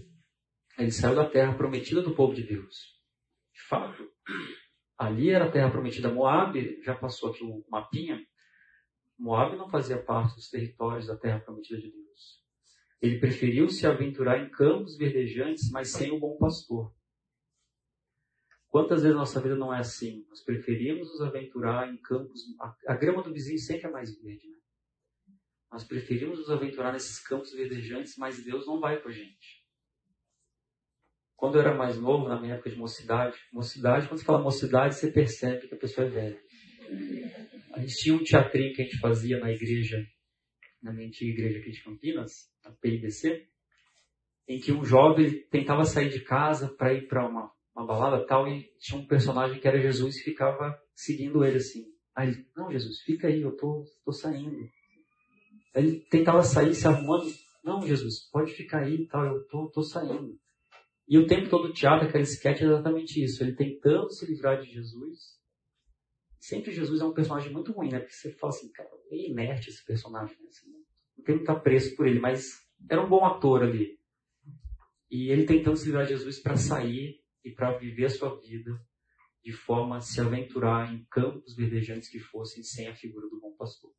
Ele 0.79 0.91
saiu 0.91 1.15
da 1.15 1.29
terra 1.29 1.55
prometida 1.55 2.03
do 2.03 2.15
povo 2.15 2.35
de 2.35 2.43
Deus. 2.43 2.75
De 3.55 3.63
fato, 3.69 4.09
ali 4.99 5.31
era 5.31 5.47
a 5.47 5.51
terra 5.51 5.71
prometida. 5.71 6.13
Moab, 6.13 6.83
já 6.83 6.95
passou 6.95 7.31
aqui 7.31 7.45
o 7.45 7.65
mapinha, 7.69 8.25
Moab 9.19 9.57
não 9.57 9.69
fazia 9.69 10.03
parte 10.03 10.35
dos 10.35 10.49
territórios 10.49 11.07
da 11.07 11.17
terra 11.17 11.39
prometida 11.39 11.81
de 11.81 11.91
Deus. 11.93 12.43
Ele 13.01 13.21
preferiu 13.21 13.69
se 13.69 13.87
aventurar 13.87 14.39
em 14.39 14.51
campos 14.51 14.97
verdejantes, 14.97 15.71
mas 15.71 15.91
sem 15.91 16.11
o 16.11 16.19
bom 16.19 16.37
pastor. 16.39 16.93
Quantas 18.69 19.03
vezes 19.03 19.17
nossa 19.17 19.41
vida 19.41 19.55
não 19.55 19.73
é 19.73 19.79
assim? 19.79 20.25
Nós 20.29 20.43
preferimos 20.43 21.09
nos 21.09 21.21
aventurar 21.21 21.93
em 21.93 21.99
campos. 21.99 22.41
A, 22.61 22.77
a 22.89 22.97
grama 22.97 23.23
do 23.23 23.33
vizinho 23.33 23.59
sempre 23.59 23.87
é 23.87 23.91
mais 23.91 24.13
verde, 24.21 24.49
né? 24.49 24.57
Nós 25.71 25.85
preferimos 25.85 26.39
nos 26.39 26.51
aventurar 26.51 26.93
nesses 26.93 27.19
campos 27.21 27.53
verdejantes, 27.53 28.17
mas 28.17 28.43
Deus 28.43 28.67
não 28.67 28.81
vai 28.81 29.01
com 29.01 29.09
a 29.09 29.13
gente. 29.13 29.62
Quando 31.43 31.57
eu 31.57 31.63
era 31.63 31.75
mais 31.75 31.99
novo, 31.99 32.29
na 32.29 32.41
minha 32.41 32.55
época 32.55 32.71
de 32.71 32.77
mocidade, 32.77 33.37
mocidade, 33.53 34.07
quando 34.07 34.21
você 34.21 34.25
fala 34.25 34.41
mocidade, 34.41 34.95
você 34.95 35.11
percebe 35.11 35.67
que 35.67 35.75
a 35.75 35.77
pessoa 35.77 36.07
é 36.07 36.11
velha. 36.11 36.41
A 37.73 37.81
gente 37.81 37.97
tinha 37.97 38.15
um 38.15 38.23
teatrinho 38.23 38.73
que 38.73 38.81
a 38.81 38.85
gente 38.85 39.01
fazia 39.01 39.41
na 39.41 39.51
igreja, 39.51 40.07
na 40.81 40.93
minha 40.93 41.09
antiga 41.09 41.33
igreja 41.33 41.59
aqui 41.59 41.73
de 41.73 41.83
Campinas, 41.83 42.49
a 42.65 42.71
PIBC, 42.71 43.45
em 44.47 44.61
que 44.61 44.71
um 44.71 44.85
jovem 44.85 45.43
tentava 45.51 45.85
sair 45.85 46.11
de 46.11 46.21
casa 46.21 46.69
para 46.69 46.95
ir 46.95 47.09
para 47.09 47.29
uma, 47.29 47.51
uma 47.75 47.85
balada 47.85 48.25
tal 48.25 48.47
e 48.47 48.63
tinha 48.79 49.01
um 49.01 49.05
personagem 49.05 49.59
que 49.59 49.67
era 49.67 49.83
Jesus 49.83 50.19
e 50.19 50.23
ficava 50.23 50.79
seguindo 50.95 51.45
ele 51.45 51.57
assim. 51.57 51.87
Aí 52.15 52.29
ele, 52.29 52.47
não, 52.57 52.71
Jesus, 52.71 53.01
fica 53.01 53.27
aí, 53.27 53.43
eu 53.43 53.57
tô, 53.57 53.85
tô 54.05 54.13
saindo. 54.13 54.57
Ele 55.75 56.07
tentava 56.09 56.45
sair 56.45 56.73
se 56.73 56.87
arrumando. 56.87 57.27
Não, 57.65 57.85
Jesus, 57.85 58.31
pode 58.31 58.53
ficar 58.53 58.85
aí 58.85 58.95
e 58.95 59.09
tal, 59.09 59.27
eu 59.27 59.45
tô, 59.49 59.69
tô 59.71 59.83
saindo. 59.83 60.41
E 61.13 61.19
o 61.19 61.27
tempo 61.27 61.51
todo 61.51 61.69
o 61.69 61.73
teatro, 61.75 62.09
aquele 62.09 62.25
sketch 62.25 62.63
é 62.63 62.65
exatamente 62.65 63.23
isso. 63.23 63.45
Ele 63.45 63.55
tentando 63.55 64.11
se 64.11 64.25
livrar 64.25 64.59
de 64.63 64.73
Jesus. 64.73 65.39
Sempre 66.41 66.73
Jesus 66.73 67.03
é 67.03 67.05
um 67.05 67.13
personagem 67.13 67.53
muito 67.53 67.71
ruim, 67.71 67.91
né? 67.91 67.99
Porque 67.99 68.15
você 68.15 68.33
fala 68.33 68.51
assim, 68.51 68.73
cara, 68.73 68.89
é 69.11 69.29
inerte 69.29 69.69
esse 69.69 69.85
personagem. 69.85 70.35
Né? 70.41 70.49
Assim, 70.49 70.71
não 71.15 71.23
tem 71.23 71.37
muito 71.37 71.61
preço 71.61 71.95
por 71.97 72.09
ele, 72.09 72.19
mas 72.19 72.67
era 72.89 73.05
um 73.05 73.11
bom 73.11 73.27
ator 73.27 73.63
ali. 73.63 73.99
E 75.11 75.31
ele 75.31 75.45
tentando 75.45 75.77
se 75.77 75.85
livrar 75.85 76.07
de 76.07 76.15
Jesus 76.15 76.41
para 76.41 76.57
sair 76.57 77.21
e 77.45 77.51
para 77.51 77.77
viver 77.77 78.07
a 78.07 78.09
sua 78.09 78.41
vida 78.41 78.73
de 79.45 79.53
forma 79.53 79.99
a 79.99 80.01
se 80.01 80.19
aventurar 80.19 80.95
em 80.95 81.05
campos 81.11 81.55
verdejantes 81.55 82.09
que 82.09 82.21
fossem 82.21 82.63
sem 82.63 82.89
a 82.89 82.95
figura 82.95 83.29
do 83.29 83.39
bom 83.39 83.55
pastor. 83.55 83.93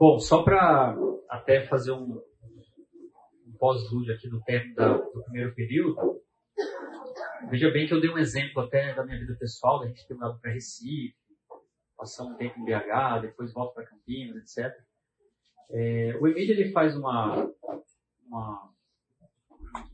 Bom, 0.00 0.18
só 0.18 0.42
para 0.42 0.96
até 1.28 1.66
fazer 1.66 1.92
um, 1.92 2.22
um 3.46 3.52
pós-lúdio 3.58 4.14
aqui 4.14 4.30
no 4.30 4.40
tempo 4.40 4.74
da, 4.74 4.94
do 4.94 5.22
primeiro 5.24 5.54
período, 5.54 6.22
veja 7.50 7.70
bem 7.70 7.86
que 7.86 7.92
eu 7.92 8.00
dei 8.00 8.08
um 8.08 8.16
exemplo 8.16 8.62
até 8.62 8.94
da 8.94 9.04
minha 9.04 9.18
vida 9.18 9.36
pessoal, 9.38 9.78
da 9.78 9.88
gente 9.88 10.08
ter 10.08 10.14
mudado 10.14 10.40
para 10.40 10.52
Recife, 10.52 11.14
passar 11.98 12.24
um 12.24 12.34
tempo 12.34 12.58
em 12.58 12.64
BH, 12.64 13.20
depois 13.20 13.52
volta 13.52 13.74
para 13.74 13.90
Campinas, 13.90 14.36
etc. 14.36 14.74
É, 15.68 16.16
o 16.18 16.26
Emílio 16.26 16.54
ele 16.54 16.72
faz 16.72 16.96
uma, 16.96 17.52
uma, 18.26 18.72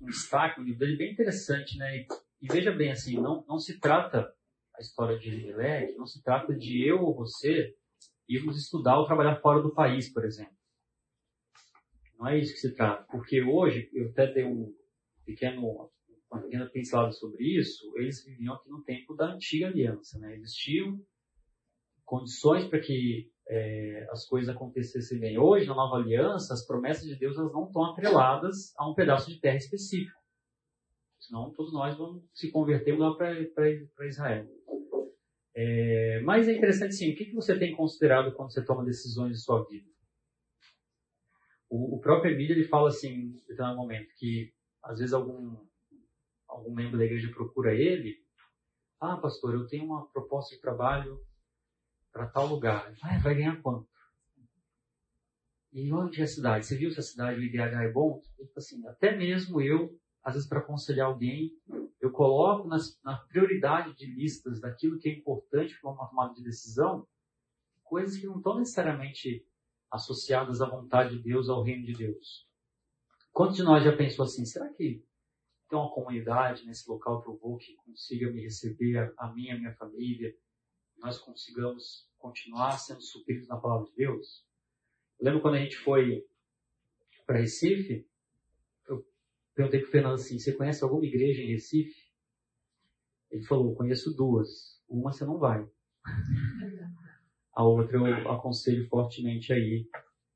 um 0.00 0.06
destaque, 0.06 0.60
um 0.60 0.64
livro 0.64 0.78
dele 0.78 0.98
bem 0.98 1.14
interessante, 1.14 1.76
né? 1.76 1.96
E, 1.96 2.06
e, 2.42 2.46
veja 2.46 2.70
bem, 2.70 2.92
assim, 2.92 3.20
não, 3.20 3.44
não 3.48 3.58
se 3.58 3.80
trata 3.80 4.32
a 4.72 4.80
história 4.80 5.18
de 5.18 5.30
Elimelec, 5.30 5.96
não 5.96 6.06
se 6.06 6.22
trata 6.22 6.54
de 6.54 6.88
eu 6.88 7.02
ou 7.02 7.12
você 7.12 7.74
irmos 8.28 8.58
estudar 8.58 8.98
ou 8.98 9.06
trabalhar 9.06 9.36
fora 9.36 9.62
do 9.62 9.74
país, 9.74 10.12
por 10.12 10.24
exemplo. 10.24 10.56
Não 12.18 12.28
é 12.28 12.38
isso 12.38 12.52
que 12.54 12.60
se 12.60 12.74
trata. 12.74 13.04
Porque 13.10 13.42
hoje, 13.42 13.90
eu 13.92 14.08
até 14.10 14.32
dei 14.32 14.44
um 14.44 14.74
pequeno, 15.24 15.90
uma 16.30 16.42
pequena 16.42 16.66
pincelada 16.66 17.12
sobre 17.12 17.44
isso, 17.44 17.92
eles 17.96 18.24
viviam 18.24 18.54
aqui 18.54 18.68
no 18.68 18.82
tempo 18.82 19.14
da 19.14 19.34
antiga 19.34 19.66
aliança. 19.66 20.18
Né? 20.18 20.36
Existiam 20.36 20.98
condições 22.04 22.66
para 22.68 22.80
que 22.80 23.30
é, 23.48 24.06
as 24.10 24.26
coisas 24.26 24.54
acontecessem 24.54 25.18
bem. 25.18 25.38
Hoje, 25.38 25.66
na 25.66 25.74
nova 25.74 25.96
aliança, 25.96 26.54
as 26.54 26.66
promessas 26.66 27.04
de 27.04 27.16
Deus 27.16 27.36
elas 27.36 27.52
não 27.52 27.66
estão 27.66 27.84
atreladas 27.84 28.74
a 28.76 28.88
um 28.88 28.94
pedaço 28.94 29.30
de 29.30 29.40
terra 29.40 29.56
específico. 29.56 30.18
Senão 31.18 31.52
todos 31.52 31.72
nós 31.72 31.96
vamos 31.96 32.24
se 32.32 32.50
converter 32.50 32.96
lá 32.98 33.14
para 33.16 34.06
Israel. 34.06 34.46
É, 35.58 36.20
mas 36.20 36.46
é 36.46 36.52
interessante 36.52 36.94
sim, 36.94 37.10
o 37.10 37.16
que, 37.16 37.24
que 37.24 37.34
você 37.34 37.58
tem 37.58 37.74
considerado 37.74 38.34
quando 38.34 38.52
você 38.52 38.62
toma 38.62 38.84
decisões 38.84 39.38
de 39.38 39.42
sua 39.42 39.66
vida? 39.66 39.88
O, 41.70 41.96
o 41.96 42.00
próprio 42.00 42.34
Emílio 42.34 42.54
ele 42.54 42.68
fala 42.68 42.90
assim, 42.90 43.08
em 43.08 43.32
determinado 43.32 43.78
momento, 43.78 44.14
que 44.18 44.52
às 44.82 44.98
vezes 44.98 45.14
algum, 45.14 45.56
algum 46.46 46.74
membro 46.74 46.98
da 46.98 47.06
igreja 47.06 47.32
procura 47.32 47.74
ele, 47.74 48.22
ah, 49.00 49.16
pastor, 49.16 49.54
eu 49.54 49.66
tenho 49.66 49.86
uma 49.86 50.06
proposta 50.08 50.54
de 50.54 50.60
trabalho 50.60 51.18
para 52.12 52.26
tal 52.26 52.46
lugar. 52.46 52.94
Ah, 53.02 53.18
vai 53.18 53.34
ganhar 53.34 53.60
quanto? 53.62 53.88
E 55.72 55.90
onde 55.90 56.20
é 56.20 56.24
a 56.24 56.28
cidade? 56.28 56.66
Você 56.66 56.76
viu 56.76 56.90
se 56.90 57.00
a 57.00 57.02
cidade, 57.02 57.40
o 57.40 57.42
IDH 57.42 57.82
é 57.82 57.90
bom? 57.90 58.22
Ele 58.38 58.50
assim, 58.56 58.86
até 58.86 59.16
mesmo 59.16 59.60
eu, 59.60 59.98
às 60.26 60.34
vezes 60.34 60.48
para 60.48 60.58
aconselhar 60.58 61.06
alguém, 61.06 61.56
eu 62.00 62.10
coloco 62.10 62.66
nas, 62.66 63.00
na 63.04 63.16
prioridade 63.16 63.94
de 63.94 64.06
listas 64.06 64.60
daquilo 64.60 64.98
que 64.98 65.08
é 65.08 65.12
importante 65.12 65.80
para 65.80 65.88
uma 65.88 66.08
tomada 66.08 66.34
de 66.34 66.42
decisão, 66.42 67.06
coisas 67.84 68.18
que 68.18 68.26
não 68.26 68.38
estão 68.38 68.58
necessariamente 68.58 69.46
associadas 69.88 70.60
à 70.60 70.68
vontade 70.68 71.16
de 71.16 71.22
Deus, 71.22 71.48
ao 71.48 71.62
reino 71.62 71.86
de 71.86 71.92
Deus. 71.92 72.44
Quantos 73.32 73.54
de 73.54 73.62
nós 73.62 73.84
já 73.84 73.96
pensou 73.96 74.24
assim, 74.24 74.44
será 74.44 74.68
que 74.68 75.00
tem 75.70 75.78
uma 75.78 75.94
comunidade 75.94 76.66
nesse 76.66 76.90
local 76.90 77.22
que 77.22 77.28
eu 77.28 77.36
vou 77.36 77.56
que 77.56 77.76
consiga 77.76 78.28
me 78.28 78.42
receber, 78.42 79.14
a, 79.16 79.32
mim, 79.32 79.50
a 79.50 79.56
minha 79.56 79.74
família, 79.76 80.36
nós 80.98 81.18
consigamos 81.18 82.10
continuar 82.18 82.72
sendo 82.80 83.00
supridos 83.00 83.46
na 83.46 83.58
palavra 83.58 83.86
de 83.86 83.94
Deus? 83.94 84.44
Eu 85.20 85.26
lembro 85.26 85.40
quando 85.40 85.54
a 85.54 85.60
gente 85.60 85.76
foi 85.76 86.26
para 87.24 87.38
Recife, 87.38 88.08
perguntei 89.56 89.80
para 89.80 89.88
o 89.88 89.90
Fernando 89.90 90.14
assim: 90.14 90.38
você 90.38 90.52
conhece 90.52 90.84
alguma 90.84 91.04
igreja 91.04 91.42
em 91.42 91.52
Recife? 91.52 91.96
Ele 93.30 93.42
falou: 93.44 93.74
conheço 93.74 94.14
duas. 94.14 94.80
Uma 94.88 95.10
você 95.10 95.24
não 95.24 95.38
vai. 95.38 95.68
A 97.52 97.64
outra 97.64 97.96
eu 97.96 98.30
aconselho 98.30 98.86
fortemente 98.86 99.52
aí, 99.52 99.88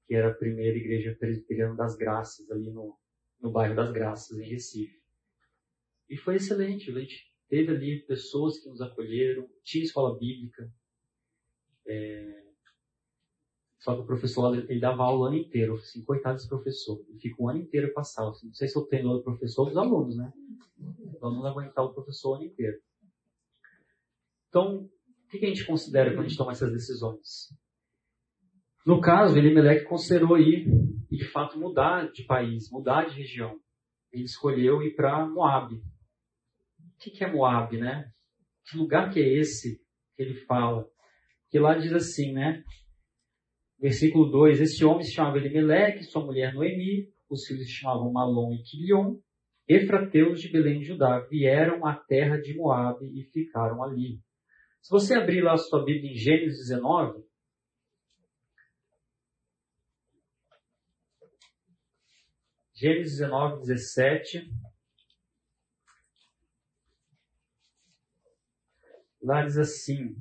que 0.07 0.15
era 0.15 0.31
a 0.31 0.35
primeira 0.35 0.77
igreja 0.77 1.15
presbiteriana 1.15 1.77
das 1.77 1.95
Graças, 1.95 2.51
ali 2.51 2.71
no, 2.71 2.99
no 3.39 3.53
bairro 3.53 3.77
das 3.77 3.93
Graças, 3.93 4.39
em 4.39 4.49
Recife. 4.49 4.99
E 6.09 6.17
foi 6.17 6.37
excelente. 6.37 6.91
A 6.91 6.99
gente 6.99 7.31
teve 7.49 7.71
ali 7.71 8.01
pessoas 8.07 8.59
que 8.59 8.69
nos 8.69 8.81
acolheram, 8.81 9.47
tinha 9.63 9.85
escola 9.85 10.19
bíblica. 10.19 10.73
É, 11.87 12.40
só 13.81 13.95
que 13.95 14.03
o 14.03 14.07
professor, 14.07 14.55
ele 14.55 14.79
dava 14.79 15.03
aula 15.03 15.21
o 15.21 15.25
ano 15.25 15.37
inteiro. 15.37 15.75
Assim, 15.77 16.05
coitado 16.05 16.37
desse 16.37 16.49
professor. 16.49 17.03
Ele 17.09 17.19
fica 17.19 17.43
o 17.43 17.49
ano 17.49 17.61
inteiro 17.61 17.93
passar. 17.95 18.29
Assim, 18.29 18.49
não 18.49 18.55
sei 18.55 18.69
se 18.69 18.79
eu 18.79 18.85
tenho 18.87 19.09
o 19.09 19.23
professor 19.23 19.65
dos 19.65 19.77
alunos, 19.77 20.17
né? 20.17 20.31
O 21.19 21.27
aluno 21.27 21.47
aguentar 21.47 21.85
o 21.85 21.95
professor 21.95 22.33
o 22.33 22.35
ano 22.35 22.45
inteiro. 22.45 22.79
Então, 24.49 24.85
o 24.85 25.29
que 25.31 25.45
a 25.45 25.49
gente 25.49 25.65
considera 25.65 26.11
quando 26.11 26.27
a 26.27 26.29
gente 26.29 26.37
toma 26.37 26.53
essas 26.53 26.71
decisões? 26.73 27.49
No 28.85 29.01
caso, 29.01 29.39
Elimelech 29.39 29.87
considerou 29.87 30.39
ir 30.39 30.67
e 31.11 31.17
de 31.17 31.31
fato 31.31 31.59
mudar 31.59 32.11
de 32.13 32.25
país, 32.25 32.71
mudar 32.71 33.07
de 33.07 33.17
região. 33.17 33.59
Ele 34.13 34.25
escolheu 34.25 34.83
ir 34.83 34.95
para 34.95 35.27
Moab. 35.27 35.75
O 35.75 35.81
que 36.99 37.25
é 37.25 37.33
Moab, 37.33 37.79
né? 37.79 38.11
Que 38.67 38.77
lugar 38.77 39.11
que 39.11 39.21
é 39.21 39.39
esse 39.39 39.81
que 40.15 40.23
ele 40.23 40.35
fala? 40.45 40.87
Que 41.49 41.59
lá 41.59 41.79
diz 41.79 41.93
assim, 41.93 42.33
né? 42.33 42.63
Versículo 43.81 44.31
2: 44.31 44.61
Este 44.61 44.85
homem 44.85 45.03
se 45.03 45.13
chamava 45.13 45.39
Elimelech, 45.39 46.05
sua 46.05 46.25
mulher 46.25 46.53
Noemi, 46.53 47.09
os 47.31 47.47
filhos 47.47 47.65
se 47.65 47.73
chamavam 47.73 48.13
Malom 48.13 48.53
e 48.53 48.63
Quilion, 48.63 49.17
efrateus 49.67 50.41
de 50.41 50.53
Belém 50.53 50.81
de 50.81 50.87
Judá, 50.87 51.21
vieram 51.31 51.87
à 51.87 51.95
terra 51.95 52.37
de 52.37 52.55
Moab 52.55 53.03
e 53.03 53.25
ficaram 53.25 53.83
ali. 53.83 54.21
Se 54.83 54.91
você 54.91 55.15
abrir 55.15 55.41
lá 55.41 55.55
a 55.55 55.57
sua 55.57 55.83
Bíblia 55.85 56.13
em 56.13 56.15
Gênesis 56.15 56.69
19, 56.69 57.25
Gênesis 62.75 63.19
19, 63.19 63.61
17. 63.61 64.51
Lá 69.23 69.45
diz 69.45 69.59
assim: 69.59 70.17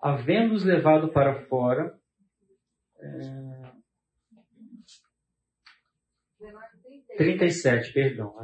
Havendo-os 0.00 0.64
levado 0.64 1.12
para 1.12 1.46
fora, 1.46 2.01
é... 3.02 3.72
37, 7.16 7.92
perdão. 7.92 8.34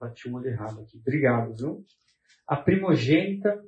Bati 0.00 0.28
o 0.28 0.34
olho 0.34 0.48
errado 0.48 0.80
aqui. 0.80 0.98
Obrigado, 0.98 1.54
viu? 1.54 1.84
A 2.46 2.56
primogênita 2.56 3.62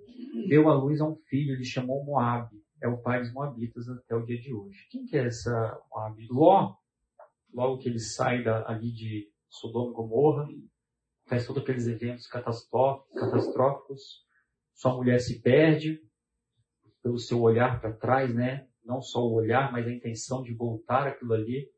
deu 0.49 0.69
à 0.69 0.75
luz 0.75 1.01
a 1.01 1.09
um 1.09 1.17
filho, 1.17 1.55
ele 1.55 1.65
chamou 1.65 2.05
Moab. 2.05 2.51
É 2.83 2.89
o 2.89 3.01
pai 3.03 3.21
dos 3.21 3.33
Moabitas 3.33 3.89
até 3.89 4.15
o 4.15 4.25
dia 4.25 4.39
de 4.39 4.55
hoje. 4.55 4.87
Quem 4.91 5.05
que 5.07 5.17
é 5.17 5.27
essa 5.27 5.81
Moab? 5.91 6.27
Ló 6.31 6.77
logo 7.57 7.79
que 7.79 7.89
ele 7.89 7.99
sai 7.99 8.45
da, 8.45 8.69
ali 8.69 8.93
de 8.93 9.31
Sodoma 9.49 9.91
e 9.91 9.95
Gomorra, 9.95 10.47
faz 11.27 11.47
todos 11.47 11.63
aqueles 11.63 11.87
eventos 11.87 12.27
catastróficos, 12.27 14.25
sua 14.75 14.95
mulher 14.95 15.19
se 15.21 15.41
perde 15.41 15.99
pelo 17.03 17.19
seu 17.19 17.41
olhar 17.41 17.81
para 17.81 17.97
trás, 17.97 18.35
né? 18.35 18.66
Não 18.87 19.01
só 19.01 19.21
o 19.21 19.35
olhar, 19.35 19.73
mas 19.73 19.87
a 19.87 19.93
intenção 19.93 20.43
de 20.43 20.55
voltar 20.55 21.07
aquilo 21.09 21.35
ali. 21.35 21.69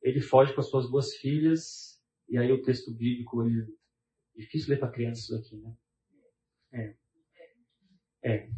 Ele 0.00 0.20
foge 0.20 0.54
com 0.54 0.60
as 0.60 0.68
suas 0.70 0.90
duas 0.90 1.14
filhas, 1.16 2.00
e 2.28 2.38
aí 2.38 2.50
o 2.50 2.62
texto 2.62 2.90
bíblico, 2.92 3.46
ele... 3.46 3.66
difícil 4.34 4.70
ler 4.70 4.80
para 4.80 4.90
crianças 4.90 5.24
isso 5.24 5.36
aqui, 5.36 5.56
né? 5.58 5.76
É. 6.72 6.96
É. 8.24 8.48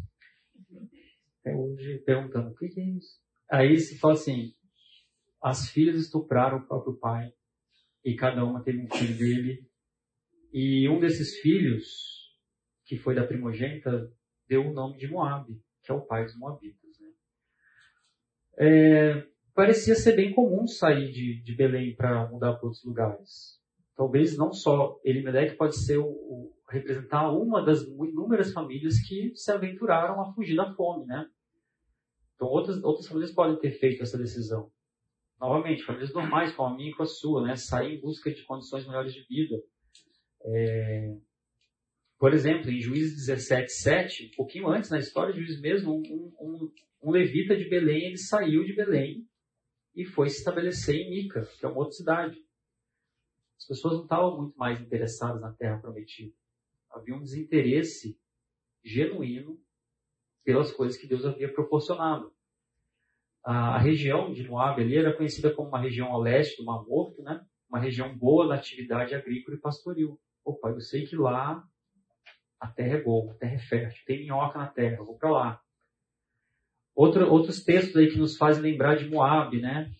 Até 1.40 1.56
hoje 1.56 1.98
perguntando, 2.06 2.50
o 2.50 2.54
que 2.54 2.80
é 2.80 2.84
isso? 2.96 3.20
Aí 3.50 3.76
se 3.78 3.98
fala 3.98 4.14
assim, 4.14 4.54
as 5.42 5.68
filhas 5.68 5.96
estupraram 5.96 6.58
o 6.58 6.66
próprio 6.66 6.96
pai 6.96 7.32
e 8.04 8.14
cada 8.14 8.44
uma 8.44 8.62
teve 8.62 8.78
um 8.78 8.88
filho 8.88 9.18
dele. 9.18 9.68
E 10.52 10.88
um 10.88 11.00
desses 11.00 11.40
filhos, 11.40 11.84
que 12.86 12.96
foi 12.96 13.14
da 13.14 13.26
primogênita, 13.26 14.12
deu 14.46 14.62
o 14.62 14.72
nome 14.72 14.96
de 14.96 15.08
Moab, 15.08 15.52
que 15.82 15.90
é 15.90 15.94
o 15.94 16.06
pai 16.06 16.24
dos 16.24 16.36
Moabitas. 16.38 16.83
É, 18.58 19.26
parecia 19.54 19.94
ser 19.94 20.16
bem 20.16 20.32
comum 20.32 20.66
sair 20.66 21.10
de, 21.10 21.42
de 21.42 21.54
Belém 21.54 21.94
para 21.94 22.28
mudar 22.28 22.54
para 22.54 22.66
outros 22.66 22.84
lugares. 22.84 23.60
Talvez 23.96 24.36
não 24.36 24.52
só 24.52 24.98
Elimelech 25.04 25.56
pode 25.56 25.76
ser 25.76 25.98
o, 25.98 26.06
o, 26.06 26.52
representar 26.68 27.30
uma 27.30 27.64
das 27.64 27.82
inúmeras 27.82 28.52
famílias 28.52 28.98
que 29.06 29.32
se 29.34 29.52
aventuraram 29.52 30.20
a 30.20 30.32
fugir 30.32 30.56
da 30.56 30.72
fome, 30.74 31.06
né? 31.06 31.26
Então 32.34 32.48
outras, 32.48 32.82
outras 32.82 33.06
famílias 33.06 33.32
podem 33.32 33.56
ter 33.58 33.70
feito 33.70 34.02
essa 34.02 34.18
decisão 34.18 34.70
novamente, 35.40 35.84
famílias 35.84 36.12
normais, 36.12 36.54
como 36.54 36.74
a 36.74 36.76
minha 36.76 36.90
e 36.90 36.94
com 36.94 37.02
a 37.02 37.06
sua, 37.06 37.42
né? 37.42 37.56
Sair 37.56 37.96
em 37.96 38.00
busca 38.00 38.32
de 38.32 38.42
condições 38.44 38.86
melhores 38.86 39.12
de 39.12 39.24
vida. 39.26 39.56
É... 40.44 41.16
Por 42.18 42.32
exemplo, 42.32 42.70
em 42.70 42.80
Juízes 42.80 43.26
17, 43.26 43.70
7, 43.70 44.30
um 44.32 44.36
pouquinho 44.36 44.68
antes, 44.68 44.90
na 44.90 44.98
história 44.98 45.32
de 45.32 45.40
Juízes 45.40 45.60
mesmo, 45.60 45.92
um, 45.92 46.32
um, 46.40 46.72
um, 47.04 47.10
levita 47.10 47.56
de 47.56 47.68
Belém, 47.68 48.06
ele 48.06 48.18
saiu 48.18 48.64
de 48.64 48.74
Belém 48.74 49.26
e 49.94 50.04
foi 50.04 50.28
se 50.28 50.38
estabelecer 50.38 50.94
em 50.94 51.10
Mica, 51.10 51.46
que 51.58 51.64
é 51.64 51.68
uma 51.68 51.78
outra 51.78 51.92
cidade. 51.92 52.42
As 53.58 53.66
pessoas 53.66 53.94
não 53.94 54.02
estavam 54.02 54.36
muito 54.38 54.56
mais 54.56 54.80
interessadas 54.80 55.40
na 55.40 55.52
terra 55.52 55.78
prometida. 55.78 56.34
Havia 56.90 57.14
um 57.14 57.22
desinteresse 57.22 58.18
genuíno 58.84 59.60
pelas 60.44 60.72
coisas 60.72 60.96
que 60.96 61.06
Deus 61.06 61.24
havia 61.24 61.52
proporcionado 61.52 62.34
a, 63.44 63.78
região 63.78 64.32
de 64.32 64.48
Moab 64.48 64.80
ali 64.80 64.96
era 64.96 65.14
conhecida 65.14 65.52
como 65.52 65.68
uma 65.68 65.80
região 65.80 66.10
ao 66.10 66.20
leste 66.20 66.56
do 66.56 66.64
Mar 66.64 66.82
Morto, 66.84 67.22
né? 67.22 67.44
Uma 67.68 67.78
região 67.78 68.16
boa 68.16 68.46
na 68.46 68.54
atividade 68.54 69.14
agrícola 69.14 69.56
e 69.56 69.60
pastoril. 69.60 70.18
Opa, 70.44 70.70
eu 70.70 70.80
sei 70.80 71.06
que 71.06 71.14
lá 71.14 71.62
a 72.58 72.68
terra 72.68 72.96
é 72.96 73.02
boa, 73.02 73.32
a 73.32 73.36
terra 73.36 73.54
é 73.54 73.58
fértil, 73.58 74.04
tem 74.06 74.20
minhoca 74.20 74.58
na 74.58 74.66
terra, 74.66 74.96
eu 74.96 75.04
vou 75.04 75.18
para 75.18 75.30
lá. 75.30 75.63
Outro, 76.94 77.28
outros 77.28 77.64
textos 77.64 77.96
aí 77.96 78.10
que 78.10 78.18
nos 78.18 78.36
fazem 78.36 78.62
lembrar 78.62 78.96
de 78.96 79.08
Moab, 79.08 79.60
né? 79.60 79.92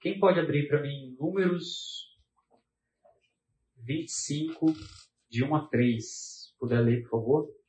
Quem 0.00 0.18
pode 0.18 0.38
abrir 0.38 0.68
para 0.68 0.82
mim 0.82 1.16
números 1.18 2.16
25, 3.78 4.72
de 5.28 5.44
1 5.44 5.54
a 5.54 5.66
3? 5.66 6.04
Se 6.04 6.58
puder 6.58 6.80
ler, 6.80 7.02
por 7.02 7.10
favor. 7.10 7.62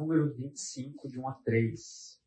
número 0.00 0.32
25, 0.32 1.08
de 1.08 1.20
1 1.20 1.28
a 1.28 1.34
3. 1.44 2.18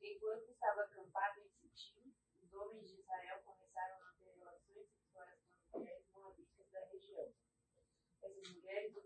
Enquanto 0.00 0.50
estava 0.50 0.80
acampado 0.80 1.40
em 1.40 1.48
Sitim, 1.50 2.14
os 2.42 2.54
homens 2.54 2.88
de 2.88 2.98
Israel 2.98 3.42
começaram 3.44 4.02
a 4.02 4.12
ter 4.14 4.32
relações 4.38 4.88
sexuais 4.88 5.38
com 5.70 5.78
as 5.78 5.82
mulheres 5.82 6.10
moabitas 6.14 6.70
da 6.72 6.80
região. 6.86 7.30
Essas 8.22 8.54
mulheres 8.54 8.96
os 8.96 9.04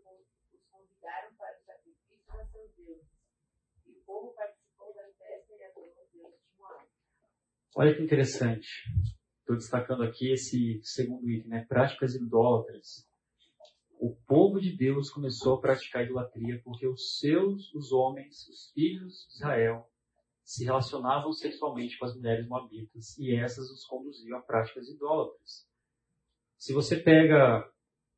convidaram 1.01 1.35
para 1.37 1.57
o 1.57 1.63
sacrifício 1.65 2.41
a 2.41 2.45
seus 2.45 2.71
deuses. 2.77 3.07
E 3.87 3.93
o 3.93 4.01
povo 4.05 4.35
participou 4.35 4.95
da 4.95 5.03
festa 5.19 5.55
e 5.55 5.65
adorou 5.65 5.89
os 5.89 6.11
deuses 6.13 6.41
de 6.41 6.59
Moab. 6.59 6.87
Olha 7.77 7.97
que 7.97 8.03
interessante. 8.03 8.69
Estou 9.41 9.57
destacando 9.57 10.03
aqui 10.03 10.33
esse 10.33 10.81
segundo 10.83 11.29
item, 11.29 11.49
né? 11.49 11.65
Práticas 11.69 12.15
idólatras. 12.15 13.09
O 13.99 14.15
povo 14.27 14.61
de 14.61 14.77
Deus 14.77 15.11
começou 15.11 15.57
a 15.57 15.61
praticar 15.61 16.05
idolatria 16.05 16.61
porque 16.63 16.87
os 16.87 17.19
seus, 17.19 17.73
os 17.75 17.93
homens, 17.93 18.49
os 18.49 18.71
filhos 18.73 19.27
de 19.29 19.35
Israel, 19.35 19.91
se 20.43 20.65
relacionavam 20.65 21.33
sexualmente 21.33 21.99
com 21.99 22.07
as 22.07 22.17
mulheres 22.17 22.49
moabitas 22.49 23.17
e 23.19 23.35
essas 23.35 23.71
os 23.71 23.85
conduziam 23.85 24.39
a 24.39 24.43
práticas 24.43 24.89
idólatras. 24.89 25.69
Se 26.57 26.73
você 26.73 26.97
pega 26.97 27.71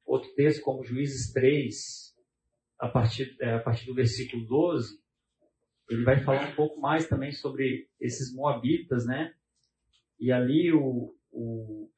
outro 0.05 0.33
texto 0.35 0.63
como 0.63 0.85
Juízes 0.85 1.33
3, 1.33 2.12
a 2.83 2.89
partir, 2.89 3.37
é, 3.41 3.55
a 3.55 3.61
partir 3.61 3.87
do 3.87 3.95
versículo 3.95 4.45
12, 4.45 5.01
ele 5.89 6.03
vai 6.03 6.19
falar 6.19 6.49
um 6.49 6.57
pouco 6.57 6.81
mais 6.81 7.09
também 7.09 7.31
sobre 7.31 7.89
esses 8.01 8.35
moabitas, 8.35 9.07
né? 9.07 9.33
E 10.19 10.33
ali 10.33 10.73
o, 10.73 11.15
o 11.31 11.89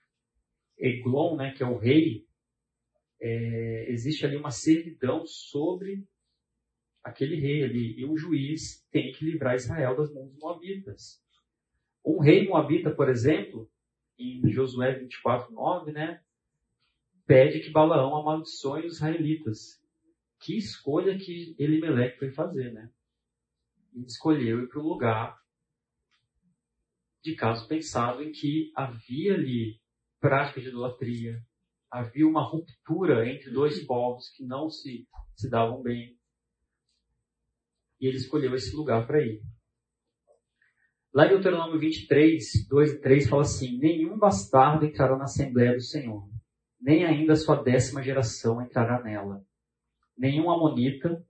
Eglon, 0.76 1.36
né, 1.36 1.52
que 1.52 1.62
é 1.62 1.66
o 1.66 1.78
rei, 1.78 2.26
é, 3.18 3.86
existe 3.88 4.26
ali 4.26 4.36
uma 4.36 4.50
servidão 4.50 5.24
sobre 5.24 6.06
aquele 7.02 7.40
rei 7.40 7.64
ali. 7.64 7.98
E 7.98 8.04
o 8.04 8.14
juiz 8.18 8.86
tem 8.90 9.10
que 9.10 9.24
livrar 9.24 9.54
Israel 9.54 9.96
das 9.96 10.12
mãos 10.12 10.28
dos 10.32 10.38
moabitas. 10.38 11.18
Um 12.04 12.20
rei 12.20 12.46
moabita, 12.46 12.90
por 12.90 13.08
exemplo, 13.08 13.70
em 14.18 14.46
Josué 14.50 14.98
24, 14.98 15.50
9, 15.50 15.92
né, 15.92 16.20
pede 17.26 17.60
que 17.60 17.70
Balaão 17.70 18.14
amaldiçoe 18.14 18.84
os 18.84 18.96
israelitas. 18.96 19.82
Que 20.44 20.58
escolha 20.58 21.16
que 21.16 21.56
Elimelech 21.58 22.18
foi 22.18 22.30
fazer, 22.30 22.70
né? 22.70 22.90
Ele 23.94 24.04
escolheu 24.04 24.62
ir 24.62 24.68
para 24.68 24.78
o 24.78 24.86
lugar 24.86 25.40
de 27.22 27.34
caso 27.34 27.66
pensado 27.66 28.22
em 28.22 28.30
que 28.30 28.70
havia 28.76 29.32
ali 29.32 29.80
prática 30.20 30.60
de 30.60 30.68
idolatria, 30.68 31.42
havia 31.90 32.28
uma 32.28 32.46
ruptura 32.46 33.26
entre 33.26 33.50
dois 33.50 33.82
povos 33.86 34.28
que 34.36 34.44
não 34.44 34.68
se, 34.68 35.08
se 35.34 35.48
davam 35.48 35.82
bem. 35.82 36.14
E 37.98 38.06
ele 38.06 38.18
escolheu 38.18 38.54
esse 38.54 38.76
lugar 38.76 39.06
para 39.06 39.24
ir. 39.24 39.40
Lá 41.14 41.24
em 41.24 41.30
Deuteronômio 41.30 41.80
23, 41.80 42.68
2 42.68 42.92
e 42.92 43.00
3 43.00 43.28
fala 43.30 43.42
assim: 43.42 43.78
Nenhum 43.78 44.18
bastardo 44.18 44.84
entrará 44.84 45.16
na 45.16 45.24
Assembleia 45.24 45.72
do 45.72 45.80
Senhor, 45.80 46.28
nem 46.78 47.06
ainda 47.06 47.32
a 47.32 47.36
sua 47.36 47.62
décima 47.62 48.02
geração 48.02 48.60
entrará 48.60 49.02
nela. 49.02 49.42
Nenhum 50.16 50.50
amonita, 50.50 51.24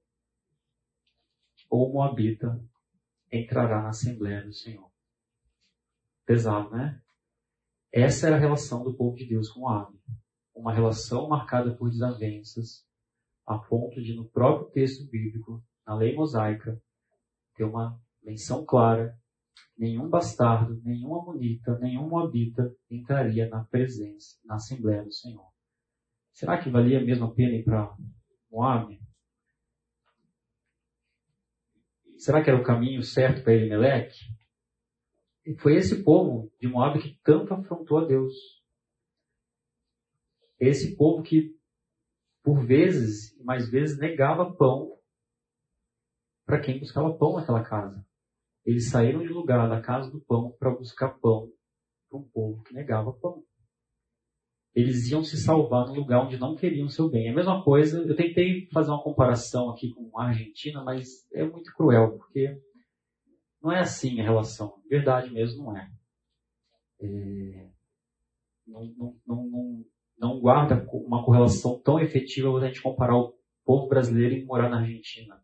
ou 1.70 1.92
Moabita 1.92 2.62
entrará 3.32 3.82
na 3.82 3.88
Assembleia 3.88 4.42
do 4.42 4.52
Senhor. 4.52 4.90
Pesado, 6.24 6.70
né? 6.70 7.00
Essa 7.92 8.26
era 8.26 8.36
a 8.36 8.38
relação 8.38 8.82
do 8.82 8.94
povo 8.94 9.16
de 9.16 9.26
Deus 9.26 9.48
com 9.50 9.60
Moab. 9.60 9.92
Uma 10.54 10.72
relação 10.72 11.28
marcada 11.28 11.74
por 11.74 11.90
desavenças, 11.90 12.86
a 13.46 13.58
ponto 13.58 14.02
de, 14.02 14.14
no 14.14 14.28
próprio 14.28 14.70
texto 14.70 15.08
bíblico, 15.08 15.62
na 15.86 15.94
lei 15.94 16.14
mosaica, 16.14 16.80
ter 17.54 17.64
uma 17.64 18.00
menção 18.22 18.64
clara: 18.64 19.18
nenhum 19.76 20.08
bastardo, 20.08 20.80
nenhum 20.82 21.14
amonita, 21.14 21.78
nenhum 21.78 22.08
moabita 22.08 22.74
entraria 22.90 23.48
na 23.48 23.64
presença, 23.64 24.38
na 24.44 24.56
Assembleia 24.56 25.02
do 25.02 25.12
Senhor. 25.12 25.52
Será 26.32 26.58
que 26.62 26.70
valia 26.70 27.00
mesmo 27.00 27.26
a 27.26 27.34
pena 27.34 27.54
ir 27.54 27.64
para 27.64 27.96
Moab? 28.54 28.96
Será 32.16 32.42
que 32.42 32.48
era 32.48 32.60
o 32.60 32.64
caminho 32.64 33.02
certo 33.02 33.42
para 33.42 33.52
Elimelech? 33.52 34.16
E 35.44 35.56
foi 35.56 35.74
esse 35.74 36.04
povo 36.04 36.52
de 36.60 36.68
Moab 36.68 37.02
que 37.02 37.18
tanto 37.24 37.52
afrontou 37.52 37.98
a 37.98 38.04
Deus. 38.04 38.32
Esse 40.58 40.96
povo 40.96 41.24
que, 41.24 41.58
por 42.44 42.64
vezes, 42.64 43.36
mais 43.42 43.68
vezes, 43.68 43.98
negava 43.98 44.54
pão 44.54 45.00
para 46.46 46.60
quem 46.60 46.78
buscava 46.78 47.12
pão 47.18 47.34
naquela 47.34 47.64
casa. 47.64 48.06
Eles 48.64 48.88
saíram 48.88 49.20
de 49.20 49.28
lugar 49.28 49.68
da 49.68 49.82
casa 49.82 50.10
do 50.12 50.20
pão 50.20 50.52
para 50.52 50.70
buscar 50.70 51.18
pão 51.18 51.52
para 52.08 52.18
um 52.20 52.28
povo 52.28 52.62
que 52.62 52.72
negava 52.72 53.12
pão. 53.12 53.44
Eles 54.74 55.08
iam 55.08 55.22
se 55.22 55.36
salvar 55.36 55.86
no 55.86 55.94
lugar 55.94 56.24
onde 56.24 56.36
não 56.36 56.56
queriam 56.56 56.88
seu 56.88 57.08
bem. 57.08 57.28
É 57.28 57.30
a 57.30 57.34
mesma 57.34 57.62
coisa, 57.62 58.02
eu 58.02 58.16
tentei 58.16 58.66
fazer 58.72 58.90
uma 58.90 59.02
comparação 59.02 59.70
aqui 59.70 59.94
com 59.94 60.18
a 60.18 60.26
Argentina, 60.26 60.82
mas 60.82 61.30
é 61.32 61.44
muito 61.44 61.72
cruel, 61.74 62.18
porque 62.18 62.60
não 63.62 63.70
é 63.70 63.78
assim 63.78 64.20
a 64.20 64.24
relação. 64.24 64.74
Verdade 64.90 65.32
mesmo 65.32 65.64
não 65.64 65.76
é. 65.76 65.90
é 67.00 67.68
não, 68.66 68.84
não, 68.96 69.16
não, 69.26 69.84
não, 70.18 70.40
guarda 70.40 70.84
uma 70.92 71.24
correlação 71.24 71.80
tão 71.80 72.00
efetiva 72.00 72.50
quando 72.50 72.64
a 72.64 72.66
gente 72.66 72.82
comparar 72.82 73.16
o 73.16 73.34
povo 73.64 73.86
brasileiro 73.86 74.34
e 74.34 74.44
morar 74.44 74.68
na 74.68 74.80
Argentina. 74.80 75.40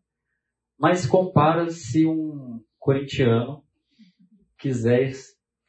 Mas 0.77 1.05
compara 1.05 1.69
se 1.69 2.05
um 2.05 2.61
corintiano 2.77 3.63
quiser 4.57 5.13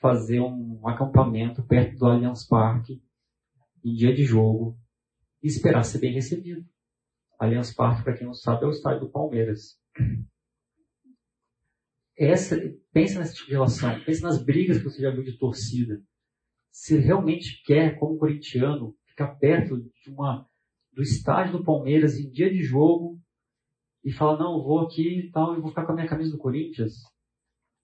fazer 0.00 0.40
um 0.40 0.80
acampamento 0.88 1.62
perto 1.62 1.96
do 1.96 2.06
Allianz 2.06 2.44
Parque 2.44 3.00
em 3.84 3.94
dia 3.94 4.14
de 4.14 4.24
jogo 4.24 4.78
e 5.42 5.46
esperar 5.48 5.82
ser 5.82 5.98
bem 5.98 6.12
recebido. 6.12 6.64
Allianz 7.38 7.74
Parque, 7.74 8.04
para 8.04 8.14
quem 8.16 8.26
não 8.26 8.34
sabe, 8.34 8.64
é 8.64 8.68
o 8.68 8.70
estádio 8.70 9.00
do 9.00 9.10
Palmeiras. 9.10 9.76
Essa, 12.16 12.56
pensa 12.92 13.18
nesse 13.18 13.34
tipo 13.34 13.46
de 13.46 13.52
relação, 13.52 14.00
pensa 14.04 14.26
nas 14.26 14.42
brigas 14.42 14.78
que 14.78 14.84
você 14.84 15.02
já 15.02 15.10
viu 15.10 15.24
de 15.24 15.36
torcida. 15.36 16.00
Se 16.70 16.96
realmente 16.96 17.62
quer, 17.64 17.98
como 17.98 18.18
corintiano, 18.18 18.96
ficar 19.06 19.34
perto 19.36 19.76
de 19.80 20.10
uma, 20.10 20.48
do 20.92 21.02
estádio 21.02 21.58
do 21.58 21.64
Palmeiras 21.64 22.16
em 22.16 22.30
dia 22.30 22.50
de 22.50 22.62
jogo 22.62 23.20
e 24.04 24.12
falar, 24.12 24.38
não, 24.38 24.62
vou 24.62 24.80
aqui 24.80 25.26
e 25.26 25.30
tal, 25.30 25.56
e 25.56 25.60
vou 25.60 25.70
ficar 25.70 25.84
com 25.84 25.92
a 25.92 25.94
minha 25.94 26.08
camisa 26.08 26.30
do 26.30 26.38
Corinthians. 26.38 26.94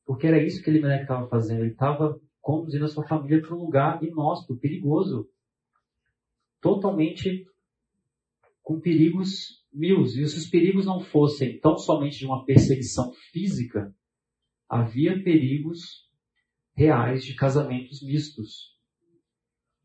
Porque 0.05 0.27
era 0.27 0.43
isso 0.43 0.63
que 0.63 0.71
ele 0.71 0.87
estava 1.01 1.29
fazendo. 1.29 1.61
Ele 1.61 1.73
estava 1.73 2.21
conduzindo 2.41 2.85
a 2.85 2.89
sua 2.89 3.07
família 3.07 3.43
para 3.43 3.55
um 3.55 3.61
lugar 3.61 4.03
inóspito, 4.03 4.59
perigoso. 4.59 5.29
Totalmente 6.61 7.47
com 8.63 8.81
perigos 8.81 9.65
mil. 9.73 10.03
E 10.03 10.27
se 10.27 10.37
os 10.37 10.49
perigos 10.49 10.87
não 10.87 11.01
fossem 11.01 11.59
tão 11.61 11.77
somente 11.77 12.19
de 12.19 12.27
uma 12.27 12.45
perseguição 12.45 13.13
física, 13.33 13.95
havia 14.69 15.23
perigos 15.23 16.07
reais 16.75 17.25
de 17.25 17.35
casamentos 17.35 18.03
mistos, 18.03 18.77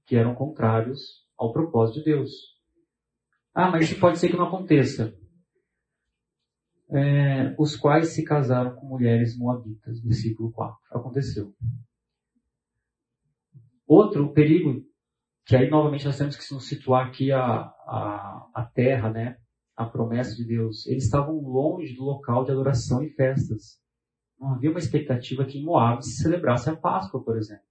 que 0.06 0.16
eram 0.16 0.36
contrários 0.36 1.26
ao 1.38 1.52
propósito 1.52 2.00
de 2.00 2.06
Deus. 2.06 2.32
Ah, 3.54 3.72
mas 3.72 3.90
isso 3.90 4.00
pode 4.00 4.20
ser 4.20 4.30
que 4.30 4.38
não 4.38 4.48
aconteça 4.48 5.18
é, 6.92 7.56
os 7.58 7.76
quais 7.76 8.10
se 8.10 8.24
casaram 8.24 8.76
com 8.76 8.88
mulheres 8.88 9.38
moabitas, 9.38 10.00
versículo 10.02 10.52
4. 10.52 10.78
Aconteceu. 10.92 11.54
Outro 13.88 14.32
perigo, 14.34 14.86
que 15.46 15.56
aí 15.56 15.70
novamente 15.70 16.06
nós 16.06 16.18
temos 16.18 16.36
que 16.36 16.54
nos 16.54 16.68
situar 16.68 17.08
aqui 17.08 17.32
a, 17.32 17.42
a, 17.42 18.50
a 18.54 18.72
terra, 18.74 19.12
né? 19.12 19.38
a 19.76 19.86
promessa 19.86 20.36
de 20.36 20.46
Deus. 20.46 20.86
Eles 20.88 21.06
estavam 21.06 21.36
longe 21.36 21.96
do 21.96 22.04
local 22.04 22.46
de 22.46 22.52
adoração 22.52 23.04
e 23.04 23.10
festas. 23.10 23.80
Não 24.40 24.54
havia 24.54 24.70
uma 24.70 24.80
expectativa 24.80 25.46
que 25.46 25.58
em 25.58 25.66
Moab 25.66 26.04
se 26.04 26.22
celebrasse 26.22 26.70
a 26.70 26.76
Páscoa, 26.76 27.24
por 27.24 27.38
exemplo. 27.38 27.66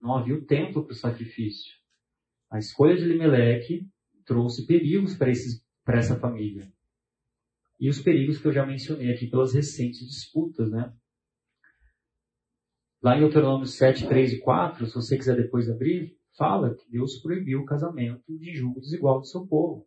Não 0.00 0.16
havia 0.16 0.34
o 0.34 0.44
templo 0.44 0.84
para 0.84 0.92
o 0.92 0.96
sacrifício. 0.96 1.72
A 2.50 2.58
escolha 2.58 2.96
de 2.96 3.04
Limeleque 3.04 3.88
trouxe 4.24 4.66
perigos 4.66 5.16
para, 5.16 5.30
esses, 5.30 5.64
para 5.84 5.98
essa 5.98 6.18
família 6.18 6.72
e 7.80 7.88
os 7.88 8.00
perigos 8.00 8.38
que 8.38 8.46
eu 8.46 8.52
já 8.52 8.64
mencionei 8.64 9.12
aqui 9.12 9.26
pelas 9.26 9.52
recentes 9.52 10.06
disputas, 10.06 10.70
né? 10.70 10.92
Lá 13.02 13.16
em 13.16 13.20
Deuteronômio 13.20 13.66
7, 13.66 14.08
3 14.08 14.34
e 14.34 14.40
4, 14.40 14.86
se 14.86 14.94
você 14.94 15.18
quiser 15.18 15.36
depois 15.36 15.68
abrir, 15.68 16.16
fala 16.36 16.74
que 16.74 16.90
Deus 16.90 17.16
proibiu 17.20 17.60
o 17.60 17.64
casamento 17.64 18.36
de 18.38 18.54
julgo 18.54 18.80
desigual 18.80 19.20
do 19.20 19.26
seu 19.26 19.46
povo. 19.46 19.86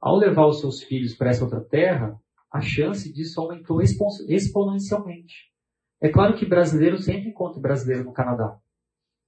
Ao 0.00 0.16
levar 0.16 0.46
os 0.46 0.60
seus 0.60 0.82
filhos 0.82 1.14
para 1.14 1.30
essa 1.30 1.44
outra 1.44 1.62
terra, 1.62 2.18
a 2.50 2.60
chance 2.60 3.12
disso 3.12 3.40
aumentou 3.40 3.80
exponencialmente. 3.82 5.52
É 6.00 6.08
claro 6.08 6.36
que 6.36 6.46
brasileiro 6.46 6.98
sempre 6.98 7.30
encontra 7.30 7.60
brasileiro 7.60 8.04
no 8.04 8.12
Canadá. 8.12 8.58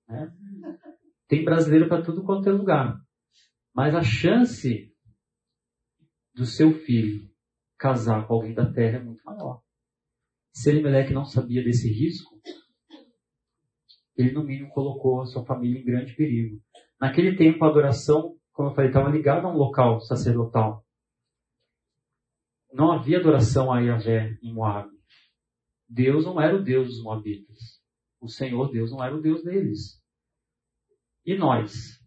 Né? 0.09 0.33
Tem 1.27 1.45
brasileiro 1.45 1.89
para 1.89 2.03
tudo 2.03 2.23
quanto 2.23 2.49
é 2.49 2.53
lugar. 2.53 3.01
Mas 3.75 3.95
a 3.95 4.03
chance 4.03 4.93
do 6.35 6.45
seu 6.45 6.73
filho 6.73 7.29
casar 7.79 8.27
com 8.27 8.35
alguém 8.35 8.55
da 8.55 8.71
terra 8.71 8.99
é 8.99 9.03
muito 9.03 9.25
maior. 9.25 9.63
Se 10.53 10.71
Elimelec 10.71 11.13
não 11.13 11.25
sabia 11.25 11.63
desse 11.63 11.91
risco, 11.91 12.41
ele 14.17 14.33
no 14.33 14.45
mínimo 14.45 14.71
colocou 14.71 15.21
a 15.21 15.27
sua 15.27 15.45
família 15.45 15.81
em 15.81 15.85
grande 15.85 16.15
perigo. 16.15 16.61
Naquele 17.01 17.37
tempo, 17.37 17.65
a 17.65 17.69
adoração, 17.69 18.37
como 18.53 18.71
eu 18.71 18.75
falei, 18.75 18.91
estava 18.91 19.11
ligada 19.11 19.47
a 19.47 19.51
um 19.51 19.57
local 19.57 20.01
sacerdotal. 20.01 20.85
Não 22.73 22.91
havia 22.91 23.19
adoração 23.19 23.73
a 23.73 23.81
Yahvé 23.81 24.39
em 24.43 24.53
Moab. 24.53 24.91
Deus 25.89 26.25
não 26.25 26.41
era 26.41 26.57
o 26.57 26.63
Deus 26.63 26.89
dos 26.89 27.03
Moabitas. 27.03 27.81
O 28.21 28.29
Senhor 28.29 28.71
Deus 28.71 28.91
não 28.91 29.05
era 29.05 29.15
o 29.15 29.21
Deus 29.21 29.43
deles. 29.43 30.03
E 31.25 31.37
nós, 31.37 32.01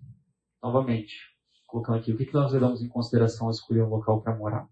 novamente, 0.61 1.13
colocando 1.65 1.99
aqui, 1.99 2.11
o 2.11 2.17
que 2.17 2.33
nós 2.33 2.51
levamos 2.51 2.81
em 2.81 2.89
consideração 2.89 3.47
a 3.47 3.51
escolher 3.51 3.83
um 3.83 3.89
local 3.89 4.21
para 4.21 4.35
morar? 4.35 4.67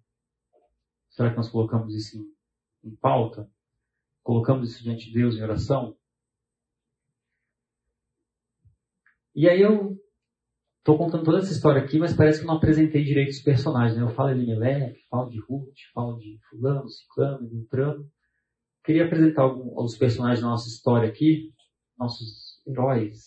Será 1.10 1.30
que 1.30 1.38
nós 1.38 1.50
colocamos 1.50 1.94
isso 1.94 2.18
em, 2.18 2.90
em 2.90 2.96
pauta? 2.96 3.50
Colocamos 4.24 4.72
isso 4.72 4.84
diante 4.84 5.06
de 5.06 5.14
Deus 5.14 5.36
em 5.36 5.44
oração? 5.44 5.98
E 9.38 9.48
aí 9.48 9.62
eu 9.62 9.96
estou 10.80 10.98
contando 10.98 11.24
toda 11.24 11.38
essa 11.38 11.52
história 11.52 11.80
aqui, 11.80 12.00
mas 12.00 12.16
parece 12.16 12.40
que 12.40 12.46
eu 12.46 12.48
não 12.48 12.58
apresentei 12.58 13.04
direito 13.04 13.30
os 13.30 13.40
personagens. 13.40 13.96
Né? 13.96 14.02
Eu 14.02 14.10
falo 14.10 14.34
de 14.34 14.42
Elimelech, 14.42 15.00
falo 15.12 15.30
de 15.30 15.40
Ruth, 15.40 15.76
falo 15.94 16.18
de 16.18 16.40
fulano, 16.50 16.90
ciclano, 16.90 17.48
beltrano. 17.48 18.10
Queria 18.84 19.06
apresentar 19.06 19.44
alguns, 19.44 19.96
personagens 19.96 20.42
da 20.42 20.48
nossa 20.48 20.68
história 20.68 21.08
aqui, 21.08 21.54
nossos 22.00 22.64
heróis. 22.66 23.18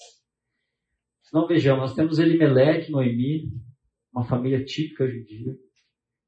Se 1.23 1.33
não 1.33 1.47
vejamos, 1.47 1.81
nós 1.81 1.95
temos 1.95 2.19
Elimelech, 2.19 2.91
Noemi, 2.91 3.49
uma 4.13 4.25
família 4.25 4.65
típica 4.65 5.07
judia. 5.07 5.55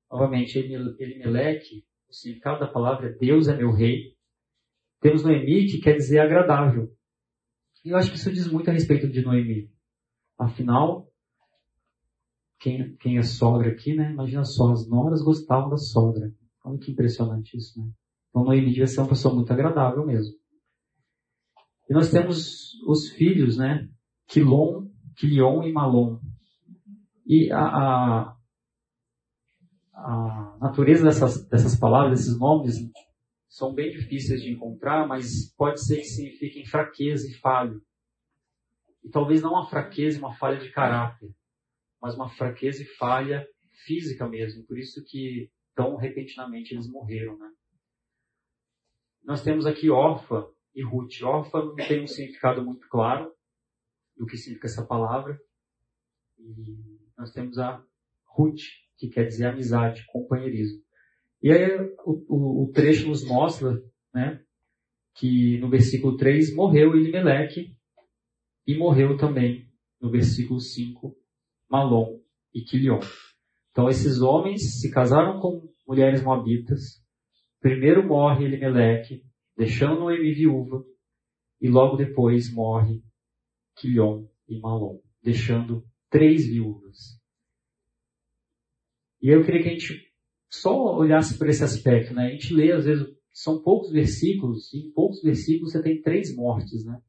Novamente, 0.09 0.57
Elimelech, 0.61 1.85
o 2.09 2.15
significado 2.15 2.61
da 2.61 2.69
palavra 2.69 3.09
é 3.09 3.19
Deus 3.19 3.49
é 3.49 3.57
meu 3.57 3.73
rei. 3.73 4.15
Temos 5.01 5.25
Noemi, 5.25 5.67
que 5.67 5.81
quer 5.81 5.97
dizer 5.97 6.21
agradável. 6.21 6.89
E 7.85 7.89
eu 7.89 7.97
acho 7.97 8.11
que 8.11 8.17
isso 8.17 8.31
diz 8.31 8.47
muito 8.47 8.71
a 8.71 8.73
respeito 8.73 9.09
de 9.09 9.23
Noemi. 9.23 9.72
Afinal, 10.39 11.09
quem, 12.59 12.97
quem 12.97 13.19
é 13.19 13.23
sogra 13.23 13.71
aqui, 13.71 13.95
né? 13.95 14.13
Imagina 14.13 14.45
só, 14.45 14.73
as 14.73 14.89
noras 14.89 15.23
gostavam 15.23 15.69
da 15.69 15.77
sogra. 15.77 16.33
Olha 16.65 16.79
que 16.79 16.93
impressionante 16.93 17.57
isso, 17.57 17.81
né? 17.81 17.91
Então 18.31 18.45
Noemi 18.45 18.69
devia 18.69 18.87
ser 18.87 19.01
uma 19.01 19.09
pessoa 19.09 19.35
muito 19.35 19.53
agradável 19.53 20.07
mesmo. 20.07 20.35
E 21.91 21.93
nós 21.93 22.11
temos 22.11 22.81
os 22.87 23.11
filhos, 23.11 23.57
né? 23.57 23.89
Quilom, 24.27 24.89
Quilion 25.17 25.63
e 25.65 25.73
Malom. 25.73 26.19
E 27.27 27.51
a, 27.53 27.65
a, 27.65 28.37
a 29.95 30.59
natureza 30.61 31.05
dessas, 31.05 31.47
dessas 31.49 31.79
palavras, 31.79 32.21
desses 32.21 32.39
nomes, 32.39 32.77
são 33.49 33.75
bem 33.75 33.91
difíceis 33.91 34.41
de 34.41 34.51
encontrar, 34.51 35.07
mas 35.07 35.53
pode 35.57 35.85
ser 35.85 35.97
que 35.97 36.05
signifiquem 36.05 36.65
fraqueza 36.65 37.29
e 37.29 37.35
falho. 37.35 37.83
E 39.05 39.11
talvez 39.11 39.43
não 39.43 39.53
uma 39.53 39.67
fraqueza 39.67 40.17
e 40.17 40.21
uma 40.21 40.35
falha 40.35 40.59
de 40.59 40.71
caráter, 40.71 41.31
mas 42.01 42.15
uma 42.15 42.29
fraqueza 42.29 42.83
e 42.83 42.87
falha 42.87 43.47
física 43.85 44.29
mesmo. 44.29 44.65
Por 44.65 44.79
isso 44.79 45.03
que 45.05 45.51
tão 45.75 45.97
repentinamente 45.97 46.75
eles 46.75 46.89
morreram, 46.91 47.37
né? 47.39 47.51
nós 49.25 49.43
temos 49.43 49.67
aqui 49.67 49.91
Orfa 49.91 50.47
e 50.75 50.83
Ruth. 50.83 51.23
Orfa 51.23 51.65
não 51.65 51.75
tem 51.77 52.03
um 52.03 52.07
significado 52.07 52.65
muito 52.65 52.89
claro 52.89 53.33
do 54.17 54.27
que 54.27 54.37
significa 54.37 54.67
essa 54.67 54.85
palavra. 54.85 55.39
E 56.39 56.77
nós 57.17 57.33
temos 57.33 57.59
a 57.59 57.83
Ruth, 58.27 58.61
que 58.97 59.09
quer 59.09 59.25
dizer 59.25 59.47
amizade, 59.47 60.05
companheirismo. 60.07 60.83
E 61.43 61.51
aí 61.51 61.77
o, 62.05 62.25
o, 62.29 62.65
o 62.65 62.73
trecho 62.73 63.09
nos 63.09 63.25
mostra 63.27 63.81
né, 64.15 64.43
que 65.15 65.59
no 65.59 65.69
versículo 65.69 66.17
3 66.17 66.55
morreu 66.55 66.95
Elimeleque 66.95 67.77
e 68.67 68.77
morreu 68.77 69.17
também 69.17 69.69
no 70.01 70.11
versículo 70.11 70.61
5 70.61 71.17
Malom 71.71 72.21
e 72.55 72.63
Quilion. 72.63 73.01
Então 73.71 73.89
esses 73.89 74.21
homens 74.21 74.81
se 74.81 74.91
casaram 74.91 75.41
com 75.41 75.69
mulheres 75.87 76.23
moabitas. 76.23 77.03
Primeiro 77.61 78.07
morre 78.07 78.45
Elimeleque, 78.45 79.23
deixando 79.57 80.01
Noemi 80.01 80.33
viúva, 80.33 80.85
e 81.61 81.69
logo 81.69 81.97
depois 81.97 82.53
morre 82.53 83.03
Quilion 83.77 84.27
e 84.49 84.59
Malom, 84.59 85.01
deixando 85.23 85.85
três 86.11 86.47
viúvas. 86.47 87.21
E 89.23 89.29
eu 89.29 89.45
queria 89.45 89.63
que 89.63 89.69
a 89.69 89.73
gente 89.73 90.13
só 90.51 90.97
olhasse 90.97 91.39
por 91.39 91.49
esse 91.49 91.63
aspecto, 91.63 92.13
né? 92.13 92.27
A 92.27 92.31
gente 92.31 92.53
lê, 92.53 92.73
às 92.73 92.85
vezes, 92.85 93.07
são 93.33 93.63
poucos 93.63 93.91
versículos, 93.91 94.73
e 94.75 94.79
em 94.79 94.93
poucos 94.93 95.23
versículos 95.23 95.73
você 95.73 95.83
tem 95.83 96.03
três 96.03 96.35
mortes, 96.35 96.85
né? 96.85 97.01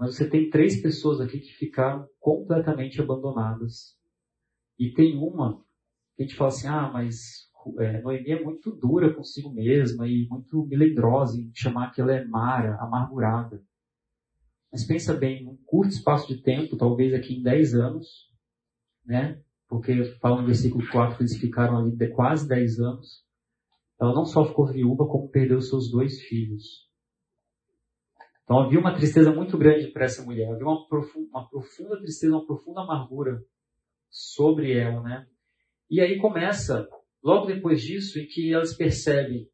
Mas 0.00 0.16
você 0.16 0.26
tem 0.26 0.48
três 0.48 0.80
pessoas 0.80 1.20
aqui 1.20 1.38
que 1.38 1.52
ficaram 1.52 2.08
completamente 2.18 3.02
abandonadas. 3.02 3.94
E 4.78 4.94
tem 4.94 5.18
uma 5.18 5.62
que 6.16 6.22
a 6.22 6.26
gente 6.26 6.36
fala 6.36 6.48
assim, 6.48 6.68
ah, 6.68 6.90
mas 6.90 7.50
é, 7.78 8.00
Noemi 8.00 8.30
é 8.30 8.42
muito 8.42 8.74
dura 8.74 9.12
consigo 9.12 9.52
mesma 9.52 10.08
e 10.08 10.26
muito 10.30 10.66
melindrosa 10.66 11.38
em 11.38 11.52
chamar 11.54 11.90
que 11.90 12.00
ela 12.00 12.14
é 12.14 12.24
mara, 12.24 12.76
amargurada. 12.76 13.62
Mas 14.72 14.86
pensa 14.86 15.12
bem, 15.12 15.44
num 15.44 15.58
curto 15.66 15.92
espaço 15.92 16.34
de 16.34 16.40
tempo, 16.40 16.78
talvez 16.78 17.12
aqui 17.12 17.34
em 17.34 17.42
10 17.42 17.74
anos, 17.74 18.06
né? 19.04 19.38
Porque 19.68 20.02
fala 20.18 20.40
no 20.40 20.46
versículo 20.46 20.82
4 20.90 21.18
que 21.18 21.24
eles 21.24 21.36
ficaram 21.36 21.76
ali 21.76 21.94
de 21.94 22.08
quase 22.08 22.48
10 22.48 22.80
anos. 22.80 23.22
Ela 24.00 24.14
não 24.14 24.24
só 24.24 24.46
ficou 24.46 24.72
viúva, 24.72 25.06
como 25.06 25.28
perdeu 25.28 25.60
seus 25.60 25.90
dois 25.90 26.22
filhos. 26.22 26.89
Então 28.50 28.64
havia 28.64 28.80
uma 28.80 28.92
tristeza 28.92 29.30
muito 29.30 29.56
grande 29.56 29.92
para 29.92 30.06
essa 30.06 30.24
mulher, 30.24 30.50
havia 30.50 30.66
uma 30.66 30.84
profunda, 30.88 31.28
uma 31.28 31.48
profunda 31.48 31.96
tristeza, 31.98 32.34
uma 32.34 32.44
profunda 32.44 32.80
amargura 32.80 33.46
sobre 34.10 34.76
ela, 34.76 35.00
né? 35.04 35.24
E 35.88 36.00
aí 36.00 36.18
começa, 36.18 36.88
logo 37.22 37.46
depois 37.46 37.80
disso, 37.80 38.18
em 38.18 38.26
que 38.26 38.52
elas 38.52 38.76
percebem 38.76 39.48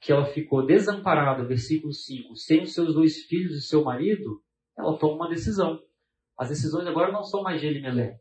que 0.00 0.10
ela 0.10 0.24
ficou 0.24 0.64
desamparada, 0.64 1.46
versículo 1.46 1.92
5, 1.92 2.34
sem 2.36 2.62
os 2.62 2.72
seus 2.72 2.94
dois 2.94 3.18
filhos 3.26 3.52
e 3.52 3.60
seu 3.60 3.84
marido, 3.84 4.42
ela 4.78 4.96
toma 4.96 5.16
uma 5.16 5.28
decisão. 5.28 5.78
As 6.34 6.48
decisões 6.48 6.86
agora 6.86 7.12
não 7.12 7.24
são 7.24 7.42
mais 7.42 7.60
de 7.60 7.66
Elimelech. 7.66 8.18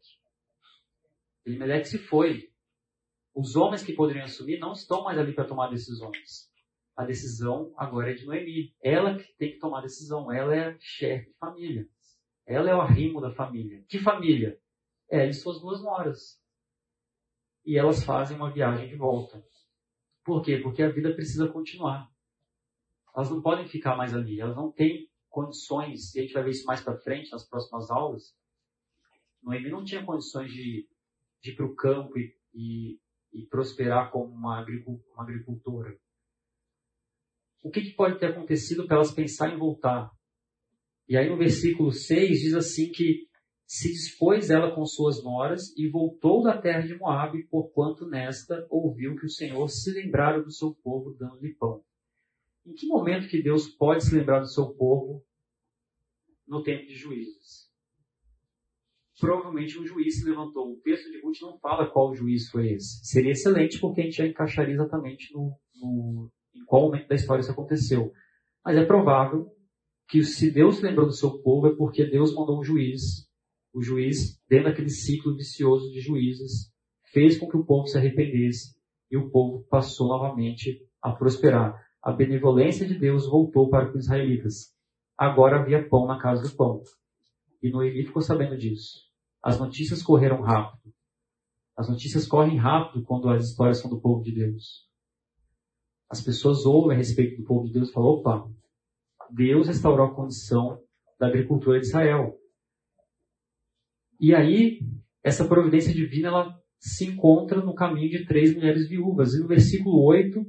Elimelech 1.46 1.88
se 1.88 1.98
foi. 1.98 2.52
Os 3.34 3.56
homens 3.56 3.82
que 3.82 3.94
poderiam 3.94 4.26
assumir 4.26 4.60
não 4.60 4.74
estão 4.74 5.06
mais 5.06 5.18
ali 5.18 5.34
para 5.34 5.48
tomar 5.48 5.70
decisões. 5.70 6.51
A 6.96 7.06
decisão 7.06 7.74
agora 7.78 8.12
é 8.12 8.14
de 8.14 8.26
Noemi. 8.26 8.76
Ela 8.82 9.18
que 9.18 9.34
tem 9.38 9.52
que 9.54 9.60
tomar 9.60 9.80
a 9.80 9.84
decisão. 9.84 10.32
Ela 10.32 10.56
é 10.56 10.68
a 10.68 10.80
chefe 10.80 11.30
de 11.30 11.38
família. 11.38 11.88
Ela 12.46 12.70
é 12.70 12.76
o 12.76 12.82
arrimo 12.82 13.22
da 13.22 13.32
família. 13.32 13.84
Que 13.88 14.00
família? 14.00 14.60
Ela 15.10 15.30
e 15.30 15.34
suas 15.34 15.60
duas 15.60 15.82
noras. 15.82 16.40
E 17.66 17.78
elas 17.78 18.04
fazem 18.04 18.36
uma 18.36 18.52
viagem 18.52 18.88
de 18.88 18.96
volta. 18.96 19.44
Por 20.24 20.44
quê? 20.44 20.58
Porque 20.58 20.84
a 20.84 20.90
vida 20.90 21.14
precisa 21.14 21.48
continuar. 21.48 22.12
Elas 23.16 23.30
não 23.30 23.42
podem 23.42 23.68
ficar 23.68 23.96
mais 23.96 24.14
ali. 24.14 24.40
Elas 24.40 24.56
não 24.56 24.72
têm 24.72 25.10
condições, 25.32 26.14
e 26.14 26.20
a 26.20 26.22
gente 26.24 26.34
vai 26.34 26.44
ver 26.44 26.52
isso 26.52 26.66
mais 26.66 26.82
para 26.82 26.98
frente 26.98 27.32
nas 27.32 27.48
próximas 27.48 27.90
aulas. 27.90 28.36
Noemi 29.42 29.70
não 29.70 29.84
tinha 29.84 30.06
condições 30.06 30.52
de, 30.52 30.88
de 31.42 31.52
ir 31.52 31.56
para 31.56 31.66
o 31.66 31.76
campo 31.76 32.20
e, 32.20 32.36
e, 32.54 33.00
e, 33.34 33.46
prosperar 33.48 34.12
como 34.12 34.26
uma, 34.26 34.60
agricultora. 35.18 35.98
O 37.62 37.70
que, 37.70 37.82
que 37.82 37.96
pode 37.96 38.20
ter 38.20 38.28
acontecido 38.28 38.88
para 38.88 38.98
elas 38.98 39.14
pensar 39.14 39.54
em 39.54 39.58
voltar? 39.58 40.12
E 41.08 41.18
aí 41.18 41.30
no 41.30 41.38
versículo 41.38 41.92
6 41.92 42.40
diz 42.40 42.54
assim 42.54 42.92
que 42.92 43.28
se 43.66 43.90
dispôs 43.90 44.50
ela 44.50 44.76
com 44.76 44.86
suas 44.86 45.24
noras 45.24 45.76
e 45.78 45.90
voltou 45.90 46.44
da 46.44 46.60
terra 46.60 46.82
de 46.82 46.98
Moabe, 46.98 47.48
porquanto 47.48 48.06
nesta 48.06 48.68
ouviu 48.70 49.16
que 49.16 49.26
o 49.26 49.30
Senhor 49.30 49.68
se 49.70 49.94
lembrara 49.94 50.44
do 50.44 50.52
seu 50.52 50.76
povo 50.84 51.16
dando-lhe 51.18 51.54
pão. 51.56 51.82
Em 52.66 52.74
que 52.74 52.88
momento 52.88 53.30
que 53.30 53.42
Deus 53.42 53.68
pode 53.70 54.04
se 54.04 54.16
lembrar 54.16 54.40
do 54.40 54.48
seu 54.48 54.74
povo 54.74 55.24
no 56.48 56.62
tempo 56.64 56.86
de 56.86 56.96
juízes? 56.96 57.72
Provavelmente 59.20 59.80
um 59.80 59.86
juiz 59.86 60.20
se 60.20 60.26
levantou. 60.26 60.74
O 60.74 60.82
texto 60.82 61.12
de 61.12 61.22
Ruth 61.22 61.40
não 61.42 61.58
fala 61.60 61.90
qual 61.90 62.14
juiz 62.14 62.50
foi 62.50 62.74
esse. 62.74 63.06
Seria 63.06 63.32
excelente 63.32 63.80
porque 63.80 64.02
a 64.02 64.04
gente 64.04 64.18
já 64.18 64.26
encaixaria 64.26 64.74
exatamente 64.74 65.32
no, 65.34 65.58
no, 65.76 66.32
em 66.56 66.64
qual 66.66 66.84
momento 66.84 67.08
da 67.08 67.16
história 67.16 67.42
isso 67.42 67.52
aconteceu. 67.52 68.12
Mas 68.64 68.78
é 68.78 68.86
provável 68.86 69.48
que 70.08 70.24
se 70.24 70.52
Deus 70.52 70.78
se 70.78 70.84
lembrou 70.84 71.06
do 71.06 71.14
seu 71.14 71.40
povo 71.42 71.68
é 71.68 71.76
porque 71.76 72.06
Deus 72.06 72.34
mandou 72.36 72.60
um 72.60 72.64
juiz 72.64 73.30
o 73.74 73.82
juiz, 73.82 74.38
dentro 74.50 74.66
daquele 74.66 74.90
ciclo 74.90 75.36
vicioso 75.36 75.92
de 75.92 76.02
juízes, 76.02 76.72
fez 77.06 77.38
com 77.38 77.48
que 77.48 77.58
o 77.58 77.66
povo 77.66 77.88
se 77.88 77.98
arrependesse 77.98 78.76
e 79.10 79.18
o 79.18 79.30
povo 79.30 79.66
passou 79.70 80.08
novamente 80.10 80.86
a 81.02 81.12
prosperar. 81.12 81.82
A 82.02 82.12
benevolência 82.12 82.86
de 82.86 82.98
Deus 82.98 83.28
voltou 83.28 83.70
para 83.70 83.90
os 83.90 83.96
israelitas. 83.96 84.76
Agora 85.18 85.60
havia 85.60 85.88
pão 85.88 86.06
na 86.06 86.20
casa 86.20 86.42
do 86.42 86.56
pão. 86.56 86.82
E 87.62 87.70
Noemi 87.70 88.06
ficou 88.06 88.22
sabendo 88.22 88.58
disso. 88.58 89.02
As 89.42 89.60
notícias 89.60 90.02
correram 90.02 90.42
rápido. 90.42 90.94
As 91.78 91.88
notícias 91.90 92.28
correm 92.28 92.58
rápido 92.58 93.06
quando 93.06 93.30
as 93.30 93.50
histórias 93.50 93.80
são 93.80 93.90
do 93.90 94.02
povo 94.02 94.24
de 94.24 94.34
Deus. 94.34 94.90
As 96.12 96.22
pessoas 96.22 96.66
ouvem 96.66 96.94
a 96.94 96.98
respeito 96.98 97.38
do 97.38 97.48
povo 97.48 97.66
de 97.68 97.72
Deus 97.72 97.90
e 97.90 97.94
falam: 97.94 98.10
opa, 98.10 98.46
Deus 99.30 99.68
restaurou 99.68 100.08
a 100.08 100.14
condição 100.14 100.78
da 101.18 101.28
agricultura 101.28 101.80
de 101.80 101.86
Israel. 101.86 102.38
E 104.20 104.36
aí, 104.36 104.82
essa 105.24 105.48
providência 105.48 105.94
divina, 105.94 106.28
ela 106.28 106.60
se 106.78 107.06
encontra 107.06 107.62
no 107.64 107.74
caminho 107.74 108.10
de 108.10 108.26
três 108.26 108.54
mulheres 108.54 108.90
viúvas. 108.90 109.34
E 109.34 109.40
no 109.40 109.48
versículo 109.48 110.04
8, 110.04 110.46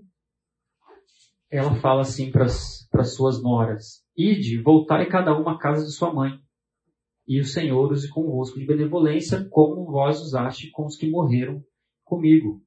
ela 1.49 1.77
fala 1.77 2.01
assim 2.01 2.33
para 2.33 2.47
as 2.47 3.15
suas 3.15 3.41
noras: 3.41 4.05
Ide, 4.17 4.61
voltai 4.61 5.07
cada 5.07 5.33
uma 5.33 5.53
à 5.53 5.59
casa 5.59 5.85
de 5.85 5.93
sua 5.93 6.13
mãe, 6.13 6.33
e 7.25 7.39
o 7.39 7.45
Senhor 7.45 7.93
use 7.93 8.11
convosco 8.11 8.59
de 8.59 8.67
benevolência, 8.67 9.47
como 9.49 9.87
vós 9.93 10.21
usaste 10.21 10.73
com 10.73 10.87
os 10.87 10.97
que 10.97 11.09
morreram 11.09 11.63
comigo. 12.03 12.61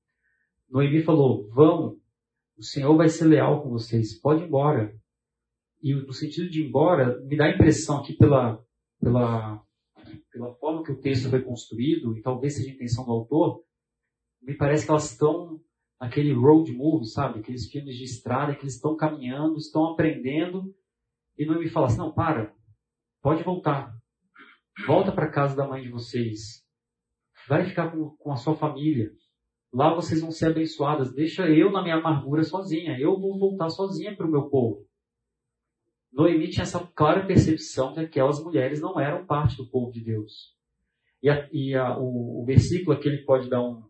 Noemi 0.69 1.03
falou: 1.03 1.49
Vão, 1.49 1.97
o 2.57 2.63
Senhor 2.63 2.95
vai 2.95 3.09
ser 3.09 3.25
leal 3.25 3.61
com 3.61 3.69
vocês, 3.69 4.19
pode 4.19 4.43
ir 4.43 4.47
embora. 4.47 4.93
E 5.81 5.93
no 5.93 6.13
sentido 6.13 6.49
de 6.49 6.61
ir 6.61 6.67
embora, 6.67 7.19
me 7.21 7.37
dá 7.37 7.45
a 7.45 7.51
impressão 7.51 7.99
aqui 7.99 8.13
pela, 8.13 8.59
pela 8.99 9.65
pela 10.31 10.53
forma 10.55 10.83
que 10.83 10.91
o 10.91 10.99
texto 10.99 11.29
foi 11.29 11.41
construído, 11.41 12.17
e 12.17 12.21
talvez 12.21 12.55
seja 12.55 12.69
a 12.69 12.73
intenção 12.73 13.05
do 13.05 13.11
autor, 13.11 13.63
me 14.41 14.55
parece 14.55 14.85
que 14.85 14.91
elas 14.91 15.11
estão 15.11 15.61
naquele 15.99 16.33
road 16.33 16.71
movie, 16.73 17.07
sabe? 17.07 17.39
Aqueles 17.39 17.69
filmes 17.69 17.95
de 17.95 18.03
estrada 18.03 18.53
que 18.53 18.63
eles 18.63 18.75
estão 18.75 18.95
caminhando, 18.95 19.57
estão 19.57 19.91
aprendendo, 19.91 20.75
e 21.37 21.45
não 21.45 21.59
me 21.59 21.69
fala 21.69 21.87
assim, 21.87 21.97
não, 21.97 22.13
para, 22.13 22.53
pode 23.21 23.43
voltar. 23.43 23.93
Volta 24.85 25.11
para 25.11 25.31
casa 25.31 25.55
da 25.55 25.67
mãe 25.67 25.81
de 25.81 25.89
vocês. 25.89 26.63
Vai 27.47 27.65
ficar 27.65 27.91
com, 27.91 28.09
com 28.17 28.31
a 28.31 28.35
sua 28.35 28.55
família. 28.55 29.11
Lá 29.75 29.93
vocês 29.93 30.21
vão 30.21 30.31
ser 30.31 30.51
abençoadas. 30.51 31.13
Deixa 31.13 31.49
eu 31.49 31.69
na 31.69 31.83
minha 31.83 31.95
amargura 31.95 32.43
sozinha. 32.43 32.97
Eu 32.97 33.19
vou 33.19 33.37
voltar 33.37 33.67
sozinha 33.67 34.15
para 34.15 34.25
o 34.25 34.31
meu 34.31 34.49
povo. 34.49 34.87
Noemi 36.13 36.47
tinha 36.47 36.63
essa 36.63 36.79
clara 36.95 37.27
percepção 37.27 37.93
que 37.93 37.99
aquelas 37.99 38.41
mulheres 38.41 38.79
não 38.79 38.97
eram 38.97 39.25
parte 39.25 39.57
do 39.57 39.69
povo 39.69 39.91
de 39.91 40.01
Deus. 40.01 40.55
E, 41.21 41.29
a, 41.29 41.49
e 41.51 41.75
a, 41.75 41.99
o, 41.99 42.41
o, 42.41 42.45
versículo 42.45 42.95
aqui 42.95 43.09
ele 43.09 43.25
pode 43.25 43.49
dar 43.49 43.61
um, 43.61 43.83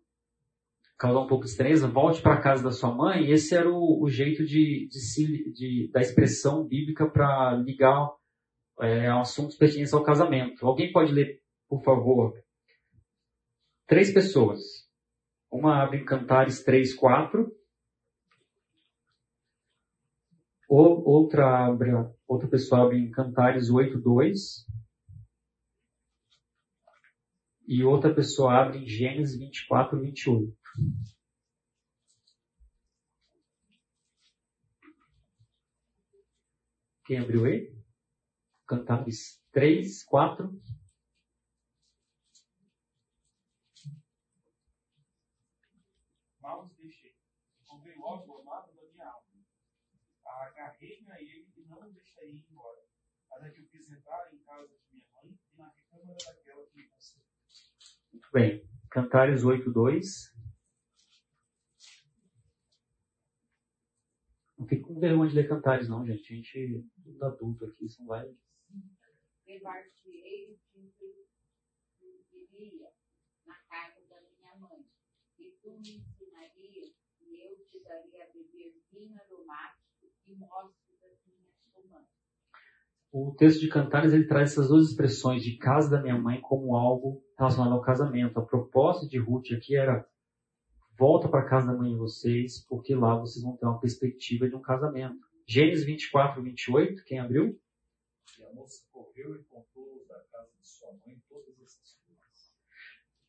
causar 0.98 1.20
um 1.20 1.28
pouco 1.28 1.44
de 1.44 1.52
estranheza, 1.52 1.88
volte 1.88 2.20
para 2.20 2.34
a 2.34 2.42
casa 2.42 2.64
da 2.64 2.72
sua 2.72 2.92
mãe, 2.92 3.30
esse 3.30 3.54
era 3.54 3.70
o, 3.70 4.02
o 4.02 4.10
jeito 4.10 4.44
de, 4.44 4.88
de, 4.88 5.52
de, 5.54 5.92
da 5.92 6.02
expressão 6.02 6.66
bíblica 6.66 7.08
para 7.08 7.58
ligar 7.58 8.10
é, 8.82 9.08
assuntos 9.10 9.56
pertinentes 9.56 9.94
ao 9.94 10.04
casamento. 10.04 10.66
Alguém 10.66 10.92
pode 10.92 11.14
ler, 11.14 11.40
por 11.70 11.84
favor? 11.84 12.34
Três 13.86 14.12
pessoas. 14.12 14.85
Uma 15.56 15.82
abre 15.82 16.00
em 16.00 16.06
Cantares 16.06 16.62
3, 16.66 16.94
4. 16.96 17.50
outra, 20.68 21.68
abre, 21.68 21.92
outra 22.28 22.50
pessoa 22.50 22.82
abre 22.82 22.98
em 22.98 23.10
Cantares 23.10 23.70
8.2 23.70 24.66
e 27.66 27.86
outra 27.86 28.14
pessoa 28.14 28.54
abre 28.54 28.80
em 28.80 28.86
Gênesis 28.86 29.40
24, 29.40 29.98
28. 29.98 30.54
Quem 37.06 37.20
abriu 37.20 37.48
ele? 37.48 37.82
Cantares 38.68 39.42
3, 39.54 40.04
4. 40.04 40.54
Mal 46.46 46.64
os 46.64 46.76
deixei. 46.76 47.12
Comprei 47.66 47.96
logo 47.98 48.32
o 48.32 48.42
amado 48.42 48.72
da 48.76 48.84
minha 48.84 49.08
alma. 49.08 49.28
Agarrei-me 50.36 51.12
a 51.12 51.22
ele 51.22 51.52
e 51.56 51.66
não 51.66 51.80
o 51.80 51.94
deixei 51.94 52.32
ir 52.32 52.46
embora. 52.50 52.84
Até 53.32 53.50
que 53.52 53.62
o 53.62 53.68
fiz 53.68 53.90
entrar 53.92 54.34
em 54.34 54.38
casa 54.40 54.68
de 54.68 54.94
minha 54.94 55.06
mãe 55.14 55.40
e 55.52 55.58
na 55.58 55.70
recâmara 55.70 56.18
daquela 56.26 56.66
que 56.68 56.78
me 56.78 56.88
concedeu. 56.88 57.26
Muito 58.12 58.30
bem. 58.32 58.70
Cantares 58.90 59.44
8, 59.44 59.72
2. 59.72 60.36
Não 64.58 64.68
fique 64.68 64.84
com 64.84 65.00
vergonha 65.00 65.30
de 65.30 65.36
ler 65.36 65.48
cantares, 65.48 65.90
não, 65.90 66.06
gente. 66.06 66.34
A 66.34 66.36
gente, 66.36 66.90
tudo 67.04 67.26
adulto 67.26 67.66
aqui, 67.66 67.86
não 68.00 68.08
vai. 68.08 68.36
Repartirei 69.46 70.58
de 70.74 70.96
viria 72.32 72.92
na 73.46 73.56
casa 73.70 74.02
da 74.08 74.22
minha 74.22 74.56
mãe. 74.58 74.86
E 75.38 75.52
tu 75.62 75.78
me 75.80 75.98
ensinarias, 75.98 76.96
e 77.22 77.46
eu 77.46 77.66
te 77.66 77.84
daria 77.84 78.24
a 78.24 78.32
beber 78.32 78.82
vinho 78.92 79.20
aromático 79.20 79.85
e 80.28 80.36
das 81.02 81.20
minhas. 81.26 82.08
O 83.12 83.34
texto 83.38 83.62
de 83.62 83.70
Cantares 83.70 84.14
ele 84.14 84.28
traz 84.28 84.52
essas 84.52 84.68
duas 84.68 84.90
expressões 84.90 85.44
de 85.44 85.58
casa 85.58 85.90
da 85.90 86.02
minha 86.02 86.18
mãe 86.18 86.42
como 86.42 86.76
algo 86.76 87.24
relacionado 87.38 87.74
ao 87.74 87.82
casamento. 87.82 88.40
A 88.40 88.46
proposta 88.46 89.08
de 89.08 89.18
Ruth 89.18 89.52
aqui 89.56 89.76
era 89.76 90.06
volta 90.98 91.30
para 91.30 91.48
casa 91.48 91.68
da 91.68 91.78
mãe 91.78 91.92
de 91.92 91.98
vocês, 91.98 92.66
porque 92.68 92.96
lá 92.96 93.18
vocês 93.18 93.44
vão 93.44 93.56
ter 93.58 93.66
uma 93.66 93.80
perspectiva 93.80 94.48
de 94.48 94.56
um 94.56 94.62
casamento. 94.62 95.20
Gênesis 95.48 95.86
24, 95.86 96.42
28, 96.42 97.04
quem 97.06 97.20
abriu? 97.20 97.60
E 98.40 98.44
a 98.44 98.54
moça 98.54 98.84
correu 98.92 99.36
e 99.36 99.44
contou 99.44 100.06
da 100.08 100.20
casa 100.32 100.52
de 100.60 100.68
sua 100.68 100.92
mãe 101.06 101.22
todas 101.30 101.54
essas 101.62 101.98
coisas. 102.06 102.54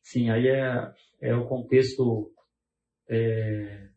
Sim, 0.01 0.29
aí 0.29 0.47
é, 0.47 0.93
é 1.21 1.35
o 1.35 1.47
contexto 1.47 2.33
é, 3.07 3.89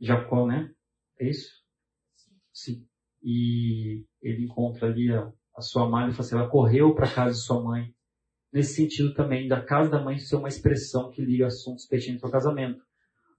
Jacó, 0.00 0.46
né? 0.46 0.70
É 1.18 1.28
isso? 1.28 1.50
Sim. 2.52 2.86
E 3.22 4.04
ele 4.22 4.44
encontra 4.44 4.88
ali 4.88 5.12
a, 5.12 5.32
a 5.56 5.60
sua 5.60 5.88
mãe 5.88 6.08
e 6.08 6.12
fala 6.12 6.20
assim, 6.20 6.36
ela 6.36 6.48
correu 6.48 6.94
para 6.94 7.12
casa 7.12 7.32
de 7.32 7.44
sua 7.44 7.62
mãe. 7.62 7.94
Nesse 8.52 8.74
sentido 8.74 9.12
também, 9.14 9.48
da 9.48 9.62
casa 9.62 9.90
da 9.90 10.02
mãe 10.02 10.18
ser 10.18 10.36
uma 10.36 10.48
expressão 10.48 11.10
que 11.10 11.22
liga 11.22 11.46
assuntos 11.46 11.86
pertinentes 11.86 12.24
ao 12.24 12.30
casamento. 12.30 12.80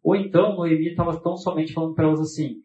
Ou 0.03 0.15
então, 0.15 0.55
Noemi 0.55 0.89
estava 0.89 1.19
tão 1.21 1.35
somente 1.35 1.73
falando 1.73 1.95
para 1.95 2.05
elas 2.05 2.21
assim, 2.21 2.63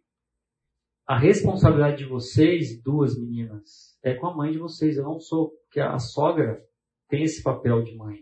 a 1.07 1.18
responsabilidade 1.18 1.99
de 1.99 2.05
vocês, 2.09 2.80
duas 2.82 3.18
meninas, 3.18 3.99
é 4.03 4.14
com 4.14 4.28
a 4.28 4.36
mãe 4.36 4.53
de 4.53 4.59
vocês. 4.59 4.97
Eu 4.97 5.05
não 5.05 5.18
sou, 5.18 5.51
porque 5.64 5.80
a 5.80 5.99
sogra 5.99 6.62
tem 7.09 7.24
esse 7.24 7.43
papel 7.43 7.82
de 7.82 7.97
mãe, 7.97 8.20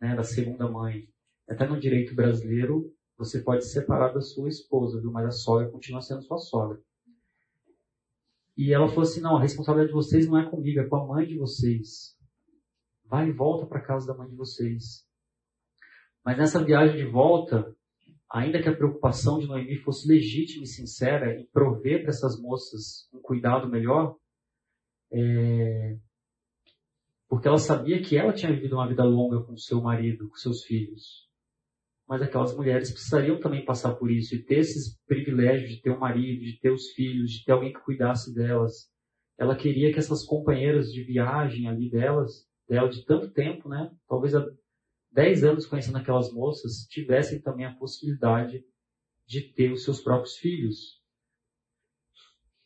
né, 0.00 0.14
da 0.14 0.22
segunda 0.22 0.70
mãe. 0.70 1.08
Até 1.48 1.66
no 1.66 1.80
direito 1.80 2.14
brasileiro, 2.14 2.92
você 3.16 3.40
pode 3.40 3.64
se 3.64 3.72
separar 3.72 4.12
da 4.12 4.20
sua 4.20 4.48
esposa, 4.48 5.00
viu? 5.00 5.10
mas 5.10 5.26
a 5.26 5.30
sogra 5.30 5.70
continua 5.70 6.02
sendo 6.02 6.22
sua 6.22 6.38
sogra. 6.38 6.80
E 8.56 8.72
ela 8.72 8.88
falou 8.88 9.02
assim: 9.02 9.20
não, 9.20 9.36
a 9.36 9.42
responsabilidade 9.42 9.88
de 9.88 9.94
vocês 9.94 10.26
não 10.26 10.38
é 10.38 10.48
comigo, 10.48 10.80
é 10.80 10.88
com 10.88 10.96
a 10.96 11.06
mãe 11.06 11.26
de 11.26 11.36
vocês. 11.36 12.16
Vai 13.04 13.28
e 13.28 13.32
volta 13.32 13.66
para 13.66 13.80
casa 13.80 14.06
da 14.06 14.14
mãe 14.16 14.28
de 14.28 14.34
vocês. 14.34 15.06
Mas 16.24 16.38
nessa 16.38 16.64
viagem 16.64 16.96
de 16.96 17.04
volta, 17.04 17.74
ainda 18.28 18.60
que 18.60 18.68
a 18.68 18.74
preocupação 18.74 19.38
de 19.38 19.46
Noemi 19.46 19.76
fosse 19.76 20.08
legítima 20.08 20.64
e 20.64 20.66
sincera 20.66 21.38
em 21.38 21.46
prover 21.46 22.00
para 22.00 22.10
essas 22.10 22.40
moças 22.40 23.08
um 23.12 23.20
cuidado 23.20 23.68
melhor, 23.68 24.16
é... 25.12 25.96
porque 27.28 27.46
ela 27.46 27.58
sabia 27.58 28.02
que 28.02 28.16
ela 28.16 28.32
tinha 28.32 28.52
vivido 28.52 28.74
uma 28.74 28.88
vida 28.88 29.04
longa 29.04 29.40
com 29.44 29.56
seu 29.56 29.80
marido, 29.80 30.28
com 30.28 30.34
seus 30.34 30.64
filhos. 30.64 31.25
Mas 32.08 32.22
aquelas 32.22 32.54
mulheres 32.54 32.92
precisariam 32.92 33.40
também 33.40 33.64
passar 33.64 33.94
por 33.94 34.10
isso 34.10 34.34
e 34.34 34.42
ter 34.42 34.58
esses 34.58 34.96
privilégios 35.06 35.70
de 35.70 35.80
ter 35.80 35.90
um 35.90 35.98
marido, 35.98 36.44
de 36.44 36.58
ter 36.60 36.70
os 36.70 36.90
filhos, 36.92 37.30
de 37.30 37.44
ter 37.44 37.52
alguém 37.52 37.72
que 37.72 37.80
cuidasse 37.80 38.32
delas. 38.32 38.88
Ela 39.36 39.56
queria 39.56 39.92
que 39.92 39.98
essas 39.98 40.24
companheiras 40.24 40.92
de 40.92 41.02
viagem 41.02 41.68
ali 41.68 41.90
delas, 41.90 42.46
dela 42.68 42.88
de 42.88 43.04
tanto 43.04 43.32
tempo, 43.32 43.68
né? 43.68 43.90
Talvez 44.08 44.34
há 44.34 44.46
10 45.12 45.44
anos 45.44 45.66
conhecendo 45.66 45.98
aquelas 45.98 46.32
moças, 46.32 46.86
tivessem 46.88 47.40
também 47.40 47.66
a 47.66 47.74
possibilidade 47.74 48.64
de 49.26 49.52
ter 49.52 49.72
os 49.72 49.82
seus 49.82 50.00
próprios 50.00 50.36
filhos. 50.36 51.02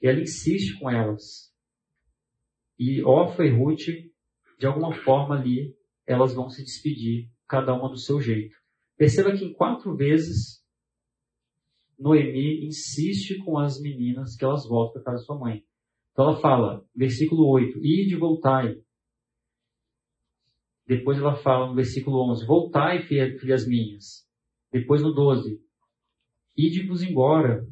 E 0.03 0.07
ela 0.07 0.21
insiste 0.21 0.79
com 0.79 0.91
elas. 0.91 1.51
E 2.79 3.03
Orfa 3.03 3.45
e 3.45 3.51
Ruth, 3.51 3.87
de 4.59 4.67
alguma 4.67 4.95
forma 5.03 5.39
ali, 5.39 5.75
elas 6.07 6.35
vão 6.35 6.51
se 6.51 6.63
despedir, 6.63 7.31
cada 7.49 7.75
uma 7.75 7.89
do 7.89 7.97
seu 7.97 8.21
jeito. 8.21 8.60
Perceba 9.01 9.35
que 9.35 9.47
em 9.47 9.55
quatro 9.55 9.97
vezes 9.97 10.63
Noemi 11.99 12.67
insiste 12.67 13.39
com 13.43 13.57
as 13.57 13.81
meninas 13.81 14.37
que 14.37 14.45
elas 14.45 14.69
voltam 14.69 15.03
para 15.03 15.13
casa 15.13 15.23
da 15.23 15.25
sua 15.25 15.39
mãe. 15.39 15.65
Então 16.13 16.29
ela 16.29 16.39
fala, 16.39 16.87
versículo 16.95 17.49
8, 17.49 17.79
Ide 17.79 18.15
voltai. 18.17 18.77
Depois 20.87 21.17
ela 21.17 21.35
fala 21.35 21.69
no 21.69 21.75
versículo 21.75 22.31
11, 22.31 22.45
Voltai, 22.45 23.01
filhas 23.01 23.67
minhas. 23.67 24.29
Depois 24.71 25.01
no 25.01 25.15
12, 25.15 25.59
Ide-vos 26.55 27.03
embora. 27.03 27.67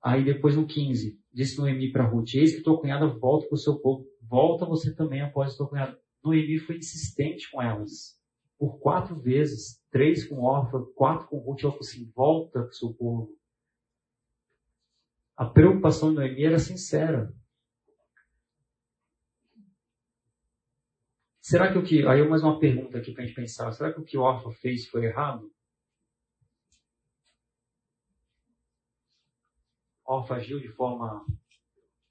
Aí 0.00 0.24
depois 0.24 0.54
no 0.54 0.68
15, 0.68 1.20
disse 1.32 1.58
Noemi 1.58 1.90
para 1.90 2.08
Ruth, 2.08 2.32
Eis 2.34 2.54
que 2.54 2.62
tua 2.62 2.80
cunhada 2.80 3.08
volta 3.08 3.48
para 3.48 3.56
o 3.56 3.58
seu 3.58 3.76
povo. 3.80 4.06
Volta 4.20 4.64
você 4.64 4.94
também 4.94 5.20
após 5.20 5.56
tua 5.56 5.68
cunhada. 5.68 6.00
Noemi 6.22 6.60
foi 6.60 6.76
insistente 6.76 7.50
com 7.50 7.60
elas 7.60 8.21
por 8.62 8.78
quatro 8.78 9.18
vezes, 9.18 9.84
três 9.90 10.24
com 10.24 10.44
Orfa, 10.44 10.78
quatro 10.94 11.26
com 11.26 11.38
Ruth, 11.38 11.64
ela 11.64 11.72
falou 11.72 11.80
assim, 11.80 12.08
volta 12.14 12.60
para 12.60 12.68
o 12.68 12.72
seu 12.72 12.94
povo. 12.94 13.36
A 15.36 15.46
preocupação 15.46 16.10
de 16.10 16.14
Noemi 16.14 16.44
era 16.44 16.60
sincera. 16.60 17.34
Será 21.40 21.72
que 21.72 21.78
o 21.78 21.82
que, 21.82 22.06
aí 22.06 22.22
mais 22.28 22.44
uma 22.44 22.60
pergunta 22.60 22.98
aqui 22.98 23.10
para 23.10 23.24
a 23.24 23.26
gente 23.26 23.34
pensar, 23.34 23.72
será 23.72 23.92
que 23.92 24.00
o 24.00 24.04
que 24.04 24.16
Orfa 24.16 24.52
fez 24.52 24.86
foi 24.86 25.06
errado? 25.06 25.52
Orfa 30.04 30.36
agiu 30.36 30.60
de 30.60 30.68
forma 30.68 31.26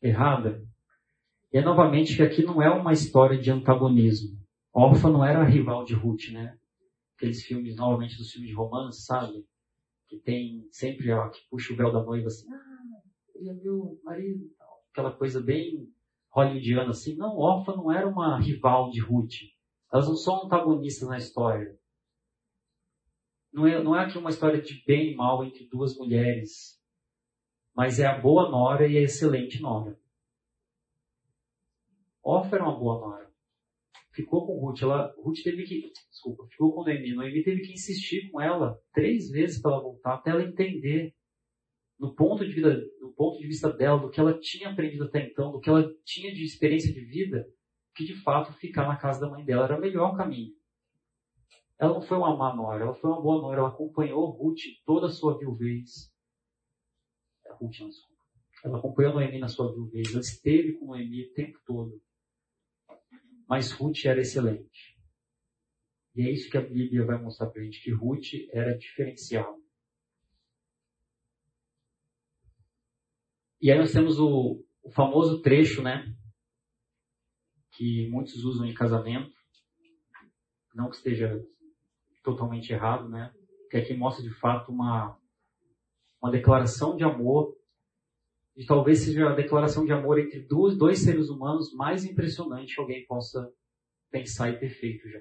errada? 0.02 0.68
E 1.54 1.60
é 1.60 1.62
novamente 1.62 2.18
que 2.18 2.24
aqui 2.24 2.43
não 2.43 2.62
é 2.62 2.70
uma 2.70 2.91
história 2.91 3.39
de 3.39 3.49
antagonismo. 3.49 4.41
Orfa 4.74 5.10
não 5.10 5.24
era 5.24 5.42
a 5.42 5.46
rival 5.46 5.84
de 5.84 5.94
Ruth, 5.94 6.30
né? 6.32 6.58
Aqueles 7.16 7.44
filmes, 7.44 7.76
novamente, 7.76 8.18
dos 8.18 8.32
filmes 8.32 8.50
de 8.50 8.56
romance, 8.56 9.06
sabe? 9.06 9.46
Que 10.08 10.18
tem 10.18 10.68
sempre, 10.72 11.12
ó, 11.12 11.30
que 11.30 11.40
puxa 11.50 11.74
o 11.74 11.76
véu 11.76 11.92
da 11.92 12.02
noiva 12.02 12.28
assim, 12.28 12.52
ah, 12.52 13.02
ele 13.36 13.54
viu 13.60 13.76
o 13.76 14.02
marido 14.04 14.46
e 14.46 14.50
tal. 14.58 14.84
Aquela 14.92 15.12
coisa 15.12 15.42
bem 15.42 15.90
hollywoodiana 16.30 16.92
assim. 16.92 17.16
Não, 17.18 17.36
Orfa 17.36 17.76
não 17.76 17.92
era 17.92 18.08
uma 18.08 18.40
rival 18.40 18.90
de 18.90 19.02
Ruth. 19.02 19.34
Elas 19.92 20.08
não 20.08 20.16
são 20.16 20.46
antagonistas 20.46 21.08
na 21.08 21.18
história. 21.18 21.78
Não 23.52 23.68
é, 23.68 23.84
não 23.84 23.94
é 23.94 24.06
aqui 24.06 24.18
uma 24.18 24.30
história 24.30 24.62
de 24.62 24.82
bem 24.86 25.12
e 25.12 25.16
mal 25.16 25.44
entre 25.44 25.68
duas 25.68 25.98
mulheres. 25.98 26.82
Mas 27.76 28.00
é 28.00 28.06
a 28.06 28.18
boa 28.18 28.50
nora 28.50 28.88
e 28.88 28.98
a 28.98 29.02
excelente 29.02 29.62
nora. 29.62 30.00
Orfa 32.24 32.56
era 32.56 32.64
uma 32.64 32.80
boa 32.80 33.00
nora 33.02 33.21
ficou 34.12 34.45
com 34.45 34.59
Ruth. 34.59 34.82
Ela, 34.82 35.14
Ruth 35.18 35.41
teve 35.43 35.64
que, 35.64 35.91
desculpa, 36.09 36.45
ficou 36.47 36.74
com 36.74 36.84
Noemi. 36.84 37.14
Noemi 37.14 37.43
teve 37.43 37.62
que 37.62 37.74
insistir 37.74 38.30
com 38.30 38.41
ela 38.41 38.78
três 38.93 39.30
vezes 39.30 39.62
para 39.62 39.72
ela 39.72 39.82
voltar, 39.82 40.16
até 40.16 40.32
ela 40.32 40.43
entender, 40.43 41.14
no 41.99 42.14
ponto, 42.16 42.45
de 42.45 42.51
vida, 42.51 42.82
no 42.99 43.14
ponto 43.14 43.38
de 43.39 43.47
vista 43.47 43.72
dela, 43.72 43.99
do 43.99 44.09
que 44.09 44.20
ela 44.20 44.38
tinha 44.39 44.70
aprendido 44.70 45.05
até 45.05 45.26
então, 45.26 45.51
do 45.51 45.59
que 45.59 45.70
ela 45.70 45.88
tinha 46.03 46.34
de 46.34 46.43
experiência 46.43 46.93
de 46.93 47.01
vida, 47.05 47.47
que 47.95 48.05
de 48.05 48.16
fato 48.16 48.53
ficar 48.53 48.88
na 48.88 48.97
casa 48.97 49.22
da 49.22 49.30
mãe 49.30 49.43
dela 49.43 49.66
era 49.66 49.78
o 49.78 49.82
melhor 49.82 50.16
caminho. 50.16 50.53
Ela 51.80 51.95
não 51.95 52.01
foi 52.01 52.18
uma 52.18 52.36
má 52.36 52.55
nora, 52.55 52.84
ela 52.84 52.93
foi 52.93 53.09
uma 53.09 53.22
boa 53.22 53.41
nora. 53.41 53.59
Ela 53.59 53.70
acompanhou 53.70 54.30
Ruth 54.30 54.62
toda 54.86 55.07
a 55.07 55.09
sua 55.09 55.38
viuvez. 55.38 56.12
Ruth, 57.59 57.80
não, 57.80 57.89
desculpa. 57.89 58.22
Ela 58.64 58.78
acompanhou 58.78 59.14
Noemi 59.14 59.39
na 59.39 59.47
sua 59.47 59.74
viuvez. 59.74 60.12
Ela 60.12 60.20
esteve 60.20 60.74
com 60.74 60.86
Noemi 60.86 61.26
o 61.26 61.34
tempo 61.34 61.59
todo 61.66 61.99
mas 63.52 63.74
Ruth 63.74 64.06
era 64.06 64.22
excelente. 64.22 64.97
E 66.16 66.22
é 66.22 66.32
isso 66.32 66.49
que 66.49 66.58
a 66.58 66.62
Bíblia 66.62 67.06
vai 67.06 67.22
mostrar 67.22 67.49
para 67.49 67.62
a 67.62 67.66
gente, 67.66 67.84
que 67.84 67.91
Ruth 67.91 68.28
era 68.49 68.78
diferencial. 68.78 69.60
E 73.62 73.70
aí 73.70 73.78
nós 73.78 73.91
temos 73.91 74.18
o, 74.22 74.64
o 74.82 74.89
famoso 74.91 75.41
trecho, 75.41 75.84
né? 75.84 76.16
Que 77.74 78.08
muitos 78.10 78.41
usam 78.45 78.66
em 78.66 78.74
casamento. 78.74 79.36
Não 80.74 80.89
que 80.89 80.95
esteja 80.95 81.45
totalmente 82.24 82.72
errado, 82.72 83.10
né? 83.10 83.36
Que 83.70 83.76
aqui 83.76 83.93
mostra 83.93 84.24
de 84.24 84.34
fato 84.34 84.72
uma, 84.72 85.20
uma 86.22 86.32
declaração 86.32 86.95
de 86.95 87.04
amor 87.04 87.54
e 88.56 88.66
talvez 88.66 88.99
seja 88.99 89.30
a 89.30 89.36
declaração 89.36 89.86
de 89.86 89.91
amor 89.91 90.20
entre 90.20 90.41
dois, 90.41 90.78
dois 90.78 90.99
seres 90.99 91.30
humanos 91.30 91.74
mais 91.74 92.04
impressionante 92.06 92.76
que 92.76 92.82
alguém 92.82 93.06
possa 93.06 93.52
pensar 94.10 94.49
e 94.49 94.60
ter 94.60 94.70
feito 94.70 95.10
já. 95.10 95.20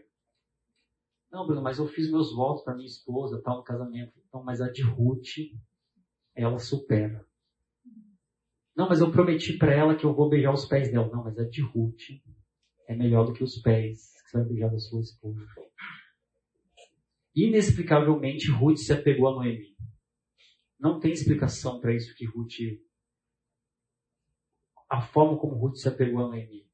Não, 1.31 1.47
Bruno, 1.47 1.63
mas 1.63 1.79
eu 1.79 1.87
fiz 1.87 2.11
meus 2.11 2.35
votos 2.35 2.65
para 2.65 2.75
minha 2.75 2.89
esposa, 2.89 3.41
tal, 3.41 3.59
no 3.59 3.63
casamento. 3.63 4.13
Então, 4.27 4.43
mas 4.43 4.61
a 4.61 4.69
de 4.69 4.83
Ruth, 4.83 5.55
ela 6.35 6.59
supera. 6.59 7.25
Não, 8.77 8.89
mas 8.89 9.01
eu 9.01 9.13
prometi 9.13 9.57
para 9.57 9.73
ela 9.73 9.95
que 9.95 10.05
eu 10.05 10.15
vou 10.15 10.29
beijar 10.29 10.53
os 10.53 10.67
pés 10.67 10.91
dela. 10.91 11.09
Não, 11.13 11.23
mas 11.23 11.39
a 11.39 11.45
de 11.45 11.63
Ruth 11.63 12.01
é 12.89 12.97
melhor 12.97 13.27
do 13.27 13.33
que 13.33 13.45
os 13.45 13.61
pés 13.63 14.11
que 14.25 14.31
você 14.31 14.39
vai 14.39 14.47
beijar 14.47 14.71
da 14.71 14.79
sua 14.79 15.01
esposa. 15.01 15.47
Inexplicavelmente, 17.35 18.51
Ruth 18.51 18.79
se 18.79 18.93
apegou 18.93 19.29
a 19.29 19.35
Noemi. 19.35 19.77
Não 20.79 20.99
tem 20.99 21.13
explicação 21.13 21.81
para 21.81 21.95
isso 21.95 22.15
que 22.17 22.25
Ruth. 22.25 22.57
A 24.91 25.01
forma 25.01 25.39
como 25.39 25.55
Ruth 25.55 25.77
se 25.77 25.89
apegou 25.89 26.27
a 26.27 26.29
Noemi. 26.29 26.67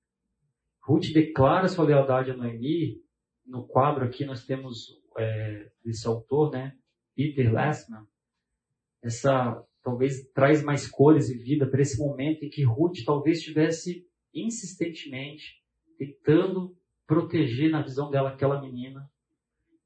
Ruth 0.83 1.13
declara 1.13 1.69
sua 1.69 1.85
lealdade 1.85 2.31
a 2.31 2.37
Noemi. 2.37 3.03
No 3.45 3.67
quadro 3.67 4.05
aqui 4.05 4.25
nós 4.25 4.47
temos 4.47 4.89
é, 5.19 5.71
autor, 6.07 6.51
né? 6.51 6.75
Peter 7.15 7.53
Lessman. 7.53 8.07
Essa 9.03 9.63
talvez 9.83 10.29
traz 10.33 10.65
mais 10.65 10.89
cores 10.89 11.29
e 11.29 11.39
vida 11.39 11.69
para 11.69 11.83
esse 11.83 11.99
momento 11.99 12.43
em 12.43 12.49
que 12.49 12.65
Ruth 12.65 13.05
talvez 13.05 13.39
estivesse 13.39 14.05
insistentemente 14.35 15.63
tentando 15.99 16.77
proteger 17.07 17.71
na 17.71 17.83
visão 17.83 18.11
dela 18.11 18.31
aquela 18.31 18.61
menina 18.61 19.09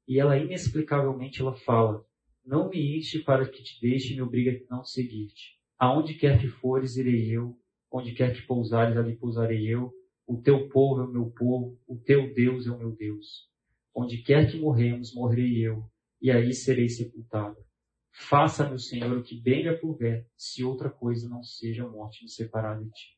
e 0.07 0.19
ela 0.19 0.37
inexplicavelmente 0.37 1.41
ela 1.41 1.55
fala: 1.55 2.05
Não 2.45 2.69
me 2.69 2.97
enche 2.97 3.19
para 3.19 3.47
que 3.47 3.61
te 3.61 3.79
deixe 3.79 4.13
e 4.13 4.15
me 4.15 4.21
obrigue 4.21 4.65
a 4.69 4.75
não 4.75 4.83
seguir-te. 4.83 5.59
Aonde 5.77 6.15
quer 6.15 6.39
que 6.39 6.47
fores, 6.47 6.97
irei 6.97 7.29
eu. 7.29 7.57
Onde 7.91 8.13
quer 8.13 8.33
que 8.33 8.47
pousares, 8.47 8.95
ali 8.95 9.17
pousarei 9.17 9.67
eu. 9.67 9.91
O 10.25 10.41
teu 10.41 10.69
povo 10.69 11.01
é 11.01 11.05
o 11.05 11.11
meu 11.11 11.29
povo, 11.31 11.77
o 11.87 11.97
teu 11.97 12.33
Deus 12.33 12.65
é 12.65 12.71
o 12.71 12.77
meu 12.77 12.95
Deus. 12.95 13.49
Onde 13.93 14.21
quer 14.21 14.49
que 14.49 14.57
morremos, 14.57 15.13
morrerei 15.13 15.67
eu, 15.67 15.83
e 16.21 16.31
aí 16.31 16.53
serei 16.53 16.87
sepultado. 16.87 17.57
Faça-me, 18.13 18.79
Senhor, 18.79 19.17
o 19.17 19.23
que 19.23 19.41
bem 19.41 19.63
lhe 19.63 19.69
aprover, 19.69 20.25
se 20.37 20.63
outra 20.63 20.89
coisa 20.89 21.27
não 21.27 21.43
seja 21.43 21.85
a 21.85 21.89
morte 21.89 22.23
me 22.23 22.29
separar 22.29 22.79
de 22.79 22.89
ti. 22.91 23.17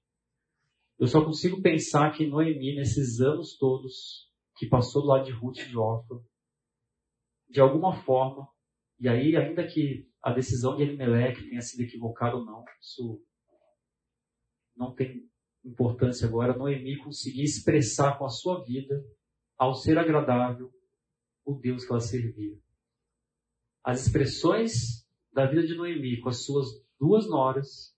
Eu 0.99 1.07
só 1.07 1.23
consigo 1.23 1.61
pensar 1.61 2.11
que 2.11 2.25
Noemi, 2.25 2.75
nesses 2.75 3.19
anos 3.19 3.57
todos 3.57 4.31
que 4.55 4.67
passou 4.67 5.01
do 5.01 5.07
lado 5.09 5.25
de 5.25 5.31
Ruth 5.31 5.57
e 5.57 5.65
de 5.65 5.75
de 7.49 7.59
alguma 7.59 7.93
forma, 8.03 8.47
e 8.99 9.07
aí 9.07 9.35
ainda 9.35 9.67
que 9.67 10.07
a 10.21 10.31
decisão 10.31 10.75
de 10.75 10.83
Elimelech 10.83 11.41
tenha 11.49 11.61
sido 11.61 11.81
equivocada 11.81 12.37
ou 12.37 12.45
não, 12.45 12.63
isso 12.81 13.21
não 14.75 14.93
tem 14.93 15.29
importância 15.63 16.27
agora, 16.27 16.57
Noemi 16.57 16.97
conseguir 16.97 17.43
expressar 17.43 18.17
com 18.17 18.25
a 18.25 18.29
sua 18.29 18.63
vida, 18.63 19.03
ao 19.57 19.73
ser 19.73 19.97
agradável, 19.97 20.71
o 21.45 21.53
Deus 21.53 21.85
que 21.85 21.91
ela 21.91 22.01
servia. 22.01 22.57
As 23.83 24.05
expressões 24.05 25.07
da 25.31 25.45
vida 25.45 25.65
de 25.65 25.75
Noemi 25.75 26.19
com 26.19 26.29
as 26.29 26.43
suas 26.43 26.67
duas 26.99 27.27
noras, 27.29 27.95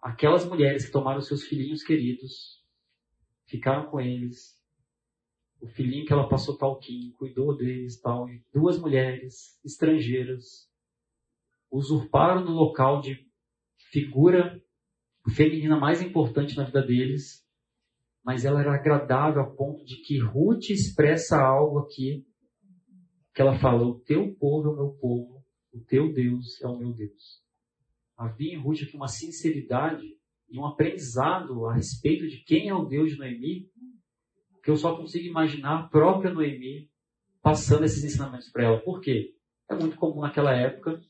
aquelas 0.00 0.44
mulheres 0.44 0.86
que 0.86 0.92
tomaram 0.92 1.20
seus 1.20 1.44
filhinhos 1.44 1.82
queridos, 1.82 2.62
ficaram 3.46 3.90
com 3.90 4.00
eles, 4.00 4.60
o 5.60 5.66
filhinho 5.66 6.04
que 6.04 6.12
ela 6.12 6.28
passou 6.28 6.56
talquinho, 6.56 7.12
cuidou 7.14 7.56
deles 7.56 8.00
tal, 8.00 8.28
e 8.28 8.44
duas 8.52 8.78
mulheres 8.78 9.58
estrangeiras 9.64 10.70
usurparam 11.70 12.44
no 12.44 12.52
local 12.52 13.00
de 13.00 13.26
figura 13.90 14.63
feminina 15.30 15.78
mais 15.78 16.02
importante 16.02 16.56
na 16.56 16.64
vida 16.64 16.82
deles, 16.82 17.44
mas 18.24 18.44
ela 18.44 18.60
era 18.60 18.74
agradável 18.74 19.42
a 19.42 19.50
ponto 19.50 19.84
de 19.84 19.96
que 20.02 20.18
Ruth 20.18 20.70
expressa 20.70 21.40
algo 21.40 21.78
aqui, 21.78 22.26
que 23.34 23.42
ela 23.42 23.58
fala, 23.58 23.84
o 23.84 24.00
teu 24.00 24.34
povo 24.36 24.68
é 24.68 24.72
o 24.72 24.76
meu 24.76 24.90
povo, 25.00 25.44
o 25.72 25.80
teu 25.80 26.12
Deus 26.12 26.60
é 26.62 26.66
o 26.66 26.78
meu 26.78 26.92
Deus. 26.92 27.42
Havia 28.16 28.54
em 28.54 28.60
Ruth 28.60 28.82
aqui 28.82 28.96
uma 28.96 29.08
sinceridade 29.08 30.06
e 30.48 30.58
um 30.58 30.66
aprendizado 30.66 31.66
a 31.66 31.74
respeito 31.74 32.28
de 32.28 32.44
quem 32.44 32.68
é 32.68 32.74
o 32.74 32.84
Deus 32.84 33.10
de 33.10 33.18
Noemi, 33.18 33.68
que 34.62 34.70
eu 34.70 34.76
só 34.76 34.96
consigo 34.96 35.26
imaginar 35.26 35.80
a 35.80 35.88
própria 35.88 36.32
Noemi 36.32 36.88
passando 37.42 37.84
esses 37.84 38.04
ensinamentos 38.04 38.50
para 38.50 38.64
ela. 38.64 38.80
Por 38.80 39.00
quê? 39.00 39.34
É 39.68 39.74
muito 39.74 39.96
comum 39.96 40.20
naquela 40.20 40.54
época 40.54 41.00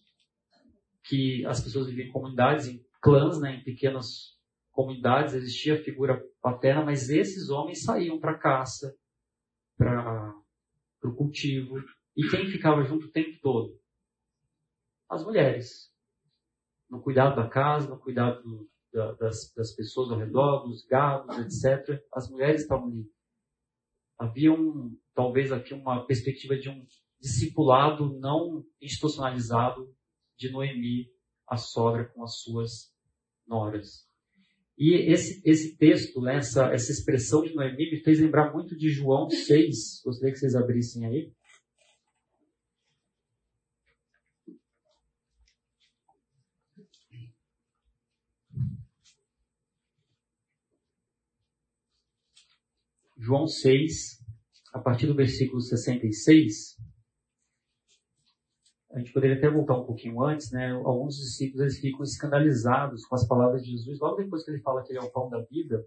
que 1.04 1.44
as 1.46 1.62
pessoas 1.62 1.86
viviam 1.86 2.08
em 2.08 2.12
comunidades, 2.12 2.66
em 2.66 2.82
clãs, 3.04 3.38
né, 3.38 3.56
em 3.56 3.62
pequenas 3.62 4.34
comunidades, 4.72 5.34
existia 5.34 5.74
a 5.74 5.84
figura 5.84 6.24
paterna, 6.40 6.82
mas 6.82 7.10
esses 7.10 7.50
homens 7.50 7.82
saíam 7.82 8.18
para 8.18 8.38
caça, 8.38 8.96
para 9.76 10.34
o 11.04 11.14
cultivo. 11.14 11.76
E 12.16 12.26
quem 12.30 12.46
ficava 12.46 12.82
junto 12.82 13.06
o 13.06 13.10
tempo 13.10 13.38
todo? 13.42 13.78
As 15.10 15.22
mulheres. 15.22 15.92
No 16.88 17.02
cuidado 17.02 17.36
da 17.36 17.46
casa, 17.46 17.90
no 17.90 18.00
cuidado 18.00 18.42
do, 18.42 18.70
da, 18.90 19.12
das, 19.12 19.52
das 19.54 19.76
pessoas 19.76 20.10
ao 20.10 20.18
redor, 20.18 20.64
dos 20.64 20.86
gados, 20.86 21.36
etc. 21.38 22.02
As 22.10 22.30
mulheres 22.30 22.62
estavam 22.62 22.88
ali 22.88 23.06
havia 24.18 24.52
um, 24.52 24.96
talvez 25.12 25.52
aqui 25.52 25.74
uma 25.74 26.06
perspectiva 26.06 26.56
de 26.56 26.70
um 26.70 26.86
discipulado 27.20 28.18
não 28.18 28.64
institucionalizado 28.80 29.92
de 30.38 30.50
Noemi, 30.50 31.12
a 31.48 31.56
sogra 31.56 32.06
com 32.06 32.22
as 32.22 32.40
suas 32.40 32.93
noras. 33.46 34.06
E 34.76 34.94
esse, 35.12 35.40
esse 35.44 35.76
texto, 35.76 36.20
né, 36.20 36.36
essa, 36.36 36.66
essa 36.72 36.90
expressão 36.90 37.42
de 37.42 37.54
Noemi 37.54 37.92
me 37.92 38.00
fez 38.00 38.20
lembrar 38.20 38.52
muito 38.52 38.76
de 38.76 38.88
João 38.90 39.30
6. 39.30 40.02
Gostaria 40.04 40.32
que 40.32 40.38
vocês 40.38 40.54
abrissem 40.56 41.06
aí. 41.06 41.32
João 53.16 53.46
6, 53.46 54.22
a 54.74 54.78
partir 54.78 55.06
do 55.06 55.14
versículo 55.14 55.58
66, 55.58 56.76
a 58.94 58.98
gente 59.00 59.12
poderia 59.12 59.36
até 59.36 59.50
voltar 59.50 59.76
um 59.76 59.84
pouquinho 59.84 60.22
antes, 60.22 60.52
né? 60.52 60.70
Alguns 60.70 61.16
discípulos 61.16 61.60
eles 61.60 61.80
ficam 61.80 62.02
escandalizados 62.04 63.04
com 63.04 63.16
as 63.16 63.26
palavras 63.26 63.62
de 63.62 63.72
Jesus, 63.72 63.98
logo 63.98 64.16
depois 64.16 64.44
que 64.44 64.52
ele 64.52 64.60
fala 64.60 64.84
que 64.84 64.92
ele 64.92 65.00
é 65.00 65.02
o 65.02 65.10
pão 65.10 65.28
da 65.28 65.40
vida, 65.42 65.84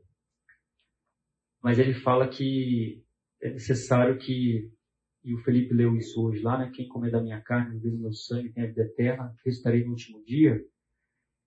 mas 1.64 1.80
ele 1.80 1.94
fala 1.94 2.28
que 2.28 3.02
é 3.42 3.52
necessário 3.52 4.18
que, 4.18 4.70
e 5.24 5.34
o 5.34 5.38
Felipe 5.40 5.74
leu 5.74 5.96
isso 5.96 6.22
hoje 6.22 6.42
lá, 6.42 6.58
né? 6.58 6.70
Quem 6.76 6.90
comer 6.90 7.12
da 7.12 7.22
minha 7.22 7.42
carne, 7.42 7.80
beber 7.80 7.96
do 7.96 8.02
meu 8.02 8.14
sangue, 8.14 8.52
tem 8.52 8.66
a 8.66 8.68
vida 8.68 8.82
eterna, 8.82 9.34
restarei 9.46 9.86
no 9.86 9.92
último 9.92 10.22
dia. 10.26 10.62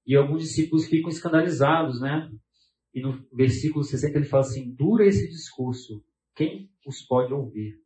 E 0.07 0.17
alguns 0.17 0.43
discípulos 0.43 0.87
ficam 0.87 1.11
escandalizados, 1.11 2.01
né? 2.01 2.31
E 2.95 3.03
no 3.03 3.23
versículo 3.35 3.85
60 3.85 4.17
ele 4.17 4.25
fala 4.25 4.45
assim: 4.45 4.75
dura 4.75 5.05
esse 5.05 5.29
discurso, 5.29 6.03
quem 6.35 6.71
os 6.87 7.03
pode 7.03 7.35
ouvir? 7.35 7.79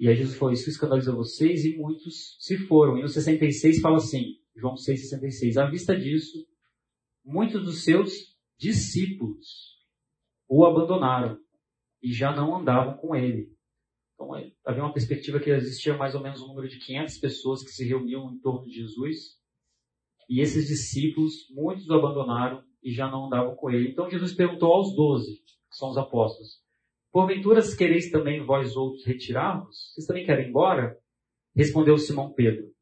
E 0.00 0.08
aí 0.08 0.16
Jesus 0.16 0.38
falou: 0.38 0.54
Isso 0.54 0.70
escandaliza 0.70 1.14
vocês 1.14 1.62
e 1.66 1.76
muitos 1.76 2.38
se 2.40 2.56
foram. 2.56 2.96
E 2.96 3.02
no 3.02 3.08
66 3.08 3.80
fala 3.82 3.98
assim: 3.98 4.38
João 4.56 4.74
6,66. 4.74 5.58
À 5.58 5.68
vista 5.68 5.94
disso, 5.94 6.48
muitos 7.22 7.62
dos 7.62 7.84
seus 7.84 8.10
discípulos 8.58 9.78
o 10.48 10.64
abandonaram 10.64 11.38
e 12.02 12.10
já 12.12 12.34
não 12.34 12.56
andavam 12.56 12.96
com 12.96 13.14
ele. 13.14 13.54
Então 14.14 14.32
havia 14.64 14.82
uma 14.82 14.92
perspectiva 14.92 15.38
que 15.38 15.50
existia 15.50 15.94
mais 15.94 16.14
ou 16.14 16.22
menos 16.22 16.40
um 16.40 16.48
número 16.48 16.68
de 16.68 16.78
500 16.78 17.18
pessoas 17.18 17.62
que 17.62 17.70
se 17.70 17.86
reuniam 17.86 18.32
em 18.32 18.40
torno 18.40 18.64
de 18.64 18.72
Jesus. 18.72 19.38
E 20.30 20.40
esses 20.40 20.66
discípulos, 20.66 21.46
muitos 21.50 21.86
o 21.88 21.94
abandonaram 21.94 22.64
e 22.82 22.90
já 22.90 23.10
não 23.10 23.26
andavam 23.26 23.54
com 23.54 23.70
ele. 23.70 23.90
Então 23.90 24.08
Jesus 24.08 24.32
perguntou 24.32 24.72
aos 24.72 24.94
doze, 24.96 25.42
que 25.42 25.76
são 25.76 25.90
os 25.90 25.98
apóstolos, 25.98 26.58
porventura 27.12 27.60
quereis 27.76 28.10
também 28.10 28.44
vós 28.44 28.76
outros 28.76 29.04
retirar-vos? 29.04 29.92
Vocês 29.94 30.06
também 30.06 30.24
querem 30.24 30.46
ir 30.46 30.48
embora? 30.48 30.98
Respondeu 31.54 31.98
Simão 31.98 32.32
Pedro, 32.32 32.72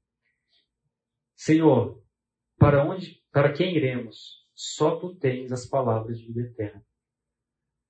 Senhor, 1.34 2.02
para 2.58 2.84
onde, 2.84 3.22
para 3.30 3.52
quem 3.52 3.76
iremos? 3.76 4.44
Só 4.52 4.96
tu 4.96 5.14
tens 5.14 5.52
as 5.52 5.66
palavras 5.66 6.18
de 6.18 6.26
vida 6.26 6.40
eterna. 6.40 6.84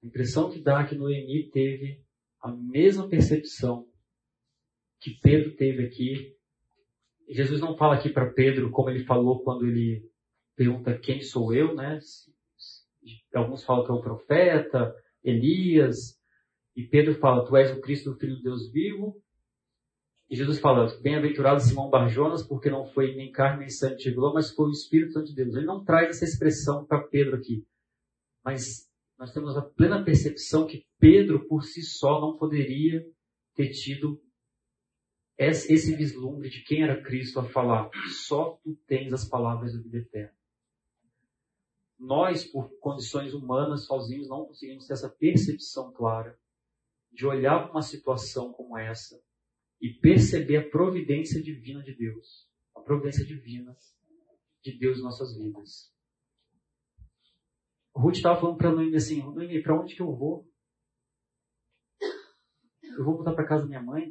A 0.02 0.06
impressão 0.06 0.50
que 0.50 0.60
dá 0.60 0.82
é 0.82 0.86
que 0.86 0.94
Noemi 0.94 1.48
teve 1.50 2.04
a 2.40 2.52
mesma 2.52 3.08
percepção 3.08 3.88
que 5.00 5.18
Pedro 5.22 5.56
teve 5.56 5.86
aqui. 5.86 6.36
Jesus 7.28 7.60
não 7.60 7.76
fala 7.76 7.94
aqui 7.94 8.10
para 8.10 8.32
Pedro 8.32 8.70
como 8.70 8.90
ele 8.90 9.04
falou 9.04 9.42
quando 9.42 9.66
ele 9.66 10.06
pergunta 10.54 10.98
quem 10.98 11.22
sou 11.22 11.54
eu, 11.54 11.74
né? 11.74 11.98
Alguns 13.34 13.64
falam 13.64 13.84
que 13.86 13.90
é 13.90 13.94
o 13.94 14.02
profeta, 14.02 14.94
Elias, 15.24 16.17
e 16.78 16.86
Pedro 16.86 17.12
fala, 17.18 17.44
tu 17.44 17.56
és 17.56 17.76
o 17.76 17.80
Cristo, 17.80 18.12
o 18.12 18.14
Filho 18.14 18.36
de 18.36 18.42
Deus 18.44 18.70
vivo. 18.70 19.20
E 20.30 20.36
Jesus 20.36 20.60
fala, 20.60 20.86
bem-aventurado 21.00 21.60
Simão 21.60 21.90
Barjonas, 21.90 22.46
porque 22.46 22.70
não 22.70 22.86
foi 22.86 23.16
nem 23.16 23.32
carne 23.32 23.62
nem 23.62 23.68
sangue 23.68 23.96
te 23.96 24.14
mas 24.14 24.52
foi 24.54 24.68
o 24.68 24.70
Espírito 24.70 25.14
Santo 25.14 25.26
de 25.26 25.34
Deus. 25.34 25.56
Ele 25.56 25.66
não 25.66 25.82
traz 25.84 26.10
essa 26.10 26.24
expressão 26.24 26.86
para 26.86 27.02
Pedro 27.02 27.34
aqui. 27.34 27.66
Mas 28.44 28.88
nós 29.18 29.32
temos 29.32 29.56
a 29.56 29.62
plena 29.62 30.04
percepção 30.04 30.68
que 30.68 30.86
Pedro, 31.00 31.48
por 31.48 31.64
si 31.64 31.82
só, 31.82 32.20
não 32.20 32.36
poderia 32.36 33.04
ter 33.56 33.70
tido 33.70 34.22
esse 35.36 35.96
vislumbre 35.96 36.48
de 36.48 36.62
quem 36.62 36.84
era 36.84 37.02
Cristo 37.02 37.40
a 37.40 37.44
falar. 37.44 37.90
Só 38.24 38.56
tu 38.62 38.76
tens 38.86 39.12
as 39.12 39.28
palavras 39.28 39.72
da 39.72 39.82
vida 39.82 39.98
eterna. 39.98 40.38
Nós, 41.98 42.44
por 42.44 42.70
condições 42.78 43.34
humanas, 43.34 43.84
sozinhos, 43.84 44.28
não 44.28 44.46
conseguimos 44.46 44.86
ter 44.86 44.92
essa 44.92 45.08
percepção 45.08 45.92
clara 45.92 46.38
de 47.18 47.26
olhar 47.26 47.64
para 47.64 47.72
uma 47.72 47.82
situação 47.82 48.52
como 48.52 48.78
essa 48.78 49.20
e 49.80 49.92
perceber 49.92 50.56
a 50.58 50.70
providência 50.70 51.42
divina 51.42 51.82
de 51.82 51.92
Deus, 51.92 52.48
a 52.76 52.80
providência 52.80 53.26
divina 53.26 53.76
de 54.62 54.78
Deus 54.78 54.98
em 54.98 55.02
nossas 55.02 55.36
vidas. 55.36 55.92
O 57.92 58.00
Ruth 58.00 58.14
estava 58.14 58.40
falando 58.40 58.56
para 58.56 58.70
Noemi 58.70 58.94
assim, 58.94 59.20
Noemi, 59.20 59.60
para 59.60 59.80
onde 59.80 59.96
que 59.96 60.00
eu 60.00 60.14
vou? 60.14 60.48
Eu 62.84 63.04
vou 63.04 63.16
voltar 63.16 63.34
para 63.34 63.48
casa 63.48 63.64
da 63.64 63.68
minha 63.68 63.82
mãe? 63.82 64.10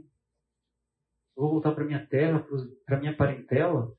Eu 1.37 1.43
vou 1.43 1.51
voltar 1.51 1.73
para 1.73 1.85
minha 1.85 2.05
terra, 2.05 2.45
para 2.85 2.99
minha 2.99 3.15
parentela? 3.15 3.97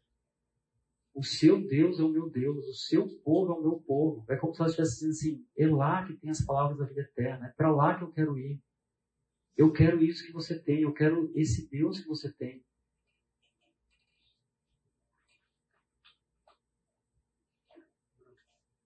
O 1.14 1.24
seu 1.24 1.66
Deus 1.66 1.98
é 1.98 2.02
o 2.02 2.10
meu 2.10 2.28
Deus, 2.28 2.66
o 2.66 2.74
seu 2.74 3.08
povo 3.20 3.52
é 3.54 3.56
o 3.56 3.62
meu 3.62 3.80
povo. 3.80 4.26
É 4.28 4.36
como 4.36 4.52
se 4.52 4.60
ela 4.60 4.68
estivesse 4.68 4.96
dizendo 4.96 5.12
assim, 5.12 5.48
é 5.56 5.66
lá 5.66 6.06
que 6.06 6.14
tem 6.18 6.28
as 6.28 6.44
palavras 6.44 6.76
da 6.76 6.84
vida 6.84 7.00
eterna, 7.00 7.46
é 7.46 7.52
para 7.52 7.74
lá 7.74 7.96
que 7.96 8.04
eu 8.04 8.12
quero 8.12 8.36
ir. 8.36 8.62
Eu 9.58 9.72
quero 9.72 10.00
isso 10.04 10.24
que 10.24 10.30
você 10.30 10.56
tem, 10.56 10.82
eu 10.82 10.94
quero 10.94 11.32
esse 11.34 11.68
Deus 11.68 11.98
que 11.98 12.06
você 12.06 12.32
tem. 12.32 12.64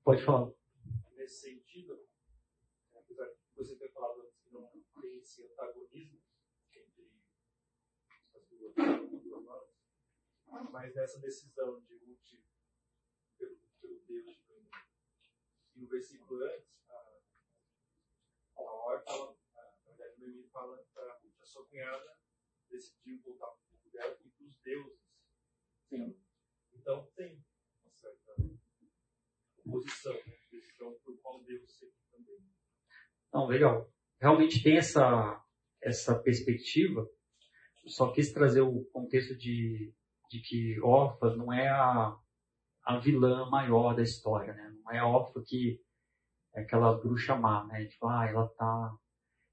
Pode 0.03 0.25
falar. 0.25 0.51
Nesse 1.15 1.51
sentido, 1.51 2.09
apesar 2.95 3.27
de 3.27 3.37
você 3.55 3.77
ter 3.77 3.93
falado 3.93 4.23
antes 4.23 4.39
que 4.39 4.51
não 4.51 4.67
tem 4.67 5.19
esse 5.19 5.45
antagonismo 5.45 6.23
entre 6.75 7.05
as 8.35 8.49
duas 8.49 9.45
notas, 9.45 9.77
mas 10.71 10.95
nessa 10.95 11.21
decisão 11.21 11.83
de 11.83 11.99
Ruth 11.99 12.41
pelo, 13.37 13.59
pelo 13.79 14.01
Deus 14.09 14.25
de 14.25 14.41
E 15.77 15.81
no 15.81 15.87
versículo 15.87 16.43
antes, 16.43 16.83
a, 16.89 17.21
a 18.57 18.63
Horta, 18.63 19.43
Noemi 20.23 20.45
fala 20.53 20.79
para 20.95 21.15
Ruth, 21.15 21.41
a 21.41 21.42
sua 21.53 21.67
cunhada 21.67 22.17
decidiu 22.71 23.21
voltar 23.23 23.47
para 23.47 23.57
o 23.57 23.79
povo 23.79 23.91
dela 23.93 24.19
e 24.25 24.29
para 24.31 24.47
os 24.47 24.57
deuses. 24.63 25.01
Sim. 25.89 26.19
Então 26.73 27.07
tem 27.15 27.45
uma 27.85 27.93
certa 27.93 28.35
oposição, 29.59 30.15
né? 30.15 30.39
decisão 30.51 30.95
por 31.05 31.21
qual 31.21 31.43
Deus 31.45 31.79
segue 31.79 31.93
também. 32.11 32.39
Não, 33.33 33.47
legal. 33.47 33.93
Realmente 34.19 34.63
tem 34.63 34.79
essa, 34.79 35.45
essa 35.83 36.19
perspectiva, 36.19 37.07
só 37.87 38.11
quis 38.13 38.33
trazer 38.33 38.63
o 38.63 38.85
contexto 38.87 39.37
de, 39.37 39.95
de 40.31 40.41
que 40.41 40.81
Orfa 40.81 41.37
não 41.37 41.53
é 41.53 41.69
a, 41.69 42.19
a 42.85 42.99
vilã 42.99 43.49
maior 43.51 43.95
da 43.95 44.03
história, 44.03 44.55
né? 44.55 44.75
Não 44.83 44.93
é 44.93 44.99
a 44.99 45.07
Orfa 45.07 45.43
que 45.45 45.85
é 46.55 46.63
aquela 46.63 46.99
bruxa 46.99 47.37
má, 47.37 47.67
né? 47.67 47.85
Tipo, 47.87 48.07
ah, 48.07 48.27
ela 48.27 48.49
tá 48.49 48.97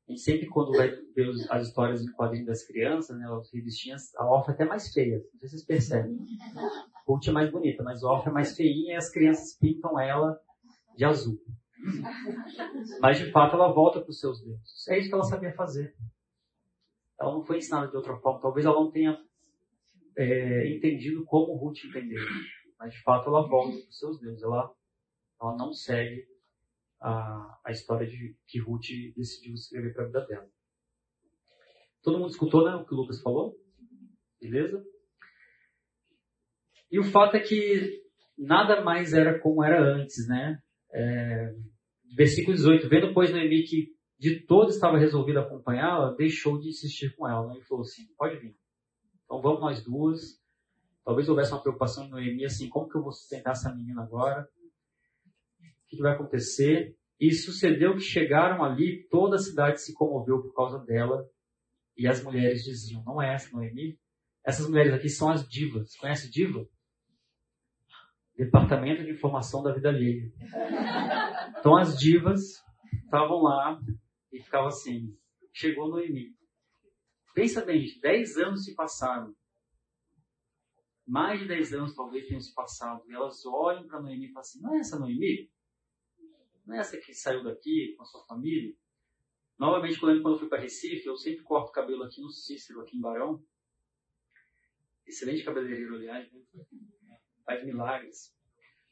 e 0.09 0.17
sempre 0.17 0.47
quando 0.47 0.75
vai 0.75 0.89
ver 0.89 1.29
as 1.51 1.67
histórias 1.67 2.01
em 2.01 2.11
quadrinhos 2.11 2.47
das 2.47 2.65
crianças, 2.65 3.15
né, 3.17 3.25
as 3.31 3.53
revistinhas, 3.53 4.15
a 4.15 4.25
órfã 4.25 4.51
é 4.51 4.55
até 4.55 4.65
mais 4.65 4.91
feia. 4.91 5.17
Não 5.17 5.39
sei 5.39 5.49
se 5.49 5.49
vocês 5.49 5.65
percebem. 5.65 6.17
Ruth 7.07 7.27
é 7.27 7.31
mais 7.31 7.51
bonita, 7.51 7.83
mas 7.83 8.03
a 8.03 8.07
órfã 8.07 8.31
é 8.31 8.33
mais 8.33 8.55
feinha 8.55 8.93
e 8.93 8.95
as 8.95 9.11
crianças 9.11 9.55
pintam 9.57 9.99
ela 9.99 10.39
de 10.97 11.05
azul. 11.05 11.39
Mas 12.99 13.19
de 13.19 13.31
fato 13.31 13.55
ela 13.55 13.71
volta 13.71 14.01
para 14.01 14.09
os 14.09 14.19
seus 14.19 14.41
deuses. 14.43 14.87
É 14.89 14.97
isso 14.97 15.09
que 15.09 15.13
ela 15.13 15.23
sabia 15.23 15.53
fazer. 15.53 15.95
Ela 17.19 17.31
não 17.31 17.43
foi 17.43 17.57
ensinada 17.57 17.87
de 17.87 17.95
outra 17.95 18.17
forma. 18.17 18.41
Talvez 18.41 18.65
ela 18.65 18.75
não 18.75 18.91
tenha 18.91 19.15
é, 20.17 20.75
entendido 20.75 21.23
como 21.25 21.55
Ruth 21.55 21.85
entendeu. 21.85 22.23
Mas 22.79 22.93
de 22.93 23.01
fato 23.03 23.29
ela 23.29 23.47
volta 23.47 23.77
para 23.77 23.89
os 23.89 23.97
seus 23.97 24.19
deuses. 24.19 24.41
Ela, 24.41 24.73
ela 25.39 25.55
não 25.55 25.71
segue 25.71 26.25
a, 27.01 27.59
a 27.65 27.71
história 27.71 28.07
de 28.07 28.35
que 28.47 28.59
Ruth 28.59 28.87
decidiu 29.15 29.53
escrever 29.53 29.93
para 29.93 30.03
a 30.03 30.07
vida 30.07 30.25
dela. 30.25 30.49
Todo 32.01 32.17
mundo 32.19 32.31
escutou 32.31 32.65
né, 32.65 32.75
o 32.75 32.85
que 32.85 32.93
o 32.93 32.97
Lucas 32.97 33.21
falou? 33.21 33.55
Beleza? 34.41 34.83
E 36.91 36.99
o 36.99 37.03
fato 37.03 37.35
é 37.35 37.39
que 37.39 38.01
nada 38.37 38.81
mais 38.81 39.13
era 39.13 39.39
como 39.39 39.63
era 39.63 39.81
antes, 39.81 40.27
né? 40.27 40.59
É, 40.91 41.53
versículo 42.15 42.55
18. 42.55 42.87
Vendo, 42.89 43.13
pois, 43.13 43.31
Noemi 43.31 43.63
que 43.63 43.93
de 44.17 44.41
todo 44.41 44.69
estava 44.69 44.97
resolvido 44.97 45.39
acompanhá-la, 45.39 46.13
deixou 46.15 46.59
de 46.59 46.69
insistir 46.69 47.15
com 47.15 47.27
ela. 47.27 47.47
Né? 47.47 47.59
E 47.59 47.63
falou 47.63 47.83
assim, 47.83 48.07
pode 48.17 48.37
vir. 48.37 48.55
Então 49.23 49.41
vamos 49.41 49.61
nós 49.61 49.83
duas. 49.83 50.39
Talvez 51.05 51.29
houvesse 51.29 51.51
uma 51.51 51.61
preocupação 51.61 52.05
em 52.05 52.09
Noemi, 52.09 52.45
assim, 52.45 52.69
como 52.69 52.89
que 52.89 52.97
eu 52.97 53.01
vou 53.01 53.11
sustentar 53.11 53.51
essa 53.51 53.73
menina 53.73 54.03
agora? 54.03 54.47
Que, 55.89 55.97
que 55.97 56.03
vai 56.03 56.13
acontecer? 56.13 56.95
E 57.19 57.33
sucedeu 57.33 57.95
que 57.95 58.01
chegaram 58.01 58.63
ali, 58.63 59.07
toda 59.09 59.35
a 59.35 59.39
cidade 59.39 59.81
se 59.81 59.93
comoveu 59.93 60.41
por 60.41 60.53
causa 60.53 60.79
dela. 60.79 61.27
E 61.97 62.07
as 62.07 62.23
mulheres 62.23 62.63
diziam: 62.63 63.03
Não 63.03 63.21
é 63.21 63.33
essa, 63.33 63.51
Noemi? 63.51 63.99
Essas 64.45 64.69
mulheres 64.69 64.93
aqui 64.93 65.09
são 65.09 65.29
as 65.29 65.47
divas. 65.47 65.95
Conhece 65.97 66.31
diva? 66.31 66.65
Departamento 68.37 69.03
de 69.03 69.11
Informação 69.11 69.61
da 69.61 69.73
Vida 69.73 69.89
Alheia. 69.89 70.31
Então 71.59 71.75
as 71.75 71.99
divas 71.99 72.41
estavam 73.03 73.41
lá 73.41 73.77
e 74.31 74.41
ficavam 74.41 74.67
assim: 74.67 75.13
Chegou 75.51 75.89
Noemi. 75.89 76.33
Pensa 77.33 77.65
bem, 77.65 77.85
10 78.01 78.37
anos 78.37 78.63
se 78.63 78.73
passaram. 78.75 79.33
Mais 81.05 81.39
de 81.39 81.47
10 81.47 81.73
anos 81.73 81.95
talvez 81.95 82.27
tenham 82.27 82.39
se 82.39 82.53
passado. 82.53 83.03
E 83.09 83.13
elas 83.13 83.45
olham 83.45 83.85
para 83.87 84.01
Noemi 84.01 84.27
e 84.27 84.31
falam 84.31 84.41
assim: 84.41 84.61
Não 84.61 84.75
é 84.75 84.79
essa 84.79 84.97
Noemi? 84.97 85.49
Não 86.69 86.75
é 86.75 86.81
essa 86.81 86.99
que 86.99 87.11
saiu 87.15 87.43
daqui 87.43 87.95
com 87.97 88.03
a 88.03 88.05
sua 88.05 88.23
família? 88.27 88.71
Novamente, 89.57 89.99
quando 89.99 90.23
eu 90.23 90.37
fui 90.37 90.47
para 90.47 90.61
Recife, 90.61 91.03
eu 91.07 91.17
sempre 91.17 91.43
corto 91.43 91.71
cabelo 91.71 92.03
aqui 92.03 92.21
no 92.21 92.29
Cícero, 92.29 92.81
aqui 92.81 92.95
em 92.95 93.01
Barão. 93.01 93.43
Excelente 95.03 95.43
cabeleireiro, 95.43 95.95
aliás, 95.95 96.31
né? 96.31 97.17
faz 97.43 97.65
milagres. 97.65 98.35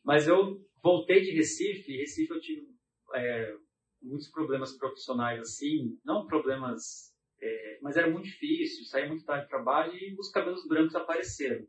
Mas 0.04 0.28
eu 0.28 0.60
voltei 0.82 1.22
de 1.22 1.30
Recife, 1.36 1.92
e 1.92 1.98
Recife 1.98 2.32
eu 2.32 2.42
tive 2.42 2.68
é, 3.14 3.56
muitos 4.02 4.32
problemas 4.32 4.76
profissionais 4.76 5.40
assim, 5.40 6.00
não 6.04 6.26
problemas, 6.26 7.16
é, 7.40 7.80
mas 7.84 7.96
era 7.96 8.10
muito 8.10 8.26
difícil, 8.26 8.86
saía 8.86 9.08
muito 9.08 9.24
tarde 9.24 9.46
do 9.46 9.50
trabalho 9.50 9.94
e 9.94 10.16
os 10.20 10.32
cabelos 10.32 10.68
brancos 10.68 10.96
apareceram. 10.96 11.64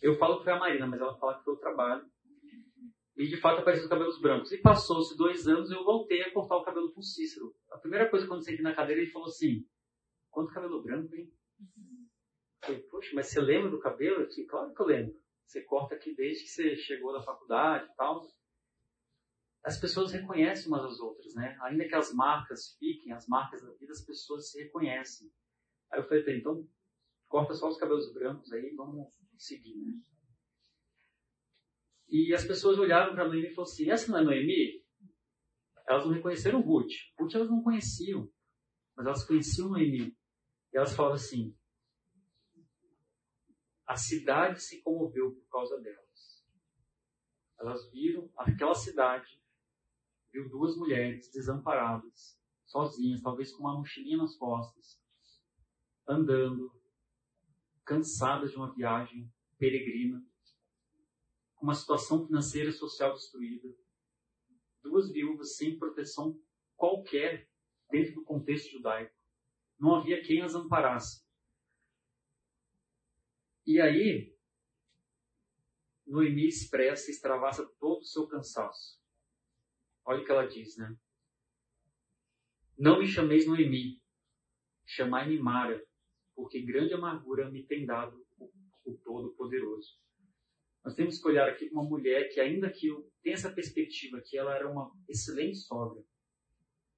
Eu 0.00 0.16
falo 0.16 0.38
que 0.38 0.44
foi 0.44 0.54
a 0.54 0.58
Marina, 0.58 0.86
mas 0.86 1.02
ela 1.02 1.18
fala 1.18 1.36
que 1.36 1.44
foi 1.44 1.52
o 1.52 1.58
trabalho. 1.58 2.10
E 3.18 3.26
de 3.26 3.36
fato 3.36 3.60
apareceu 3.60 3.84
os 3.84 3.90
cabelos 3.90 4.20
brancos. 4.20 4.52
E 4.52 4.58
passou-se 4.58 5.16
dois 5.16 5.48
anos 5.48 5.70
eu 5.72 5.84
voltei 5.84 6.22
a 6.22 6.32
cortar 6.32 6.56
o 6.56 6.64
cabelo 6.64 6.92
com 6.92 7.00
o 7.00 7.02
Cícero. 7.02 7.52
A 7.72 7.76
primeira 7.76 8.08
coisa 8.08 8.28
quando 8.28 8.40
eu 8.40 8.44
sentei 8.44 8.62
na 8.62 8.74
cadeira 8.74 9.02
ele 9.02 9.10
falou 9.10 9.26
assim: 9.26 9.66
Quanto 10.30 10.54
cabelo 10.54 10.82
branco, 10.82 11.12
hein? 11.16 11.28
Eu 11.58 12.66
falei, 12.66 12.82
poxa, 12.82 13.10
mas 13.14 13.26
você 13.26 13.40
lembra 13.40 13.70
do 13.70 13.80
cabelo? 13.80 14.20
Eu 14.20 14.26
disse, 14.26 14.46
claro 14.46 14.72
que 14.72 14.80
eu 14.80 14.86
lembro. 14.86 15.20
Você 15.44 15.62
corta 15.64 15.96
aqui 15.96 16.14
desde 16.14 16.44
que 16.44 16.50
você 16.50 16.76
chegou 16.76 17.12
da 17.12 17.22
faculdade 17.22 17.90
e 17.90 17.96
tal. 17.96 18.22
As 19.64 19.80
pessoas 19.80 20.12
reconhecem 20.12 20.68
umas 20.68 20.84
às 20.84 21.00
outras, 21.00 21.34
né? 21.34 21.58
Ainda 21.62 21.88
que 21.88 21.94
as 21.94 22.14
marcas 22.14 22.76
fiquem, 22.78 23.12
as 23.12 23.26
marcas 23.26 23.62
da 23.62 23.72
vida, 23.72 23.92
as 23.92 24.04
pessoas 24.04 24.50
se 24.50 24.62
reconhecem. 24.62 25.28
Aí 25.90 26.00
eu 26.00 26.06
falei, 26.06 26.38
então 26.38 26.68
corta 27.26 27.54
só 27.54 27.68
os 27.68 27.78
cabelos 27.78 28.12
brancos 28.12 28.52
aí, 28.52 28.74
vamos 28.76 29.08
seguir, 29.36 29.76
né? 29.76 30.00
E 32.08 32.34
as 32.34 32.44
pessoas 32.44 32.78
olharam 32.78 33.14
para 33.14 33.28
Noemi 33.28 33.48
e 33.48 33.54
falaram 33.54 33.70
assim: 33.72 33.90
essa 33.90 34.10
não 34.10 34.18
é 34.18 34.24
Noemi? 34.24 34.82
Elas 35.86 36.04
não 36.04 36.12
reconheceram 36.12 36.60
Ruth. 36.60 36.92
Ruth 37.18 37.34
elas 37.34 37.50
não 37.50 37.62
conheciam, 37.62 38.30
mas 38.96 39.06
elas 39.06 39.26
conheciam 39.26 39.68
Noemi. 39.68 40.16
E 40.72 40.76
elas 40.76 40.94
falaram 40.94 41.16
assim: 41.16 41.54
a 43.86 43.96
cidade 43.96 44.62
se 44.62 44.82
comoveu 44.82 45.34
por 45.34 45.48
causa 45.48 45.78
delas. 45.80 46.46
Elas 47.60 47.90
viram 47.90 48.30
aquela 48.36 48.74
cidade, 48.74 49.42
viu 50.32 50.48
duas 50.48 50.76
mulheres 50.76 51.30
desamparadas, 51.30 52.40
sozinhas, 52.64 53.20
talvez 53.20 53.52
com 53.52 53.64
uma 53.64 53.76
mochilinha 53.76 54.18
nas 54.18 54.36
costas, 54.36 55.02
andando, 56.06 56.72
cansadas 57.84 58.50
de 58.50 58.56
uma 58.56 58.72
viagem 58.74 59.30
peregrina 59.58 60.27
com 61.58 61.66
uma 61.66 61.74
situação 61.74 62.24
financeira 62.24 62.70
e 62.70 62.72
social 62.72 63.14
destruída, 63.14 63.68
duas 64.82 65.10
viúvas 65.10 65.56
sem 65.56 65.76
proteção 65.76 66.40
qualquer 66.76 67.48
dentro 67.90 68.14
do 68.14 68.24
contexto 68.24 68.70
judaico. 68.70 69.14
Não 69.78 69.94
havia 69.94 70.22
quem 70.22 70.42
as 70.42 70.54
amparasse. 70.54 71.26
E 73.66 73.80
aí, 73.80 74.34
Noemi 76.06 76.46
expressa 76.46 77.10
e 77.10 77.14
extravasa 77.14 77.66
todo 77.78 78.00
o 78.00 78.04
seu 78.04 78.26
cansaço. 78.26 78.98
Olha 80.04 80.22
o 80.22 80.24
que 80.24 80.30
ela 80.30 80.46
diz, 80.46 80.76
né? 80.76 80.96
Não 82.78 83.00
me 83.00 83.06
chameis 83.06 83.46
Noemi, 83.46 84.00
chamai-me 84.86 85.38
Mara, 85.38 85.84
porque 86.34 86.62
grande 86.62 86.94
amargura 86.94 87.50
me 87.50 87.66
tem 87.66 87.84
dado 87.84 88.24
o, 88.38 88.50
o 88.84 88.96
Todo-Poderoso. 88.98 89.98
Nós 90.84 90.94
temos 90.94 91.18
que 91.18 91.28
olhar 91.28 91.48
aqui 91.48 91.68
uma 91.70 91.82
mulher 91.82 92.32
que, 92.32 92.40
ainda 92.40 92.70
que 92.70 92.88
tem 93.22 93.32
essa 93.32 93.50
perspectiva 93.50 94.20
que 94.20 94.38
ela 94.38 94.54
era 94.54 94.70
uma 94.70 94.92
excelente 95.08 95.58
sogra, 95.58 96.02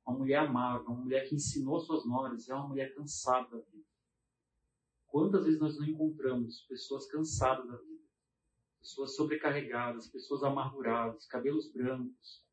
uma 0.06 0.18
mulher 0.18 0.40
amável, 0.40 0.86
uma 0.86 1.00
mulher 1.02 1.28
que 1.28 1.34
ensinou 1.34 1.80
suas 1.80 2.06
noras, 2.06 2.48
é 2.48 2.54
uma 2.54 2.68
mulher 2.68 2.94
cansada 2.94 3.48
da 3.50 3.64
vida. 3.64 3.86
Quantas 5.06 5.44
vezes 5.44 5.60
nós 5.60 5.76
não 5.76 5.86
encontramos 5.86 6.62
pessoas 6.68 7.06
cansadas 7.06 7.66
da 7.66 7.76
vida? 7.76 8.04
Pessoas 8.78 9.14
sobrecarregadas, 9.16 10.08
pessoas 10.08 10.42
amarguradas, 10.42 11.26
cabelos 11.26 11.70
brancos, 11.72 12.46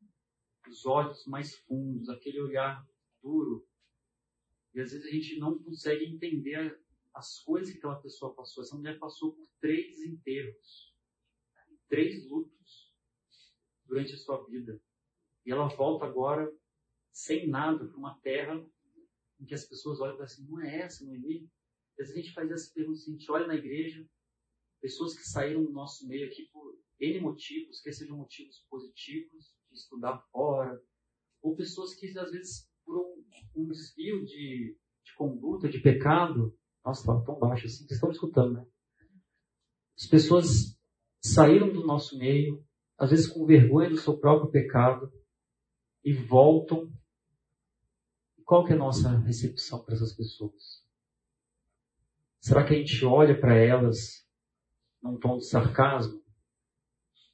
os 0.68 0.84
olhos 0.84 1.24
mais 1.26 1.54
fundos, 1.54 2.08
aquele 2.08 2.40
olhar 2.40 2.86
duro. 3.22 3.66
E 4.74 4.80
às 4.80 4.92
vezes 4.92 5.06
a 5.06 5.10
gente 5.10 5.38
não 5.38 5.58
consegue 5.58 6.04
entender 6.04 6.80
as 7.14 7.40
coisas 7.40 7.70
que 7.70 7.78
aquela 7.78 8.00
pessoa 8.00 8.34
passou. 8.34 8.62
Essa 8.62 8.76
mulher 8.76 8.98
passou 8.98 9.32
por 9.32 9.48
três 9.60 10.00
enterros, 10.00 10.87
três 11.88 12.28
lutos 12.28 12.94
durante 13.84 14.14
a 14.14 14.18
sua 14.18 14.44
vida. 14.46 14.80
E 15.44 15.50
ela 15.50 15.68
volta 15.68 16.04
agora 16.04 16.50
sem 17.10 17.48
nada 17.48 17.86
para 17.86 17.96
uma 17.96 18.18
terra 18.20 18.54
em 19.40 19.46
que 19.46 19.54
as 19.54 19.64
pessoas 19.64 20.00
olham 20.00 20.14
e 20.14 20.16
falam 20.16 20.24
assim, 20.24 20.46
não 20.46 20.60
é 20.60 20.80
essa, 20.80 21.04
Noemi? 21.04 21.48
Às 21.92 22.08
vezes 22.08 22.12
a 22.12 22.20
gente 22.20 22.34
faz 22.34 22.50
essa 22.50 22.72
pergunta, 22.72 22.98
assim, 22.98 23.10
a 23.10 23.18
gente 23.18 23.30
olha 23.30 23.46
na 23.46 23.54
igreja, 23.54 24.06
pessoas 24.80 25.16
que 25.16 25.24
saíram 25.24 25.64
do 25.64 25.72
nosso 25.72 26.06
meio 26.06 26.26
aqui 26.26 26.48
por 26.52 26.78
N 27.00 27.20
motivos, 27.20 27.80
quer 27.80 27.92
sejam 27.92 28.16
motivos 28.16 28.64
positivos, 28.68 29.52
de 29.70 29.76
estudar 29.76 30.18
fora, 30.30 30.80
ou 31.42 31.56
pessoas 31.56 31.94
que 31.94 32.06
às 32.18 32.30
vezes 32.30 32.68
por 32.84 32.96
um, 32.96 33.24
um 33.56 33.68
desvio 33.68 34.24
de, 34.24 34.76
de, 35.04 35.14
conduta, 35.16 35.68
de 35.68 35.80
pecado, 35.80 36.56
nossa, 36.84 37.00
está 37.00 37.24
tão 37.24 37.38
baixo 37.38 37.66
assim, 37.66 37.84
vocês 37.84 37.92
estão 37.92 38.10
escutando, 38.10 38.54
né? 38.54 38.66
As 39.96 40.06
pessoas 40.06 40.77
saíram 41.22 41.72
do 41.72 41.86
nosso 41.86 42.18
meio, 42.18 42.64
às 42.98 43.10
vezes 43.10 43.26
com 43.26 43.46
vergonha 43.46 43.90
do 43.90 43.96
seu 43.96 44.18
próprio 44.18 44.50
pecado, 44.50 45.12
e 46.04 46.12
voltam. 46.12 46.90
Qual 48.44 48.64
que 48.64 48.72
é 48.72 48.76
a 48.76 48.78
nossa 48.78 49.18
recepção 49.18 49.84
para 49.84 49.94
essas 49.94 50.16
pessoas? 50.16 50.82
Será 52.40 52.64
que 52.64 52.74
a 52.74 52.78
gente 52.78 53.04
olha 53.04 53.38
para 53.38 53.56
elas 53.56 54.26
num 55.02 55.18
tom 55.18 55.36
de 55.38 55.46
sarcasmo? 55.46 56.22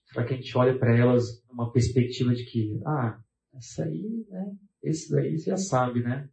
Será 0.06 0.26
que 0.26 0.34
a 0.34 0.36
gente 0.36 0.56
olha 0.56 0.76
para 0.78 0.96
elas 0.96 1.44
numa 1.48 1.70
perspectiva 1.72 2.34
de 2.34 2.44
que, 2.44 2.80
ah, 2.86 3.22
essa 3.52 3.84
aí, 3.84 4.26
né? 4.28 4.56
Esse 4.82 5.10
daí 5.10 5.38
você 5.38 5.50
já 5.50 5.56
sabe, 5.56 6.02
né? 6.02 6.28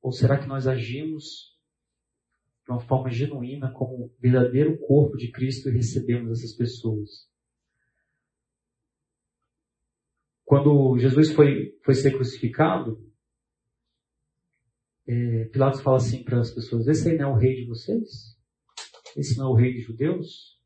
Ou 0.00 0.10
será 0.10 0.38
que 0.38 0.46
nós 0.46 0.66
agimos 0.66 1.57
de 2.68 2.72
uma 2.72 2.80
forma 2.80 3.08
genuína 3.08 3.72
como 3.72 4.14
verdadeiro 4.20 4.78
corpo 4.78 5.16
de 5.16 5.32
Cristo 5.32 5.70
e 5.70 5.72
recebemos 5.72 6.30
essas 6.30 6.54
pessoas? 6.54 7.26
Quando 10.44 10.98
Jesus 10.98 11.32
foi, 11.32 11.78
foi 11.82 11.94
ser 11.94 12.12
crucificado, 12.12 13.02
é, 15.06 15.46
Pilatos 15.46 15.80
fala 15.80 15.96
assim 15.96 16.22
para 16.22 16.40
as 16.40 16.50
pessoas: 16.50 16.86
Esse 16.86 17.08
aí 17.08 17.16
não 17.16 17.30
é 17.30 17.32
o 17.32 17.38
rei 17.38 17.56
de 17.56 17.66
vocês? 17.66 18.36
Esse 19.16 19.38
não 19.38 19.46
é 19.46 19.48
o 19.48 19.54
rei 19.54 19.72
de 19.72 19.80
judeus? 19.80 20.58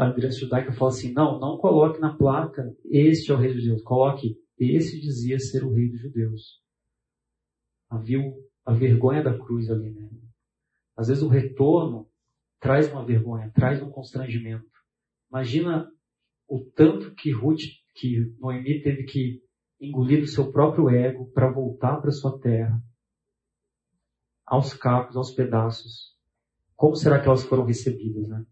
a 0.00 0.06
liderança 0.06 0.40
judaica 0.40 0.72
fala 0.72 0.90
assim: 0.90 1.12
Não, 1.12 1.38
não 1.38 1.58
coloque 1.58 2.00
na 2.00 2.16
placa: 2.16 2.74
Este 2.86 3.30
é 3.30 3.34
o 3.34 3.38
rei 3.38 3.52
de 3.52 3.60
judeus. 3.60 3.82
Coloque: 3.82 4.38
Esse 4.58 4.98
dizia 4.98 5.38
ser 5.38 5.64
o 5.64 5.72
rei 5.72 5.90
dos 5.90 6.00
judeus. 6.00 6.62
Havia 7.90 8.18
a 8.64 8.72
vergonha 8.72 9.22
da 9.22 9.36
cruz 9.36 9.70
ali, 9.70 9.90
né? 9.90 10.08
Às 10.96 11.08
vezes 11.08 11.22
o 11.22 11.28
retorno 11.28 12.08
traz 12.60 12.90
uma 12.90 13.04
vergonha, 13.04 13.50
traz 13.54 13.82
um 13.82 13.90
constrangimento. 13.90 14.70
Imagina 15.30 15.90
o 16.46 16.64
tanto 16.74 17.14
que 17.14 17.32
Ruth, 17.32 17.62
que 17.94 18.34
Noemi 18.38 18.82
teve 18.82 19.04
que 19.04 19.42
engolir 19.80 20.20
do 20.20 20.26
seu 20.26 20.52
próprio 20.52 20.88
ego 20.88 21.30
para 21.32 21.50
voltar 21.50 22.00
para 22.00 22.10
sua 22.12 22.38
terra, 22.38 22.80
aos 24.46 24.74
cacos, 24.74 25.16
aos 25.16 25.32
pedaços. 25.32 26.16
Como 26.76 26.94
será 26.94 27.20
que 27.20 27.26
elas 27.26 27.42
foram 27.42 27.64
recebidas, 27.64 28.28
né? 28.28 28.44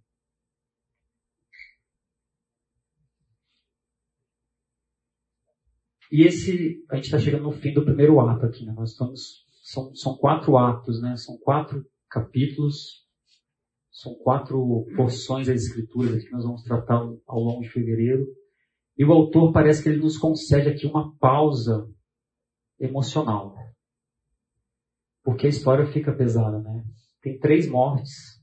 E 6.10 6.24
esse, 6.24 6.84
a 6.90 6.96
gente 6.96 7.04
está 7.04 7.18
chegando 7.18 7.44
no 7.44 7.52
fim 7.52 7.72
do 7.72 7.84
primeiro 7.84 8.18
ato 8.18 8.44
aqui, 8.44 8.66
né? 8.66 8.72
Nós 8.72 8.90
estamos, 8.92 9.46
são, 9.70 9.94
são 9.94 10.16
quatro 10.16 10.56
atos, 10.56 11.00
né? 11.00 11.16
São 11.16 11.38
quatro 11.38 11.86
capítulos, 12.08 13.06
são 13.88 14.14
quatro 14.16 14.84
porções 14.96 15.46
das 15.46 15.62
escrituras 15.62 16.24
que 16.24 16.32
nós 16.32 16.44
vamos 16.44 16.64
tratar 16.64 16.96
ao 16.96 17.40
longo 17.40 17.62
de 17.62 17.68
fevereiro. 17.68 18.26
E 18.98 19.04
o 19.04 19.12
autor 19.12 19.52
parece 19.52 19.80
que 19.80 19.88
ele 19.88 20.02
nos 20.02 20.18
concede 20.18 20.68
aqui 20.68 20.86
uma 20.86 21.16
pausa 21.18 21.88
emocional. 22.80 23.56
Porque 25.22 25.46
a 25.46 25.50
história 25.50 25.86
fica 25.86 26.12
pesada, 26.12 26.58
né? 26.60 26.84
Tem 27.22 27.38
três 27.38 27.68
mortes, 27.68 28.42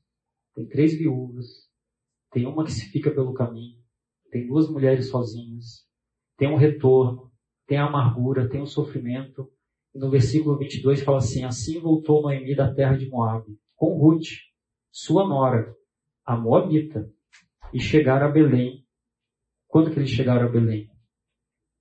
tem 0.55 0.65
três 0.65 0.97
viúvas, 0.97 1.45
tem 2.31 2.45
uma 2.45 2.63
que 2.63 2.71
se 2.71 2.89
fica 2.89 3.11
pelo 3.11 3.33
caminho, 3.33 3.77
tem 4.31 4.47
duas 4.47 4.69
mulheres 4.69 5.09
sozinhas, 5.09 5.85
tem 6.37 6.47
um 6.47 6.55
retorno, 6.55 7.29
tem 7.65 7.79
a 7.79 7.87
amargura, 7.87 8.47
tem 8.47 8.61
o 8.61 8.67
sofrimento. 8.67 9.51
No 9.97 10.11
versículo 10.11 10.55
22 10.59 11.01
fala 11.03 11.17
assim: 11.17 11.43
Assim 11.43 11.79
voltou 11.79 12.21
Noemi 12.21 12.55
da 12.55 12.71
terra 12.71 12.95
de 12.95 13.09
Moabe, 13.09 13.59
com 13.75 13.97
Ruth, 13.97 14.27
sua 14.91 15.27
nora, 15.27 15.75
a 16.23 16.37
Moabita, 16.37 17.11
e 17.73 17.79
chegaram 17.79 18.27
a 18.27 18.31
Belém 18.31 18.85
quando 19.67 19.91
que 19.91 19.97
eles 19.97 20.11
chegaram 20.11 20.45
a 20.45 20.51
Belém? 20.51 20.87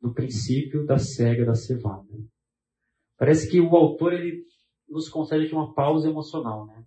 No 0.00 0.14
princípio 0.14 0.86
da 0.86 0.98
cega 0.98 1.44
da 1.44 1.54
cevada. 1.54 2.08
Parece 3.18 3.50
que 3.50 3.60
o 3.60 3.76
autor 3.76 4.14
ele 4.14 4.46
nos 4.88 5.10
concede 5.10 5.44
aqui 5.44 5.54
uma 5.54 5.74
pausa 5.74 6.08
emocional, 6.08 6.66
né? 6.66 6.86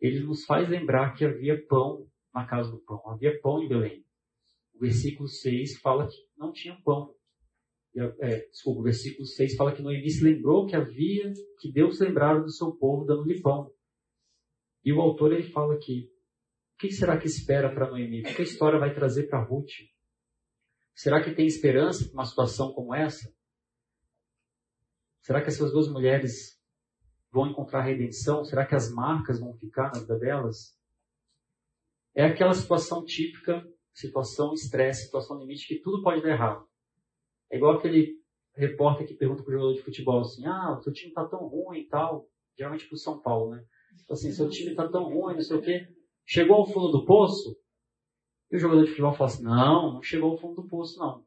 Ele 0.00 0.20
nos 0.20 0.44
faz 0.44 0.68
lembrar 0.68 1.14
que 1.14 1.24
havia 1.24 1.64
pão 1.66 2.04
na 2.34 2.44
casa 2.44 2.70
do 2.70 2.78
pão, 2.78 3.00
havia 3.08 3.40
pão 3.40 3.62
em 3.62 3.68
Belém. 3.68 4.04
O 4.74 4.80
versículo 4.80 5.28
6 5.28 5.78
fala 5.78 6.08
que 6.08 6.16
não 6.36 6.52
tinha 6.52 6.76
pão. 6.84 7.14
É, 8.20 8.46
desculpa, 8.48 8.80
o 8.80 8.84
versículo 8.84 9.26
6 9.26 9.56
fala 9.56 9.74
que 9.74 9.82
Noemi 9.82 10.10
se 10.10 10.22
lembrou 10.22 10.66
que 10.66 10.76
havia, 10.76 11.32
que 11.58 11.72
Deus 11.72 12.00
lembrara 12.00 12.40
do 12.40 12.50
seu 12.50 12.72
povo 12.72 13.04
dando-lhe 13.04 13.40
pão. 13.40 13.72
E 14.84 14.92
o 14.92 15.00
autor 15.00 15.32
ele 15.32 15.50
fala 15.50 15.74
aqui, 15.74 16.10
o 16.74 16.78
que 16.78 16.92
será 16.92 17.18
que 17.18 17.26
espera 17.26 17.72
para 17.72 17.90
Noemi? 17.90 18.20
O 18.20 18.34
que 18.34 18.42
a 18.42 18.44
história 18.44 18.78
vai 18.78 18.94
trazer 18.94 19.28
para 19.28 19.42
Ruth? 19.42 19.70
Será 20.94 21.22
que 21.22 21.34
tem 21.34 21.46
esperança 21.46 22.04
para 22.04 22.14
uma 22.14 22.24
situação 22.24 22.72
como 22.72 22.94
essa? 22.94 23.32
Será 25.22 25.42
que 25.42 25.48
essas 25.48 25.72
duas 25.72 25.88
mulheres 25.88 26.58
vão 27.30 27.48
encontrar 27.48 27.82
redenção? 27.82 28.44
Será 28.44 28.66
que 28.66 28.74
as 28.74 28.90
marcas 28.90 29.38
vão 29.40 29.54
ficar 29.54 29.92
na 29.92 30.00
vida 30.00 30.18
delas? 30.18 30.76
É 32.14 32.24
aquela 32.24 32.54
situação 32.54 33.04
típica, 33.04 33.62
situação 33.92 34.52
estresse, 34.52 35.04
situação 35.04 35.38
limite, 35.38 35.68
que 35.68 35.80
tudo 35.80 36.02
pode 36.02 36.22
dar 36.22 36.30
errado. 36.30 36.68
É 37.50 37.56
igual 37.56 37.76
aquele 37.76 38.18
repórter 38.54 39.06
que 39.06 39.14
pergunta 39.14 39.42
para 39.42 39.50
o 39.50 39.52
jogador 39.52 39.74
de 39.74 39.82
futebol 39.82 40.20
assim, 40.20 40.44
ah, 40.46 40.76
o 40.78 40.82
seu 40.82 40.92
time 40.92 41.10
está 41.10 41.24
tão 41.26 41.46
ruim 41.46 41.80
e 41.80 41.88
tal, 41.88 42.28
geralmente 42.56 42.86
para 42.86 42.94
o 42.94 42.98
São 42.98 43.20
Paulo, 43.20 43.54
né? 43.54 43.64
Assim, 44.10 44.32
seu 44.32 44.48
time 44.48 44.70
está 44.70 44.88
tão 44.88 45.04
ruim, 45.04 45.34
não 45.34 45.40
sei 45.40 45.56
o 45.56 45.62
quê. 45.62 45.86
Chegou 46.26 46.56
ao 46.56 46.66
fundo 46.66 46.88
do 46.88 47.04
poço, 47.04 47.56
e 48.50 48.56
o 48.56 48.58
jogador 48.58 48.82
de 48.82 48.90
futebol 48.90 49.12
fala 49.12 49.30
assim, 49.30 49.44
não, 49.44 49.94
não 49.94 50.02
chegou 50.02 50.32
ao 50.32 50.38
fundo 50.38 50.62
do 50.62 50.68
poço, 50.68 50.98
não. 50.98 51.24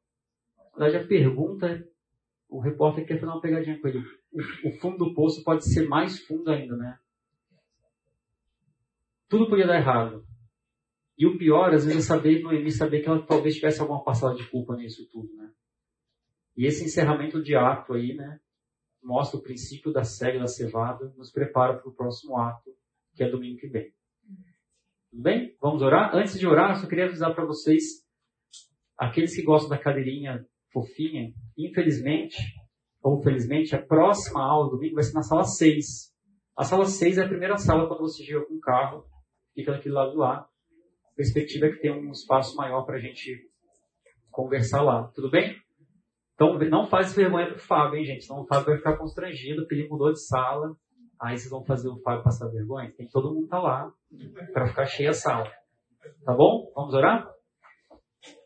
Na 0.76 0.86
verdade, 0.86 1.06
a 1.06 1.08
pergunta, 1.08 1.88
o 2.50 2.60
repórter 2.60 3.06
quer 3.06 3.20
fazer 3.20 3.32
uma 3.32 3.42
pegadinha 3.42 3.80
com 3.80 3.88
ele. 3.88 4.04
O, 4.32 4.70
o 4.70 4.72
fundo 4.80 4.98
do 4.98 5.14
poço 5.14 5.44
pode 5.44 5.66
ser 5.66 5.88
mais 5.88 6.20
fundo 6.20 6.50
ainda, 6.50 6.76
né? 6.76 7.00
Tudo 9.30 9.48
podia 9.48 9.68
dar 9.68 9.78
errado. 9.78 10.26
E 11.18 11.26
o 11.26 11.38
pior, 11.38 11.74
às 11.74 11.86
vezes, 11.86 12.04
é 12.04 12.08
saber, 12.08 12.42
Noemi 12.42 12.72
saber 12.72 13.02
que 13.02 13.08
ela 13.08 13.22
talvez 13.26 13.56
tivesse 13.56 13.80
alguma 13.80 14.04
passada 14.04 14.36
de 14.36 14.50
culpa 14.50 14.76
nisso 14.76 15.08
tudo, 15.12 15.34
né? 15.36 15.52
E 16.56 16.66
esse 16.66 16.84
encerramento 16.84 17.42
de 17.42 17.56
ato 17.56 17.94
aí, 17.94 18.14
né? 18.14 18.40
Mostra 19.04 19.40
o 19.40 19.44
princípio 19.44 19.92
da 19.92 20.04
série 20.04 20.40
da 20.40 20.48
cevada, 20.48 21.12
nos 21.18 21.32
prepara 21.32 21.78
para 21.78 21.90
o 21.90 21.94
próximo 21.94 22.38
ato, 22.38 22.70
que 23.16 23.24
é 23.24 23.30
domingo 23.30 23.60
que 23.60 23.68
vem. 23.68 23.92
Tudo 25.10 25.24
bem? 25.24 25.56
Vamos 25.60 25.82
orar? 25.82 26.16
Antes 26.16 26.40
de 26.40 26.48
orar, 26.48 26.72
eu 26.72 26.76
só 26.82 26.88
queria 26.88 27.06
avisar 27.06 27.34
para 27.34 27.46
vocês, 27.46 27.84
aqueles 28.98 29.36
que 29.36 29.42
gostam 29.42 29.70
da 29.70 29.78
cadeirinha 29.78 30.46
fofinha, 30.72 31.34
infelizmente, 31.58 32.38
ou 33.02 33.22
felizmente, 33.22 33.76
a 33.76 33.82
próxima 33.82 34.44
aula 34.44 34.70
do 34.70 34.76
domingo 34.76 34.96
vai 34.96 35.04
ser 35.04 35.14
na 35.14 35.24
sala 35.24 35.44
6. 35.44 36.14
A 36.56 36.64
sala 36.64 36.86
6 36.86 37.18
é 37.18 37.24
a 37.24 37.28
primeira 37.28 37.58
sala 37.58 37.88
quando 37.88 38.02
você 38.02 38.24
chega 38.24 38.46
com 38.46 38.54
o 38.54 38.60
carro 38.60 39.04
fica 39.54 39.72
daquele 39.72 39.96
lado 39.96 40.16
lá. 40.16 40.48
A 41.06 41.16
perspectiva 41.16 41.66
é 41.66 41.72
que 41.72 41.82
tem 41.82 41.92
um 41.92 42.12
espaço 42.12 42.56
maior 42.56 42.84
para 42.84 42.96
a 42.96 43.00
gente 43.00 43.50
conversar 44.30 44.82
lá. 44.82 45.08
Tudo 45.14 45.30
bem? 45.30 45.56
Então, 46.42 46.58
não 46.58 46.88
faz 46.88 47.14
vergonha 47.14 47.52
pro 47.52 47.60
Fábio, 47.60 48.00
hein, 48.00 48.06
gente? 48.06 48.26
Senão 48.26 48.42
o 48.42 48.48
Fábio 48.48 48.66
vai 48.66 48.78
ficar 48.78 48.98
constrangido, 48.98 49.62
porque 49.62 49.76
ele 49.76 49.88
mudou 49.88 50.12
de 50.12 50.26
sala. 50.26 50.76
Aí 51.22 51.38
vocês 51.38 51.52
vão 51.52 51.64
fazer 51.64 51.88
o 51.88 52.02
Fábio 52.02 52.24
passar 52.24 52.48
vergonha? 52.48 52.92
Tem 52.98 53.08
todo 53.08 53.32
mundo 53.32 53.48
tá 53.48 53.60
lá 53.60 53.94
para 54.52 54.66
ficar 54.66 54.88
cheia 54.88 55.12
a 55.12 55.14
sala. 55.14 55.52
Tá 56.26 56.34
bom? 56.34 56.72
Vamos 56.76 56.96
orar? 56.96 57.32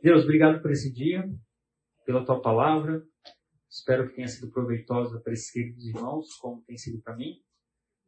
Deus, 0.02 0.26
obrigado 0.26 0.62
por 0.62 0.72
esse 0.72 0.92
dia, 0.92 1.24
pela 2.06 2.26
tua 2.26 2.42
palavra. 2.42 3.02
Espero 3.70 4.10
que 4.10 4.16
tenha 4.16 4.28
sido 4.28 4.52
proveitosa 4.52 5.22
para 5.22 5.32
esses 5.32 5.50
queridos 5.50 5.86
irmãos, 5.86 6.36
como 6.42 6.62
tem 6.64 6.78
sido 6.78 7.02
para 7.02 7.16
mim. 7.16 7.36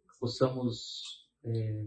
Que 0.04 0.20
possamos 0.20 1.30
é, 1.46 1.86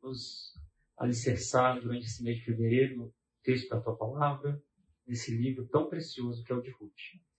nos 0.00 0.54
alicerçar 0.96 1.80
durante 1.80 2.06
esse 2.06 2.22
mês 2.22 2.36
de 2.36 2.44
fevereiro 2.44 2.98
no 2.98 3.14
texto 3.42 3.68
da 3.68 3.80
tua 3.80 3.96
palavra, 3.96 4.62
nesse 5.04 5.36
livro 5.36 5.66
tão 5.66 5.88
precioso 5.88 6.44
que 6.44 6.52
é 6.52 6.54
o 6.54 6.62
de 6.62 6.70
Ruth. 6.70 7.31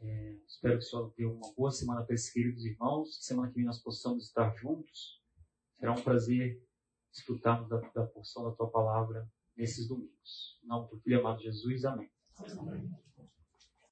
É, 0.00 0.36
espero 0.46 0.78
que 0.78 0.84
o 0.84 0.88
Senhor 0.88 1.12
tenha 1.12 1.30
uma 1.30 1.52
boa 1.54 1.70
semana 1.70 2.04
para 2.04 2.14
esses 2.14 2.30
queridos 2.32 2.64
irmãos. 2.64 3.24
Semana 3.24 3.48
que 3.48 3.56
vem 3.56 3.64
nós 3.64 3.80
possamos 3.80 4.24
estar 4.24 4.54
juntos. 4.56 5.22
Será 5.78 5.92
um 5.92 6.02
prazer 6.02 6.62
desfrutarmos 7.12 7.68
da, 7.68 7.78
da 7.78 8.06
porção 8.06 8.44
da 8.44 8.52
tua 8.52 8.70
palavra 8.70 9.30
nesses 9.56 9.88
domingos. 9.88 10.58
Nome 10.62 10.88
do 10.90 11.00
Filho 11.00 11.20
amado 11.20 11.42
Jesus. 11.42 11.84
Amém. 11.84 12.10
Amém. 12.58 13.07